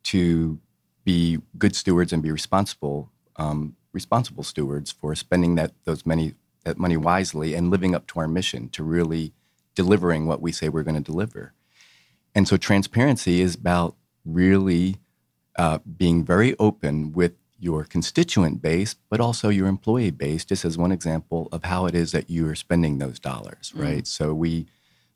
to 0.04 0.58
be 1.04 1.38
good 1.56 1.76
stewards 1.76 2.12
and 2.12 2.20
be 2.20 2.32
responsible 2.32 3.12
um, 3.36 3.76
responsible 3.92 4.42
stewards 4.42 4.90
for 4.90 5.14
spending 5.14 5.54
that 5.54 5.72
those 5.84 6.04
many 6.04 6.34
that 6.64 6.78
money 6.78 6.96
wisely 6.96 7.54
and 7.54 7.70
living 7.70 7.94
up 7.94 8.06
to 8.08 8.20
our 8.20 8.28
mission 8.28 8.68
to 8.70 8.82
really 8.82 9.32
delivering 9.74 10.26
what 10.26 10.42
we 10.42 10.52
say 10.52 10.68
we're 10.68 10.82
going 10.82 11.02
to 11.02 11.12
deliver. 11.12 11.52
And 12.34 12.46
so 12.46 12.56
transparency 12.56 13.40
is 13.40 13.54
about 13.54 13.96
really 14.24 14.96
uh, 15.56 15.78
being 15.96 16.24
very 16.24 16.56
open 16.58 17.12
with 17.12 17.32
your 17.58 17.84
constituent 17.84 18.62
base, 18.62 18.94
but 19.10 19.20
also 19.20 19.48
your 19.48 19.66
employee 19.66 20.10
base, 20.10 20.44
just 20.44 20.64
as 20.64 20.78
one 20.78 20.92
example 20.92 21.48
of 21.50 21.64
how 21.64 21.86
it 21.86 21.94
is 21.94 22.12
that 22.12 22.30
you 22.30 22.48
are 22.48 22.54
spending 22.54 22.98
those 22.98 23.18
dollars, 23.18 23.72
mm. 23.74 23.82
right? 23.82 24.06
So 24.06 24.32
we 24.32 24.66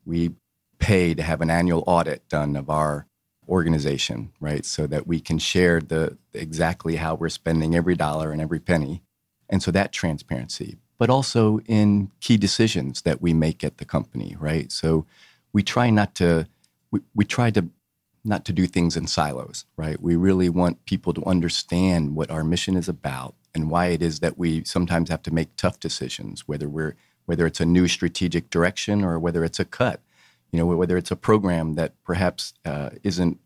we 0.04 0.32
pay 0.78 1.14
to 1.14 1.22
have 1.22 1.40
an 1.40 1.50
annual 1.50 1.84
audit 1.86 2.28
done 2.28 2.56
of 2.56 2.68
our 2.68 3.06
organization, 3.48 4.32
right? 4.40 4.64
So 4.64 4.86
that 4.88 5.06
we 5.06 5.20
can 5.20 5.38
share 5.38 5.80
the 5.80 6.18
exactly 6.32 6.96
how 6.96 7.14
we're 7.14 7.28
spending 7.28 7.76
every 7.76 7.94
dollar 7.94 8.32
and 8.32 8.40
every 8.40 8.58
penny. 8.58 9.02
And 9.48 9.62
so 9.62 9.70
that 9.70 9.92
transparency 9.92 10.78
but 10.98 11.10
also 11.10 11.58
in 11.66 12.10
key 12.20 12.36
decisions 12.36 13.02
that 13.02 13.20
we 13.20 13.32
make 13.32 13.64
at 13.64 13.78
the 13.78 13.84
company, 13.84 14.36
right? 14.38 14.70
So 14.70 15.06
we 15.52 15.62
try 15.62 15.90
not 15.90 16.14
to 16.16 16.46
we, 16.90 17.00
we 17.14 17.24
try 17.24 17.50
to 17.50 17.68
not 18.24 18.44
to 18.44 18.52
do 18.52 18.66
things 18.66 18.96
in 18.96 19.06
silos, 19.06 19.64
right? 19.76 20.00
We 20.00 20.14
really 20.14 20.48
want 20.48 20.84
people 20.84 21.12
to 21.14 21.24
understand 21.24 22.14
what 22.14 22.30
our 22.30 22.44
mission 22.44 22.76
is 22.76 22.88
about 22.88 23.34
and 23.54 23.70
why 23.70 23.86
it 23.86 24.02
is 24.02 24.20
that 24.20 24.38
we 24.38 24.64
sometimes 24.64 25.10
have 25.10 25.22
to 25.24 25.34
make 25.34 25.56
tough 25.56 25.80
decisions, 25.80 26.46
whether 26.46 26.68
we're 26.68 26.96
whether 27.26 27.46
it's 27.46 27.60
a 27.60 27.66
new 27.66 27.86
strategic 27.86 28.50
direction 28.50 29.04
or 29.04 29.18
whether 29.18 29.44
it's 29.44 29.60
a 29.60 29.64
cut, 29.64 30.00
you 30.50 30.58
know, 30.58 30.66
whether 30.66 30.96
it's 30.96 31.10
a 31.12 31.16
program 31.16 31.74
that 31.74 31.94
perhaps 32.04 32.52
uh, 32.64 32.90
isn't 33.04 33.38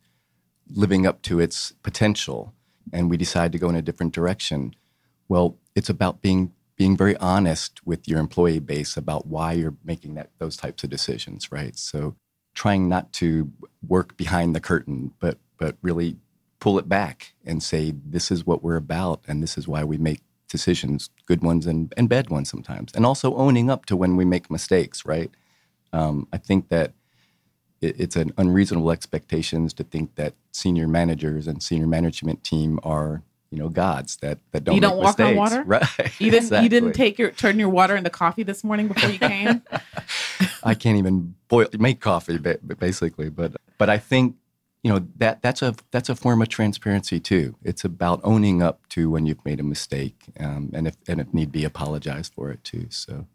living 0.70 1.06
up 1.06 1.22
to 1.22 1.38
its 1.40 1.72
potential, 1.82 2.52
and 2.92 3.10
we 3.10 3.16
decide 3.16 3.52
to 3.52 3.58
go 3.58 3.68
in 3.68 3.76
a 3.76 3.82
different 3.82 4.12
direction. 4.14 4.74
Well, 5.28 5.56
it's 5.74 5.90
about 5.90 6.22
being 6.22 6.52
being 6.76 6.96
very 6.96 7.16
honest 7.16 7.84
with 7.86 8.06
your 8.06 8.20
employee 8.20 8.58
base 8.58 8.96
about 8.96 9.26
why 9.26 9.52
you're 9.52 9.76
making 9.84 10.14
that 10.14 10.30
those 10.38 10.56
types 10.56 10.84
of 10.84 10.90
decisions, 10.90 11.50
right? 11.50 11.76
So 11.76 12.16
trying 12.54 12.88
not 12.88 13.12
to 13.14 13.50
work 13.86 14.16
behind 14.16 14.54
the 14.54 14.60
curtain, 14.60 15.12
but 15.18 15.38
but 15.58 15.76
really 15.82 16.18
pull 16.60 16.78
it 16.78 16.88
back 16.88 17.34
and 17.44 17.62
say 17.62 17.94
this 18.04 18.30
is 18.30 18.46
what 18.46 18.62
we're 18.62 18.76
about 18.76 19.22
and 19.26 19.42
this 19.42 19.56
is 19.56 19.66
why 19.66 19.84
we 19.84 19.96
make 19.96 20.20
decisions, 20.48 21.10
good 21.26 21.42
ones 21.42 21.66
and, 21.66 21.92
and 21.96 22.08
bad 22.08 22.30
ones 22.30 22.48
sometimes, 22.50 22.92
and 22.94 23.06
also 23.06 23.34
owning 23.36 23.70
up 23.70 23.86
to 23.86 23.96
when 23.96 24.16
we 24.16 24.24
make 24.24 24.50
mistakes, 24.50 25.04
right? 25.04 25.30
Um, 25.92 26.28
I 26.32 26.38
think 26.38 26.68
that 26.68 26.92
it, 27.80 27.98
it's 28.00 28.16
an 28.16 28.32
unreasonable 28.36 28.90
expectations 28.90 29.72
to 29.74 29.84
think 29.84 30.14
that 30.16 30.34
senior 30.52 30.88
managers 30.88 31.46
and 31.46 31.62
senior 31.62 31.86
management 31.86 32.44
team 32.44 32.78
are 32.82 33.22
you 33.50 33.58
know 33.58 33.68
gods 33.68 34.16
that 34.16 34.38
that 34.52 34.64
don't 34.64 34.74
you 34.74 34.80
don't 34.80 34.96
walk 34.96 35.18
mistakes. 35.18 35.30
on 35.30 35.36
water? 35.36 35.62
Right 35.66 35.82
you 36.20 36.30
didn't 36.30 36.44
exactly. 36.44 36.64
you 36.64 36.68
didn't 36.68 36.92
take 36.92 37.18
your 37.18 37.30
turn 37.30 37.58
your 37.58 37.68
water 37.68 37.96
into 37.96 38.10
coffee 38.10 38.42
this 38.42 38.64
morning 38.64 38.88
before 38.88 39.10
you 39.10 39.18
came? 39.18 39.62
I 40.62 40.74
can't 40.74 40.98
even 40.98 41.34
boil 41.48 41.68
make 41.78 42.00
coffee 42.00 42.38
basically 42.38 43.28
but 43.28 43.56
but 43.78 43.88
i 43.88 43.98
think 43.98 44.36
you 44.82 44.92
know 44.92 45.06
that 45.16 45.42
that's 45.42 45.62
a 45.62 45.74
that's 45.90 46.08
a 46.08 46.14
form 46.14 46.40
of 46.42 46.48
transparency 46.48 47.18
too. 47.18 47.56
It's 47.64 47.84
about 47.84 48.20
owning 48.22 48.62
up 48.62 48.86
to 48.90 49.10
when 49.10 49.26
you've 49.26 49.44
made 49.44 49.58
a 49.58 49.64
mistake 49.64 50.16
um, 50.38 50.70
and 50.74 50.86
if 50.86 50.96
and 51.08 51.20
if 51.20 51.34
need 51.34 51.50
be 51.50 51.64
apologize 51.64 52.28
for 52.28 52.52
it 52.52 52.62
too. 52.62 52.86
So 52.90 53.26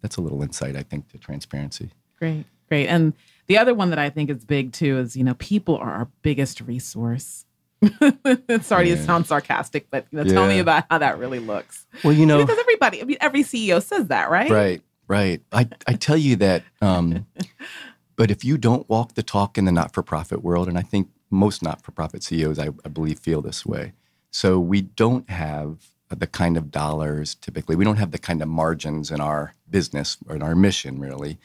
that's 0.00 0.16
a 0.16 0.20
little 0.20 0.42
insight 0.42 0.76
i 0.76 0.82
think 0.82 1.08
to 1.10 1.18
transparency. 1.18 1.90
Great 2.18 2.46
great. 2.68 2.88
And 2.88 3.12
the 3.46 3.58
other 3.58 3.74
one 3.74 3.90
that 3.90 3.98
i 3.98 4.10
think 4.10 4.30
is 4.30 4.44
big 4.44 4.72
too 4.72 4.98
is 4.98 5.16
you 5.16 5.24
know 5.24 5.34
people 5.34 5.76
are 5.76 5.92
our 5.92 6.08
biggest 6.22 6.60
resource 6.60 7.44
Sorry 8.62 8.90
yeah. 8.90 8.96
to 8.96 9.02
sound 9.02 9.26
sarcastic, 9.26 9.88
but 9.90 10.06
you 10.10 10.22
know, 10.22 10.24
tell 10.24 10.46
me 10.46 10.58
about 10.58 10.84
how 10.90 10.98
that 10.98 11.18
really 11.18 11.40
looks. 11.40 11.86
Well, 12.04 12.12
you 12.12 12.26
know, 12.26 12.38
because 12.38 12.58
everybody, 12.58 13.02
I 13.02 13.04
mean, 13.04 13.16
every 13.20 13.42
CEO 13.42 13.82
says 13.82 14.08
that, 14.08 14.30
right? 14.30 14.50
Right, 14.50 14.82
right. 15.08 15.42
I, 15.52 15.68
I 15.86 15.94
tell 15.94 16.16
you 16.16 16.36
that. 16.36 16.62
Um, 16.80 17.26
but 18.16 18.30
if 18.30 18.44
you 18.44 18.56
don't 18.56 18.88
walk 18.88 19.14
the 19.14 19.22
talk 19.22 19.58
in 19.58 19.64
the 19.64 19.72
not-for-profit 19.72 20.42
world, 20.42 20.68
and 20.68 20.78
I 20.78 20.82
think 20.82 21.08
most 21.30 21.62
not-for-profit 21.62 22.22
CEOs, 22.22 22.58
I, 22.58 22.68
I 22.84 22.88
believe, 22.88 23.18
feel 23.18 23.40
this 23.42 23.66
way. 23.66 23.92
So 24.30 24.60
we 24.60 24.82
don't 24.82 25.28
have 25.28 25.78
the 26.08 26.26
kind 26.26 26.56
of 26.56 26.70
dollars 26.70 27.34
typically. 27.36 27.74
We 27.74 27.84
don't 27.84 27.96
have 27.96 28.10
the 28.10 28.18
kind 28.18 28.42
of 28.42 28.48
margins 28.48 29.10
in 29.10 29.20
our 29.20 29.54
business 29.68 30.18
or 30.28 30.36
in 30.36 30.42
our 30.42 30.54
mission, 30.54 31.00
really, 31.00 31.38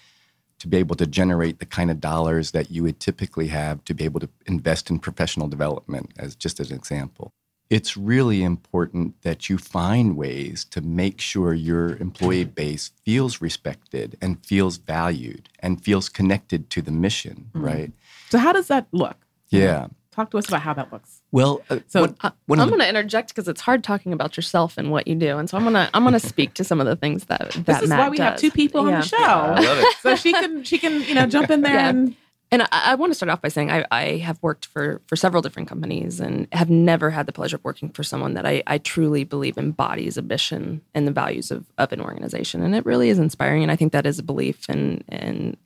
to 0.59 0.67
be 0.67 0.77
able 0.77 0.95
to 0.95 1.05
generate 1.05 1.59
the 1.59 1.65
kind 1.65 1.91
of 1.91 1.99
dollars 1.99 2.51
that 2.51 2.71
you 2.71 2.83
would 2.83 2.99
typically 2.99 3.47
have 3.47 3.83
to 3.85 3.93
be 3.93 4.05
able 4.05 4.19
to 4.19 4.29
invest 4.45 4.89
in 4.89 4.99
professional 4.99 5.47
development 5.47 6.11
as 6.17 6.35
just 6.35 6.59
as 6.59 6.71
an 6.71 6.77
example 6.77 7.31
it's 7.69 7.97
really 7.97 8.43
important 8.43 9.21
that 9.23 9.49
you 9.49 9.57
find 9.57 10.15
ways 10.15 10.63
to 10.65 10.79
make 10.81 11.19
sure 11.19 11.53
your 11.53 11.97
employee 11.97 12.45
base 12.45 12.91
feels 13.03 13.41
respected 13.41 14.17
and 14.21 14.45
feels 14.45 14.77
valued 14.77 15.49
and 15.59 15.83
feels 15.83 16.07
connected 16.07 16.69
to 16.69 16.81
the 16.81 16.91
mission, 16.91 17.49
Mhm. 17.53 17.61
right? 17.61 17.91
So 18.29 18.37
how 18.37 18.53
does 18.53 18.67
that 18.67 18.87
look? 18.91 19.17
Yeah. 19.49 19.87
Talk 20.17 20.31
to 20.31 20.37
us 20.39 20.47
about 20.47 20.63
how 20.63 20.73
that 20.73 20.91
looks. 20.91 21.21
Well, 21.31 21.61
uh, 21.69 21.77
So- 21.87 22.01
one- 22.01 22.15
I- 22.21 22.31
one 22.47 22.59
of 22.59 22.63
I'm 22.63 22.69
going 22.69 22.81
to 22.81 22.89
interject 22.89 23.29
because 23.29 23.47
it's 23.47 23.61
hard 23.61 23.83
talking 23.83 24.11
about 24.13 24.35
yourself 24.35 24.77
and 24.77 24.91
what 24.91 25.07
you 25.07 25.15
do, 25.15 25.37
and 25.37 25.47
so 25.49 25.55
I'm 25.57 25.63
going 25.63 25.75
to 25.75 25.89
I'm 25.93 26.03
going 26.03 26.13
to 26.19 26.19
speak 26.19 26.55
to 26.55 26.63
some 26.65 26.81
of 26.81 26.87
the 26.87 26.95
things 26.95 27.25
that 27.25 27.51
that 27.51 27.65
This 27.65 27.81
is 27.83 27.89
Matt 27.89 27.99
why 27.99 28.09
we 28.09 28.17
have 28.17 28.37
two 28.37 28.51
people 28.51 28.81
on 28.81 28.87
the 28.93 29.01
show. 29.03 29.15
I 29.17 29.59
love 29.61 29.77
it. 29.77 29.95
so 30.01 30.15
she 30.15 30.33
can 30.33 30.63
she 30.63 30.77
can 30.79 31.01
you 31.03 31.13
know 31.13 31.27
jump 31.27 31.49
in 31.51 31.61
there 31.61 31.75
Yeah. 31.75 31.89
and 31.89 32.15
And 32.49 32.61
I, 32.63 32.67
I 32.71 32.95
want 32.95 33.11
to 33.11 33.15
start 33.15 33.29
off 33.29 33.41
by 33.41 33.49
saying 33.49 33.69
I, 33.69 33.85
I 33.91 34.03
have 34.27 34.39
worked 34.41 34.65
for 34.67 35.01
for 35.05 35.15
several 35.17 35.41
different 35.41 35.67
companies 35.67 36.19
and 36.21 36.47
have 36.53 36.69
never 36.69 37.09
had 37.11 37.25
the 37.25 37.33
pleasure 37.33 37.57
of 37.57 37.63
working 37.65 37.89
for 37.89 38.03
someone 38.03 38.35
that 38.35 38.45
I, 38.45 38.63
I 38.65 38.77
truly 38.77 39.23
believe 39.25 39.57
embodies 39.57 40.15
a 40.17 40.21
mission 40.21 40.81
and 40.95 41.05
the 41.05 41.11
values 41.11 41.51
of, 41.51 41.65
of 41.77 41.91
an 41.91 41.99
organization. 42.01 42.63
And 42.63 42.73
it 42.73 42.85
really 42.85 43.09
is 43.09 43.19
inspiring. 43.19 43.63
And 43.63 43.71
I 43.71 43.75
think 43.75 43.91
that 43.91 44.05
is 44.05 44.17
a 44.17 44.23
belief 44.23 44.65
and 44.69 45.03
and 45.09 45.57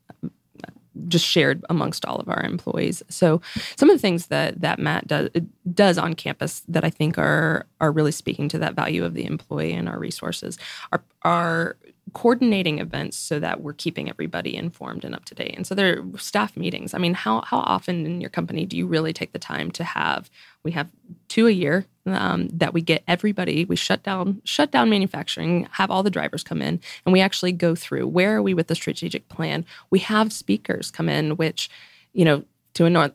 just 1.07 1.25
shared 1.25 1.63
amongst 1.69 2.05
all 2.05 2.17
of 2.17 2.27
our 2.27 2.41
employees. 2.43 3.01
So 3.09 3.41
some 3.77 3.89
of 3.89 3.95
the 3.95 4.01
things 4.01 4.27
that 4.27 4.61
that 4.61 4.79
Matt 4.79 5.07
does 5.07 5.29
does 5.73 5.97
on 5.97 6.13
campus 6.15 6.63
that 6.67 6.83
I 6.83 6.89
think 6.89 7.17
are 7.17 7.65
are 7.79 7.91
really 7.91 8.11
speaking 8.11 8.49
to 8.49 8.59
that 8.59 8.75
value 8.75 9.03
of 9.03 9.13
the 9.13 9.25
employee 9.25 9.73
and 9.73 9.87
our 9.87 9.99
resources 9.99 10.57
are 10.91 11.03
are 11.23 11.77
coordinating 12.13 12.79
events 12.79 13.15
so 13.15 13.39
that 13.39 13.61
we're 13.61 13.73
keeping 13.73 14.09
everybody 14.09 14.55
informed 14.55 15.05
and 15.05 15.15
up 15.15 15.23
to 15.25 15.35
date. 15.35 15.53
And 15.55 15.65
so 15.65 15.73
there 15.73 15.99
are 15.99 16.17
staff 16.17 16.57
meetings. 16.57 16.93
I 16.93 16.97
mean, 16.97 17.13
how 17.13 17.41
how 17.41 17.59
often 17.59 18.05
in 18.05 18.21
your 18.21 18.29
company 18.29 18.65
do 18.65 18.75
you 18.77 18.85
really 18.85 19.13
take 19.13 19.31
the 19.31 19.39
time 19.39 19.71
to 19.71 19.83
have? 19.83 20.29
We 20.63 20.71
have 20.71 20.89
two 21.27 21.47
a 21.47 21.51
year 21.51 21.85
um, 22.05 22.49
that 22.49 22.73
we 22.73 22.81
get 22.81 23.03
everybody. 23.07 23.65
We 23.65 23.75
shut 23.75 24.03
down 24.03 24.41
shut 24.43 24.71
down 24.71 24.89
manufacturing, 24.89 25.67
have 25.71 25.91
all 25.91 26.03
the 26.03 26.09
drivers 26.09 26.43
come 26.43 26.61
in, 26.61 26.79
and 27.05 27.13
we 27.13 27.21
actually 27.21 27.51
go 27.51 27.75
through 27.75 28.07
where 28.07 28.37
are 28.37 28.41
we 28.41 28.53
with 28.53 28.67
the 28.67 28.75
strategic 28.75 29.27
plan. 29.29 29.65
We 29.89 29.99
have 29.99 30.33
speakers 30.33 30.91
come 30.91 31.09
in, 31.09 31.37
which 31.37 31.69
you 32.13 32.25
know 32.25 32.43
to 32.73 32.85
a 32.85 33.11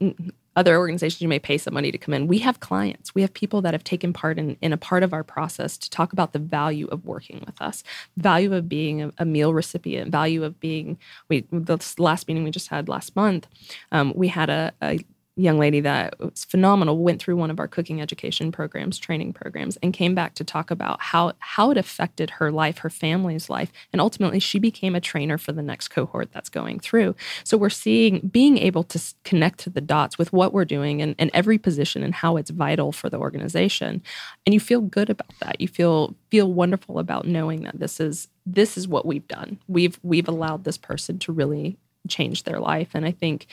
other 0.57 0.79
organizations 0.79 1.21
you 1.21 1.29
may 1.29 1.39
pay 1.39 1.59
some 1.59 1.75
money 1.75 1.93
to 1.93 1.99
come 1.99 2.15
in 2.15 2.27
we 2.27 2.39
have 2.39 2.61
clients 2.61 3.15
we 3.15 3.21
have 3.21 3.33
people 3.35 3.61
that 3.61 3.75
have 3.75 3.85
taken 3.85 4.13
part 4.13 4.39
in, 4.39 4.57
in 4.63 4.73
a 4.73 4.77
part 4.77 5.03
of 5.03 5.13
our 5.13 5.23
process 5.23 5.77
to 5.77 5.91
talk 5.91 6.13
about 6.13 6.33
the 6.33 6.39
value 6.39 6.87
of 6.87 7.05
working 7.05 7.43
with 7.45 7.61
us 7.61 7.85
value 8.17 8.55
of 8.55 8.69
being 8.69 9.03
a, 9.03 9.13
a 9.19 9.25
meal 9.25 9.53
recipient 9.53 10.11
value 10.11 10.43
of 10.43 10.59
being 10.59 10.99
we 11.29 11.47
the 11.53 11.79
last 11.99 12.27
meeting 12.27 12.43
we 12.43 12.51
just 12.51 12.69
had 12.69 12.89
last 12.89 13.15
month 13.15 13.47
um, 13.93 14.13
we 14.17 14.29
had 14.29 14.49
a, 14.49 14.73
a 14.83 14.99
young 15.37 15.59
lady 15.59 15.81
that 15.81 16.19
was 16.19 16.45
phenomenal 16.45 16.99
went 16.99 17.21
through 17.21 17.37
one 17.37 17.51
of 17.51 17.61
our 17.61 17.69
cooking 17.69 18.01
education 18.01 18.51
programs 18.51 18.99
training 18.99 19.33
programs 19.33 19.77
and 19.83 19.93
came 19.93 20.15
back 20.15 20.35
to 20.35 20.45
talk 20.45 20.71
about 20.71 21.01
how 21.01 21.33
how 21.41 21.71
it 21.71 21.77
affected 21.77 22.31
her 22.31 22.51
life 22.51 22.79
her 22.79 22.91
family's 22.91 23.51
life 23.51 23.71
and 23.93 24.01
ultimately 24.01 24.41
she 24.41 24.59
became 24.59 24.95
a 24.95 25.01
trainer 25.01 25.39
for 25.39 25.53
the 25.53 25.63
next 25.63 25.89
cohort 25.89 26.33
that's 26.33 26.49
going 26.49 26.79
through. 26.81 27.15
So 27.45 27.57
we're 27.57 27.71
seeing 27.71 28.21
being 28.29 28.59
able 28.59 28.83
to 28.85 29.01
connect 29.25 29.61
to 29.61 29.71
the 29.71 29.81
dots 29.81 30.19
with 30.19 30.33
what 30.33 30.53
we're 30.53 30.65
doing 30.65 31.03
and, 31.03 31.15
and 31.19 31.31
every 31.35 31.59
position 31.59 32.03
and 32.03 32.15
how 32.15 32.37
it's 32.37 32.51
vital 32.51 32.93
for 32.93 33.11
the 33.11 33.19
organization. 33.19 34.03
And 34.45 34.55
you 34.55 34.61
feel 34.61 34.81
good 34.81 35.11
about 35.11 35.33
that. 35.41 35.61
You 35.61 35.69
feel 35.69 36.15
feel 36.31 36.53
wonderful 36.53 36.99
about 36.99 37.27
knowing 37.27 37.63
that 37.63 37.79
this 37.79 38.01
is 38.01 38.29
this 38.45 38.77
is 38.77 38.87
what 38.87 39.07
we've 39.07 39.27
done. 39.29 39.59
We've 39.69 39.99
we've 40.03 40.29
allowed 40.29 40.65
this 40.65 40.79
person 40.79 41.19
to 41.21 41.33
really 41.33 41.79
change 42.09 42.45
their 42.45 42.61
life. 42.61 42.91
And 42.95 43.05
i 43.07 43.11
think 43.11 43.47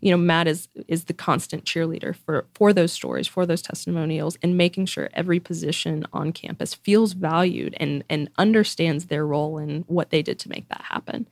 you 0.00 0.10
know 0.10 0.16
matt 0.16 0.46
is 0.46 0.68
is 0.86 1.04
the 1.04 1.12
constant 1.12 1.64
cheerleader 1.64 2.14
for 2.14 2.46
for 2.54 2.72
those 2.72 2.92
stories 2.92 3.26
for 3.26 3.46
those 3.46 3.62
testimonials 3.62 4.36
and 4.42 4.56
making 4.56 4.86
sure 4.86 5.10
every 5.12 5.40
position 5.40 6.06
on 6.12 6.32
campus 6.32 6.74
feels 6.74 7.12
valued 7.12 7.74
and 7.78 8.04
and 8.08 8.30
understands 8.38 9.06
their 9.06 9.26
role 9.26 9.58
and 9.58 9.84
what 9.86 10.10
they 10.10 10.22
did 10.22 10.38
to 10.38 10.48
make 10.48 10.68
that 10.68 10.82
happen 10.82 11.26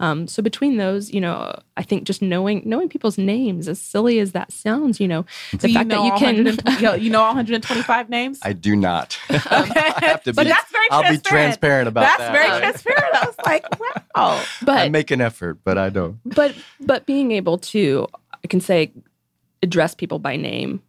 um, 0.00 0.26
so 0.26 0.42
between 0.42 0.76
those 0.78 1.12
you 1.12 1.20
know 1.20 1.54
i 1.76 1.82
think 1.82 2.04
just 2.04 2.20
knowing 2.22 2.62
knowing 2.64 2.88
people's 2.88 3.16
names 3.18 3.68
as 3.68 3.78
silly 3.80 4.18
as 4.18 4.32
that 4.32 4.50
sounds 4.52 4.98
you 4.98 5.06
know 5.06 5.24
the 5.52 5.58
do 5.58 5.68
you 5.68 5.74
fact 5.74 5.88
know 5.88 6.02
that 6.02 6.04
you 6.06 6.18
can 6.18 6.44
120 6.44 7.02
you 7.04 7.10
know- 7.10 7.20
all 7.20 7.28
125 7.28 8.08
names. 8.10 8.38
I 8.42 8.52
do 8.52 8.74
not. 8.74 9.18
Okay. 9.30 9.92
I 9.96 10.04
have 10.06 10.22
to 10.24 10.32
but 10.32 10.44
be, 10.44 10.48
that's 10.50 10.70
very 10.72 10.86
I'll 10.90 11.02
be 11.02 11.06
transparent. 11.08 11.44
transparent 11.60 11.88
about 11.88 12.00
That's 12.02 12.18
that. 12.18 12.32
That's 12.32 12.32
very 12.32 12.50
right? 12.50 12.60
transparent. 12.60 13.14
I 13.14 13.26
was 13.26 13.36
like, 13.44 13.80
wow. 14.16 14.42
but 14.62 14.78
I 14.78 14.88
make 14.88 15.10
an 15.10 15.20
effort, 15.20 15.58
but 15.64 15.76
I 15.78 15.88
don't. 15.90 16.18
but 16.24 16.54
but 16.80 17.06
being 17.06 17.32
able 17.32 17.58
to 17.58 18.06
i 18.42 18.46
can 18.48 18.60
say 18.60 18.92
address 19.62 19.94
people 19.94 20.18
by 20.18 20.36
name 20.36 20.80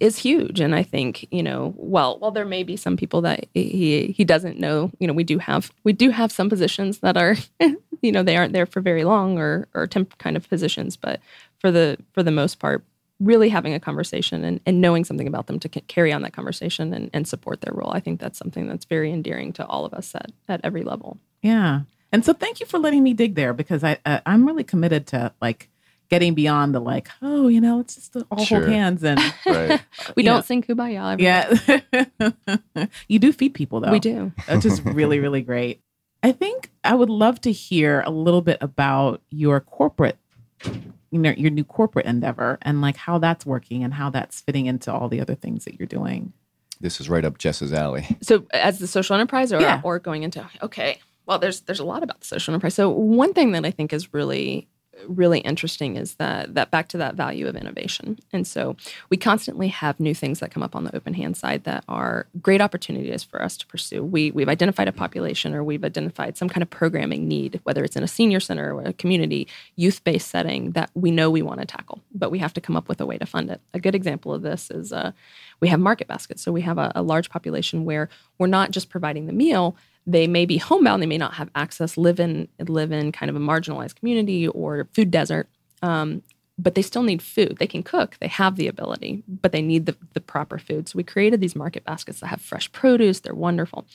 is 0.00 0.16
huge 0.16 0.60
and 0.60 0.74
i 0.74 0.82
think 0.82 1.26
you 1.30 1.42
know 1.42 1.72
well 1.76 2.18
while 2.18 2.30
there 2.30 2.44
may 2.44 2.62
be 2.62 2.76
some 2.76 2.96
people 2.96 3.20
that 3.20 3.46
he 3.54 4.08
he 4.16 4.24
doesn't 4.24 4.58
know 4.58 4.90
you 4.98 5.06
know 5.06 5.12
we 5.12 5.24
do 5.24 5.38
have 5.38 5.70
we 5.84 5.92
do 5.92 6.10
have 6.10 6.30
some 6.32 6.48
positions 6.48 6.98
that 7.00 7.16
are 7.16 7.36
you 8.02 8.12
know 8.12 8.22
they 8.22 8.36
aren't 8.36 8.52
there 8.52 8.66
for 8.66 8.80
very 8.80 9.04
long 9.04 9.38
or 9.38 9.68
or 9.74 9.86
temp 9.86 10.16
kind 10.18 10.36
of 10.36 10.48
positions 10.48 10.96
but 10.96 11.20
for 11.58 11.70
the 11.70 11.96
for 12.12 12.22
the 12.22 12.30
most 12.30 12.58
part 12.58 12.84
really 13.20 13.48
having 13.48 13.74
a 13.74 13.80
conversation 13.80 14.44
and, 14.44 14.60
and 14.64 14.80
knowing 14.80 15.04
something 15.04 15.26
about 15.26 15.48
them 15.48 15.58
to 15.58 15.68
c- 15.74 15.80
carry 15.88 16.12
on 16.12 16.22
that 16.22 16.32
conversation 16.32 16.94
and, 16.94 17.10
and 17.12 17.26
support 17.26 17.60
their 17.62 17.74
role 17.74 17.90
i 17.92 18.00
think 18.00 18.20
that's 18.20 18.38
something 18.38 18.68
that's 18.68 18.84
very 18.84 19.12
endearing 19.12 19.52
to 19.52 19.66
all 19.66 19.84
of 19.84 19.92
us 19.94 20.14
at, 20.14 20.30
at 20.48 20.60
every 20.64 20.82
level 20.82 21.18
Yeah. 21.42 21.80
And 22.10 22.24
so 22.24 22.32
thank 22.32 22.58
you 22.60 22.64
for 22.64 22.78
letting 22.78 23.02
me 23.02 23.12
dig 23.12 23.34
there 23.34 23.52
because 23.52 23.84
I 23.84 23.98
uh, 24.06 24.20
I'm 24.24 24.46
really 24.46 24.64
committed 24.64 25.06
to 25.08 25.30
like 25.42 25.68
getting 26.08 26.32
beyond 26.32 26.74
the 26.74 26.80
like, 26.80 27.08
oh, 27.20 27.48
you 27.48 27.60
know, 27.60 27.80
it's 27.80 27.96
just 27.96 28.16
all 28.30 28.42
Sure. 28.44 28.60
hold 28.60 28.70
hands 28.72 29.04
and 29.04 29.20
Right. 29.46 29.82
we 30.16 30.22
don't 30.22 30.42
sing 30.42 30.62
kumbaya 30.62 31.12
every 31.12 31.24
yeah. 31.26 32.86
you 33.08 33.18
do 33.18 33.30
feed 33.32 33.52
people 33.52 33.80
though. 33.80 33.90
we 33.92 34.00
do 34.00 34.32
which 34.48 34.64
is 34.64 34.80
really, 34.84 35.18
really 35.20 35.42
great. 35.42 35.82
I 36.22 36.32
think 36.32 36.70
I 36.84 36.94
would 36.94 37.10
love 37.10 37.40
to 37.42 37.52
hear 37.52 38.00
a 38.04 38.10
little 38.10 38.42
bit 38.42 38.58
about 38.60 39.22
your 39.30 39.60
corporate, 39.60 40.18
you 40.64 41.18
know, 41.18 41.30
your 41.30 41.50
new 41.50 41.64
corporate 41.64 42.06
endeavor 42.06 42.58
and 42.62 42.80
like 42.80 42.96
how 42.96 43.18
that's 43.18 43.46
working 43.46 43.84
and 43.84 43.94
how 43.94 44.10
that's 44.10 44.40
fitting 44.40 44.66
into 44.66 44.92
all 44.92 45.08
the 45.08 45.20
other 45.20 45.34
things 45.34 45.64
that 45.64 45.78
you're 45.78 45.86
doing. 45.86 46.32
This 46.80 47.00
is 47.00 47.08
right 47.08 47.24
up 47.24 47.38
Jess's 47.38 47.72
alley. 47.72 48.06
So 48.22 48.46
as 48.52 48.78
the 48.78 48.86
social 48.86 49.14
enterprise 49.14 49.52
or 49.52 49.60
Yeah. 49.60 49.80
or 49.84 49.98
going 49.98 50.22
into 50.22 50.48
okay. 50.62 51.00
Well, 51.26 51.38
there's 51.38 51.60
there's 51.62 51.80
a 51.80 51.84
lot 51.84 52.02
about 52.02 52.20
the 52.20 52.26
social 52.26 52.52
enterprise. 52.54 52.74
So 52.74 52.88
one 52.90 53.34
thing 53.34 53.52
that 53.52 53.64
I 53.64 53.70
think 53.70 53.92
is 53.92 54.12
really 54.14 54.66
really 55.06 55.40
interesting 55.40 55.96
is 55.96 56.14
that 56.14 56.54
that 56.54 56.70
back 56.70 56.88
to 56.88 56.98
that 56.98 57.14
value 57.14 57.46
of 57.46 57.56
innovation. 57.56 58.18
And 58.32 58.46
so 58.46 58.76
we 59.10 59.16
constantly 59.16 59.68
have 59.68 60.00
new 60.00 60.14
things 60.14 60.40
that 60.40 60.50
come 60.50 60.62
up 60.62 60.74
on 60.74 60.84
the 60.84 60.94
open 60.96 61.14
hand 61.14 61.36
side 61.36 61.64
that 61.64 61.84
are 61.88 62.26
great 62.40 62.60
opportunities 62.60 63.22
for 63.22 63.42
us 63.42 63.56
to 63.58 63.66
pursue. 63.66 64.02
We 64.02 64.30
we've 64.30 64.48
identified 64.48 64.88
a 64.88 64.92
population 64.92 65.54
or 65.54 65.62
we've 65.62 65.84
identified 65.84 66.36
some 66.36 66.48
kind 66.48 66.62
of 66.62 66.70
programming 66.70 67.28
need, 67.28 67.60
whether 67.64 67.84
it's 67.84 67.96
in 67.96 68.02
a 68.02 68.08
senior 68.08 68.40
center 68.40 68.74
or 68.74 68.82
a 68.82 68.92
community 68.92 69.48
youth-based 69.76 70.28
setting 70.28 70.72
that 70.72 70.90
we 70.94 71.10
know 71.10 71.30
we 71.30 71.42
want 71.42 71.60
to 71.60 71.66
tackle, 71.66 72.02
but 72.14 72.30
we 72.30 72.38
have 72.38 72.54
to 72.54 72.60
come 72.60 72.76
up 72.76 72.88
with 72.88 73.00
a 73.00 73.06
way 73.06 73.18
to 73.18 73.26
fund 73.26 73.50
it. 73.50 73.60
A 73.74 73.80
good 73.80 73.94
example 73.94 74.32
of 74.34 74.42
this 74.42 74.70
is 74.70 74.92
uh, 74.92 75.12
we 75.60 75.68
have 75.68 75.80
market 75.80 76.08
baskets. 76.08 76.42
So 76.42 76.52
we 76.52 76.62
have 76.62 76.78
a, 76.78 76.92
a 76.94 77.02
large 77.02 77.30
population 77.30 77.84
where 77.84 78.08
we're 78.38 78.46
not 78.46 78.70
just 78.70 78.90
providing 78.90 79.26
the 79.26 79.32
meal, 79.32 79.76
they 80.06 80.26
may 80.26 80.46
be 80.46 80.56
homebound, 80.58 81.02
they 81.02 81.06
may 81.06 81.18
not 81.18 81.34
have 81.34 81.50
access, 81.54 81.96
live 81.96 82.20
in 82.20 82.48
live 82.66 82.92
in 82.92 83.12
kind 83.12 83.30
of 83.30 83.36
a 83.36 83.40
marginalized 83.40 83.96
community 83.96 84.48
or 84.48 84.88
food 84.94 85.10
desert. 85.10 85.48
Um, 85.82 86.22
but 86.58 86.74
they 86.74 86.82
still 86.82 87.02
need 87.02 87.22
food. 87.22 87.56
They 87.58 87.66
can 87.66 87.82
cook, 87.82 88.16
they 88.20 88.28
have 88.28 88.56
the 88.56 88.66
ability, 88.66 89.22
but 89.28 89.52
they 89.52 89.62
need 89.62 89.86
the, 89.86 89.96
the 90.14 90.20
proper 90.20 90.58
food. 90.58 90.88
So 90.88 90.96
we 90.96 91.04
created 91.04 91.40
these 91.40 91.54
market 91.54 91.84
baskets 91.84 92.20
that 92.20 92.26
have 92.26 92.40
fresh 92.40 92.70
produce, 92.72 93.20
they're 93.20 93.34
wonderful. 93.34 93.86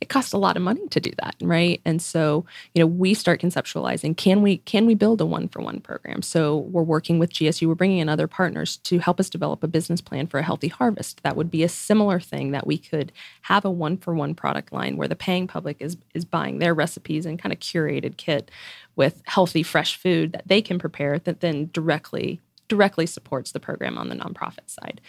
It 0.00 0.08
costs 0.08 0.32
a 0.32 0.38
lot 0.38 0.56
of 0.56 0.62
money 0.62 0.86
to 0.88 1.00
do 1.00 1.12
that, 1.22 1.36
right? 1.42 1.80
And 1.84 2.00
so, 2.00 2.46
you 2.74 2.80
know, 2.80 2.86
we 2.86 3.14
start 3.14 3.40
conceptualizing 3.40 4.16
can 4.16 4.42
we 4.42 4.58
can 4.58 4.86
we 4.86 4.94
build 4.94 5.20
a 5.20 5.26
one 5.26 5.48
for 5.48 5.60
one 5.60 5.80
program? 5.80 6.22
So 6.22 6.56
we're 6.56 6.82
working 6.82 7.18
with 7.18 7.32
GSU, 7.32 7.68
we're 7.68 7.74
bringing 7.74 7.98
in 7.98 8.08
other 8.08 8.26
partners 8.26 8.78
to 8.78 8.98
help 8.98 9.20
us 9.20 9.28
develop 9.28 9.62
a 9.62 9.68
business 9.68 10.00
plan 10.00 10.26
for 10.26 10.38
a 10.38 10.42
healthy 10.42 10.68
harvest. 10.68 11.22
That 11.22 11.36
would 11.36 11.50
be 11.50 11.62
a 11.62 11.68
similar 11.68 12.18
thing 12.20 12.52
that 12.52 12.66
we 12.66 12.78
could 12.78 13.12
have 13.42 13.64
a 13.64 13.70
one 13.70 13.96
for 13.98 14.14
one 14.14 14.34
product 14.34 14.72
line 14.72 14.96
where 14.96 15.08
the 15.08 15.16
paying 15.16 15.46
public 15.46 15.76
is 15.80 15.96
is 16.14 16.24
buying 16.24 16.58
their 16.58 16.74
recipes 16.74 17.26
and 17.26 17.38
kind 17.38 17.52
of 17.52 17.60
curated 17.60 18.16
kit 18.16 18.50
with 18.96 19.22
healthy 19.26 19.62
fresh 19.62 19.96
food 19.96 20.32
that 20.32 20.48
they 20.48 20.60
can 20.60 20.78
prepare 20.78 21.18
that 21.20 21.40
then 21.40 21.70
directly 21.72 22.40
directly 22.68 23.06
supports 23.06 23.52
the 23.52 23.60
program 23.60 23.96
on 23.96 24.08
the 24.08 24.16
nonprofit 24.16 24.68
side. 24.68 25.00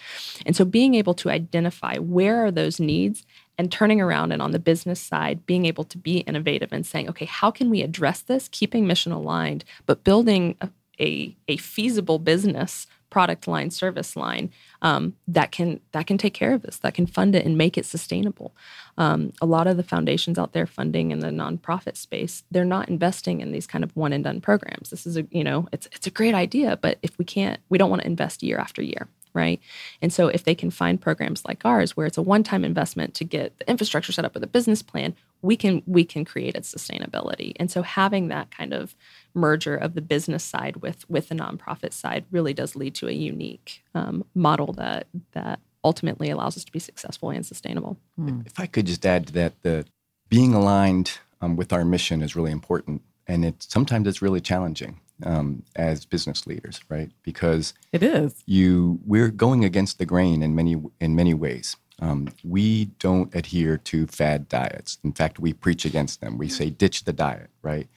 And 0.45 0.55
so 0.55 0.63
being 0.63 0.93
able 0.93 1.15
to 1.15 1.31
identify 1.31 1.97
where 1.97 2.45
are 2.45 2.51
those 2.51 2.79
needs 2.79 3.25
and 3.57 3.71
turning 3.71 3.99
around 3.99 4.31
and 4.31 4.41
on 4.41 4.51
the 4.51 4.59
business 4.59 4.99
side 4.99 5.45
being 5.45 5.65
able 5.65 5.83
to 5.85 5.97
be 5.97 6.19
innovative 6.19 6.71
and 6.71 6.85
saying 6.85 7.09
okay 7.09 7.25
how 7.25 7.49
can 7.49 7.69
we 7.69 7.81
address 7.81 8.21
this 8.21 8.47
keeping 8.49 8.85
mission 8.85 9.11
aligned 9.11 9.65
but 9.85 10.03
building 10.03 10.55
a, 10.61 10.69
a, 10.99 11.35
a 11.47 11.57
feasible 11.57 12.19
business 12.19 12.85
product 13.09 13.47
line 13.47 13.71
service 13.71 14.15
line 14.15 14.51
um, 14.81 15.15
that 15.27 15.51
can 15.51 15.79
that 15.91 16.07
can 16.07 16.17
take 16.17 16.33
care 16.33 16.53
of 16.53 16.61
this 16.61 16.77
that 16.79 16.93
can 16.93 17.05
fund 17.05 17.35
it 17.35 17.45
and 17.45 17.57
make 17.57 17.77
it 17.77 17.85
sustainable 17.85 18.55
um, 18.97 19.31
a 19.41 19.45
lot 19.45 19.67
of 19.67 19.77
the 19.77 19.83
foundations 19.83 20.37
out 20.37 20.53
there 20.53 20.67
funding 20.67 21.11
in 21.11 21.19
the 21.19 21.27
nonprofit 21.27 21.95
space 21.95 22.43
they're 22.51 22.65
not 22.65 22.89
investing 22.89 23.39
in 23.41 23.51
these 23.51 23.67
kind 23.67 23.83
of 23.83 23.95
one 23.95 24.13
and 24.13 24.23
done 24.23 24.41
programs 24.41 24.89
this 24.89 25.07
is 25.07 25.17
a 25.17 25.25
you 25.31 25.43
know 25.43 25.67
it's 25.71 25.87
it's 25.93 26.07
a 26.07 26.11
great 26.11 26.35
idea 26.35 26.77
but 26.81 26.97
if 27.01 27.17
we 27.17 27.25
can't 27.25 27.59
we 27.69 27.77
don't 27.77 27.89
want 27.89 28.01
to 28.01 28.07
invest 28.07 28.43
year 28.43 28.57
after 28.57 28.81
year 28.81 29.07
right? 29.37 29.61
And 30.01 30.11
so 30.11 30.27
if 30.27 30.43
they 30.43 30.55
can 30.55 30.71
find 30.71 30.99
programs 30.99 31.45
like 31.45 31.63
ours 31.63 31.95
where 31.95 32.07
it's 32.07 32.17
a 32.17 32.23
one-time 32.23 32.65
investment 32.65 33.13
to 33.13 33.23
get 33.23 33.57
the 33.59 33.69
infrastructure 33.69 34.11
set 34.11 34.25
up 34.25 34.33
with 34.33 34.43
a 34.43 34.47
business 34.47 34.81
plan, 34.81 35.15
we 35.43 35.55
can 35.55 35.83
we 35.85 36.03
can 36.03 36.25
create 36.25 36.55
its 36.55 36.73
sustainability. 36.73 37.53
And 37.57 37.69
so 37.69 37.83
having 37.83 38.29
that 38.29 38.49
kind 38.49 38.73
of 38.73 38.95
merger 39.37 39.75
of 39.75 39.93
the 39.93 40.01
business 40.01 40.43
side 40.43 40.77
with 40.77 41.09
with 41.09 41.29
the 41.29 41.35
nonprofit 41.35 41.93
side 41.93 42.25
really 42.31 42.53
does 42.53 42.75
lead 42.75 42.95
to 42.95 43.07
a 43.07 43.13
unique 43.13 43.83
um, 43.95 44.25
model 44.35 44.73
that 44.73 45.07
that 45.31 45.59
ultimately 45.83 46.29
allows 46.29 46.57
us 46.57 46.65
to 46.65 46.71
be 46.71 46.79
successful 46.79 47.29
and 47.29 47.45
sustainable. 47.45 47.97
Hmm. 48.17 48.41
If 48.45 48.59
I 48.59 48.65
could 48.65 48.87
just 48.87 49.05
add 49.05 49.27
to 49.27 49.33
that, 49.33 49.53
the 49.61 49.85
being 50.27 50.53
aligned 50.53 51.19
um, 51.39 51.55
with 51.55 51.71
our 51.71 51.85
mission 51.85 52.21
is 52.21 52.35
really 52.35 52.51
important, 52.51 53.01
and 53.27 53.45
it 53.45 53.63
sometimes 53.63 54.07
it's 54.07 54.21
really 54.21 54.41
challenging 54.41 54.99
um, 55.23 55.63
as 55.75 56.05
business 56.05 56.45
leaders, 56.45 56.81
right? 56.89 57.11
Because 57.23 57.73
it 57.93 58.03
is 58.03 58.43
you 58.45 58.99
we're 59.05 59.29
going 59.29 59.63
against 59.63 59.99
the 59.99 60.05
grain 60.05 60.43
in 60.43 60.55
many 60.55 60.75
in 60.99 61.15
many 61.15 61.33
ways. 61.33 61.75
Um, 61.99 62.29
we 62.43 62.85
don't 62.99 63.33
adhere 63.33 63.77
to 63.77 64.05
fad 64.05 64.47
diets. 64.47 64.99
In 65.03 65.13
fact, 65.13 65.39
we 65.39 65.53
preach 65.53 65.83
against 65.83 66.21
them. 66.21 66.37
We 66.37 66.47
say 66.47 66.69
ditch 66.69 67.05
the 67.05 67.13
diet, 67.13 67.49
right? 67.63 67.87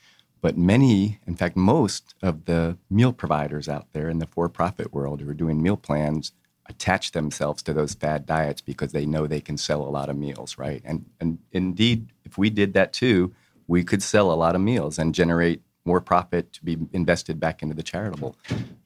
But 0.40 0.56
many, 0.56 1.18
in 1.26 1.36
fact, 1.36 1.56
most 1.56 2.14
of 2.22 2.46
the 2.46 2.78
meal 2.88 3.12
providers 3.12 3.68
out 3.68 3.88
there 3.92 4.08
in 4.08 4.18
the 4.18 4.26
for-profit 4.26 4.92
world 4.92 5.20
who 5.20 5.28
are 5.28 5.34
doing 5.34 5.62
meal 5.62 5.76
plans 5.76 6.32
attach 6.66 7.12
themselves 7.12 7.62
to 7.64 7.72
those 7.74 7.94
fad 7.94 8.24
diets 8.26 8.60
because 8.60 8.92
they 8.92 9.04
know 9.04 9.26
they 9.26 9.40
can 9.40 9.58
sell 9.58 9.82
a 9.82 9.90
lot 9.90 10.08
of 10.08 10.16
meals, 10.16 10.56
right? 10.56 10.80
And 10.84 11.04
and 11.20 11.38
indeed, 11.52 12.12
if 12.24 12.38
we 12.38 12.48
did 12.48 12.72
that 12.74 12.92
too, 12.92 13.34
we 13.66 13.84
could 13.84 14.02
sell 14.02 14.32
a 14.32 14.34
lot 14.34 14.54
of 14.54 14.60
meals 14.60 14.98
and 14.98 15.14
generate 15.14 15.62
more 15.84 16.00
profit 16.00 16.52
to 16.52 16.64
be 16.64 16.78
invested 16.92 17.40
back 17.40 17.62
into 17.62 17.74
the 17.74 17.82
charitable. 17.82 18.36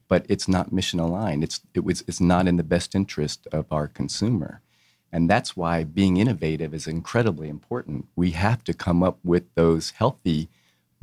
But 0.07 0.25
it's 0.29 0.47
not 0.47 0.73
mission 0.73 0.99
aligned. 0.99 1.43
It's 1.43 1.61
it 1.73 1.83
was 1.83 2.03
it's 2.07 2.19
not 2.19 2.47
in 2.47 2.57
the 2.57 2.63
best 2.63 2.95
interest 2.95 3.47
of 3.51 3.65
our 3.71 3.87
consumer. 3.87 4.61
And 5.11 5.29
that's 5.29 5.55
why 5.55 5.83
being 5.85 6.17
innovative 6.17 6.73
is 6.73 6.87
incredibly 6.87 7.47
important. 7.47 8.07
We 8.15 8.31
have 8.31 8.63
to 8.65 8.73
come 8.73 9.01
up 9.01 9.19
with 9.23 9.43
those 9.55 9.91
healthy 9.91 10.49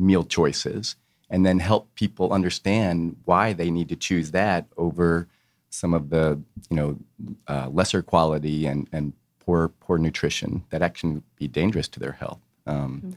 meal 0.02 0.24
choices 0.24 0.96
and 1.30 1.46
then 1.46 1.58
help 1.58 1.94
people 1.94 2.32
understand 2.32 3.16
why 3.24 3.52
they 3.52 3.70
need 3.70 3.88
to 3.88 3.96
choose 3.96 4.32
that 4.32 4.66
over 4.76 5.28
some 5.70 5.94
of 5.94 6.10
the 6.10 6.40
you 6.68 6.76
know 6.76 6.98
uh, 7.48 7.68
lesser 7.70 8.02
quality 8.02 8.66
and, 8.66 8.88
and 8.92 9.12
poor 9.40 9.68
poor 9.80 9.98
nutrition 9.98 10.64
that 10.70 10.82
actually 10.82 11.22
be 11.36 11.48
dangerous 11.48 11.88
to 11.88 12.00
their 12.00 12.12
health. 12.12 12.40
Um, 12.66 13.02
mm-hmm 13.04 13.12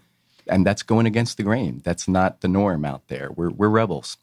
and 0.47 0.65
that's 0.65 0.83
going 0.83 1.05
against 1.05 1.37
the 1.37 1.43
grain. 1.43 1.81
That's 1.83 2.07
not 2.07 2.41
the 2.41 2.47
norm 2.47 2.85
out 2.85 3.07
there. 3.07 3.31
We're 3.35 3.49
we're 3.49 3.69
rebels. 3.69 4.17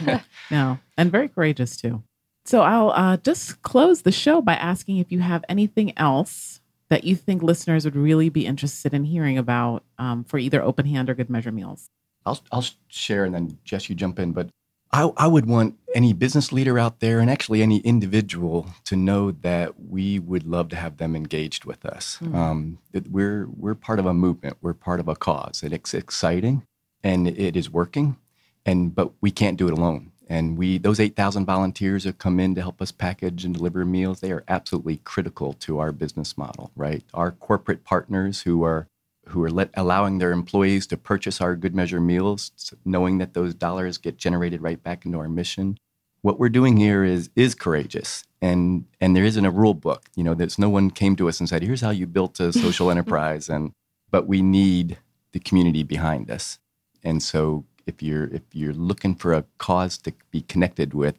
no, 0.50 0.78
and 0.96 1.10
very 1.10 1.28
courageous 1.28 1.76
too. 1.76 2.02
So 2.44 2.60
I'll 2.60 2.90
uh, 2.90 3.16
just 3.18 3.62
close 3.62 4.02
the 4.02 4.12
show 4.12 4.42
by 4.42 4.54
asking 4.54 4.98
if 4.98 5.10
you 5.10 5.20
have 5.20 5.44
anything 5.48 5.96
else 5.98 6.60
that 6.90 7.04
you 7.04 7.16
think 7.16 7.42
listeners 7.42 7.84
would 7.84 7.96
really 7.96 8.28
be 8.28 8.46
interested 8.46 8.92
in 8.92 9.04
hearing 9.04 9.38
about 9.38 9.82
um, 9.98 10.24
for 10.24 10.38
either 10.38 10.62
Open 10.62 10.84
Hand 10.84 11.08
or 11.08 11.14
Good 11.14 11.30
Measure 11.30 11.52
Meals. 11.52 11.88
I'll 12.26 12.40
I'll 12.52 12.64
share, 12.88 13.24
and 13.24 13.34
then 13.34 13.58
Jess, 13.64 13.88
you 13.88 13.94
jump 13.94 14.18
in. 14.18 14.32
But 14.32 14.48
I, 14.94 15.10
I 15.16 15.26
would 15.26 15.46
want 15.46 15.76
any 15.92 16.12
business 16.12 16.52
leader 16.52 16.78
out 16.78 17.00
there 17.00 17.18
and 17.18 17.28
actually 17.28 17.62
any 17.62 17.78
individual 17.78 18.68
to 18.84 18.94
know 18.94 19.32
that 19.32 19.80
we 19.80 20.20
would 20.20 20.46
love 20.46 20.68
to 20.68 20.76
have 20.76 20.98
them 20.98 21.16
engaged 21.16 21.64
with 21.64 21.84
us. 21.84 22.18
Mm-hmm. 22.22 22.36
Um, 22.36 22.78
we're, 23.10 23.48
we're 23.48 23.74
part 23.74 23.98
of 23.98 24.06
a 24.06 24.14
movement, 24.14 24.56
we're 24.60 24.72
part 24.72 25.00
of 25.00 25.08
a 25.08 25.16
cause. 25.16 25.64
And 25.64 25.72
it's 25.72 25.94
exciting 25.94 26.64
and 27.02 27.26
it 27.26 27.56
is 27.56 27.68
working, 27.68 28.18
and, 28.64 28.94
but 28.94 29.10
we 29.20 29.32
can't 29.32 29.56
do 29.56 29.66
it 29.66 29.72
alone. 29.72 30.12
And 30.28 30.56
we, 30.56 30.78
those 30.78 31.00
8,000 31.00 31.44
volunteers 31.44 32.04
that 32.04 32.18
come 32.18 32.38
in 32.38 32.54
to 32.54 32.62
help 32.62 32.80
us 32.80 32.92
package 32.92 33.44
and 33.44 33.52
deliver 33.52 33.84
meals, 33.84 34.20
they 34.20 34.30
are 34.30 34.44
absolutely 34.46 34.98
critical 34.98 35.54
to 35.54 35.80
our 35.80 35.90
business 35.90 36.38
model, 36.38 36.70
right? 36.76 37.02
Our 37.12 37.32
corporate 37.32 37.82
partners 37.82 38.42
who 38.42 38.62
are 38.62 38.86
who 39.28 39.42
are 39.42 39.50
let, 39.50 39.70
allowing 39.74 40.18
their 40.18 40.32
employees 40.32 40.86
to 40.88 40.96
purchase 40.96 41.40
our 41.40 41.56
good 41.56 41.74
measure 41.74 42.00
meals, 42.00 42.52
knowing 42.84 43.18
that 43.18 43.34
those 43.34 43.54
dollars 43.54 43.98
get 43.98 44.16
generated 44.16 44.62
right 44.62 44.82
back 44.82 45.04
into 45.04 45.18
our 45.18 45.28
mission. 45.28 45.78
What 46.22 46.38
we're 46.38 46.48
doing 46.48 46.76
here 46.76 47.04
is 47.04 47.30
is 47.36 47.54
courageous, 47.54 48.24
and 48.40 48.86
and 49.00 49.14
there 49.14 49.24
isn't 49.24 49.44
a 49.44 49.50
rule 49.50 49.74
book. 49.74 50.08
You 50.14 50.24
know, 50.24 50.34
there's 50.34 50.58
no 50.58 50.70
one 50.70 50.90
came 50.90 51.16
to 51.16 51.28
us 51.28 51.38
and 51.40 51.48
said, 51.48 51.62
"Here's 51.62 51.82
how 51.82 51.90
you 51.90 52.06
built 52.06 52.40
a 52.40 52.52
social 52.52 52.90
enterprise," 52.92 53.48
and 53.48 53.72
but 54.10 54.26
we 54.26 54.42
need 54.42 54.98
the 55.32 55.40
community 55.40 55.82
behind 55.82 56.30
us. 56.30 56.58
And 57.02 57.22
so, 57.22 57.64
if 57.86 58.02
you're 58.02 58.26
if 58.28 58.42
you're 58.52 58.72
looking 58.72 59.14
for 59.14 59.34
a 59.34 59.44
cause 59.58 59.98
to 59.98 60.14
be 60.30 60.40
connected 60.40 60.94
with, 60.94 61.16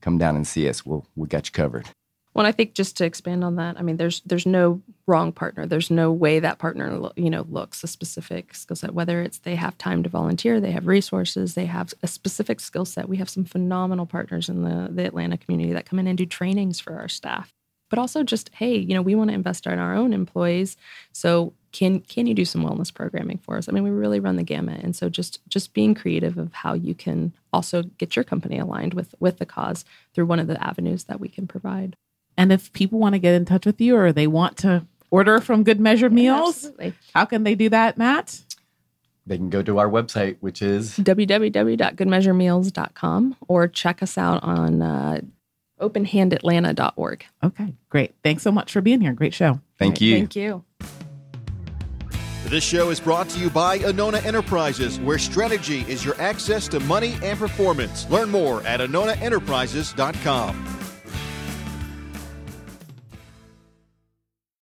come 0.00 0.18
down 0.18 0.36
and 0.36 0.46
see 0.46 0.68
us. 0.68 0.84
We'll 0.84 1.06
we'll 1.16 1.26
got 1.26 1.46
you 1.46 1.52
covered. 1.52 1.88
Well, 2.34 2.46
I 2.46 2.52
think 2.52 2.74
just 2.74 2.96
to 2.96 3.04
expand 3.04 3.44
on 3.44 3.56
that, 3.56 3.78
I 3.78 3.82
mean, 3.82 3.96
there's 3.96 4.20
there's 4.26 4.46
no 4.46 4.82
wrong 5.06 5.30
partner. 5.30 5.66
There's 5.66 5.90
no 5.90 6.10
way 6.10 6.40
that 6.40 6.58
partner, 6.58 7.10
you 7.14 7.30
know, 7.30 7.46
looks 7.48 7.84
a 7.84 7.86
specific 7.86 8.54
skill 8.54 8.74
set. 8.74 8.92
Whether 8.92 9.22
it's 9.22 9.38
they 9.38 9.54
have 9.54 9.78
time 9.78 10.02
to 10.02 10.08
volunteer, 10.08 10.60
they 10.60 10.72
have 10.72 10.88
resources, 10.88 11.54
they 11.54 11.66
have 11.66 11.94
a 12.02 12.08
specific 12.08 12.58
skill 12.58 12.84
set. 12.84 13.08
We 13.08 13.18
have 13.18 13.30
some 13.30 13.44
phenomenal 13.44 14.06
partners 14.06 14.48
in 14.48 14.64
the 14.64 14.88
the 14.90 15.04
Atlanta 15.04 15.36
community 15.36 15.72
that 15.74 15.86
come 15.86 16.00
in 16.00 16.08
and 16.08 16.18
do 16.18 16.26
trainings 16.26 16.80
for 16.80 16.94
our 16.98 17.08
staff. 17.08 17.52
But 17.88 18.00
also 18.00 18.24
just, 18.24 18.50
hey, 18.54 18.76
you 18.76 18.94
know, 18.94 19.02
we 19.02 19.14
want 19.14 19.30
to 19.30 19.34
invest 19.34 19.66
in 19.66 19.78
our 19.78 19.94
own 19.94 20.12
employees. 20.12 20.76
So 21.12 21.52
can 21.70 22.00
can 22.00 22.26
you 22.26 22.34
do 22.34 22.44
some 22.44 22.64
wellness 22.64 22.92
programming 22.92 23.38
for 23.38 23.56
us? 23.56 23.68
I 23.68 23.72
mean, 23.72 23.84
we 23.84 23.90
really 23.90 24.18
run 24.18 24.34
the 24.36 24.42
gamut, 24.42 24.82
and 24.82 24.96
so 24.96 25.08
just 25.08 25.38
just 25.48 25.72
being 25.72 25.94
creative 25.94 26.36
of 26.36 26.52
how 26.52 26.72
you 26.74 26.96
can 26.96 27.32
also 27.52 27.84
get 27.98 28.16
your 28.16 28.24
company 28.24 28.58
aligned 28.58 28.94
with 28.94 29.14
with 29.20 29.38
the 29.38 29.46
cause 29.46 29.84
through 30.12 30.26
one 30.26 30.40
of 30.40 30.48
the 30.48 30.60
avenues 30.64 31.04
that 31.04 31.20
we 31.20 31.28
can 31.28 31.46
provide. 31.46 31.94
And 32.36 32.52
if 32.52 32.72
people 32.72 32.98
want 32.98 33.14
to 33.14 33.18
get 33.18 33.34
in 33.34 33.44
touch 33.44 33.66
with 33.66 33.80
you 33.80 33.96
or 33.96 34.12
they 34.12 34.26
want 34.26 34.56
to 34.58 34.86
order 35.10 35.40
from 35.40 35.64
Good 35.64 35.80
Measure 35.80 36.10
Meals, 36.10 36.70
yeah, 36.78 36.90
how 37.14 37.24
can 37.24 37.44
they 37.44 37.54
do 37.54 37.68
that, 37.68 37.96
Matt? 37.96 38.40
They 39.26 39.38
can 39.38 39.48
go 39.48 39.62
to 39.62 39.78
our 39.78 39.88
website, 39.88 40.36
which 40.40 40.60
is 40.60 40.98
www.goodmeasuremeals.com, 40.98 43.36
or 43.48 43.68
check 43.68 44.02
us 44.02 44.18
out 44.18 44.42
on 44.42 44.82
uh, 44.82 45.20
openhandatlanta.org. 45.80 47.24
Okay, 47.42 47.72
great. 47.88 48.14
Thanks 48.22 48.42
so 48.42 48.52
much 48.52 48.70
for 48.72 48.82
being 48.82 49.00
here. 49.00 49.14
Great 49.14 49.32
show. 49.32 49.60
Thank 49.78 49.94
right, 49.94 50.02
you. 50.02 50.18
Thank 50.18 50.36
you. 50.36 50.62
This 52.46 52.62
show 52.62 52.90
is 52.90 53.00
brought 53.00 53.30
to 53.30 53.40
you 53.40 53.48
by 53.48 53.78
Anona 53.78 54.22
Enterprises, 54.24 55.00
where 55.00 55.18
strategy 55.18 55.80
is 55.88 56.04
your 56.04 56.20
access 56.20 56.68
to 56.68 56.78
money 56.80 57.16
and 57.22 57.38
performance. 57.38 58.06
Learn 58.10 58.30
more 58.30 58.62
at 58.64 58.80
AnonaEnterprises.com. 58.80 60.73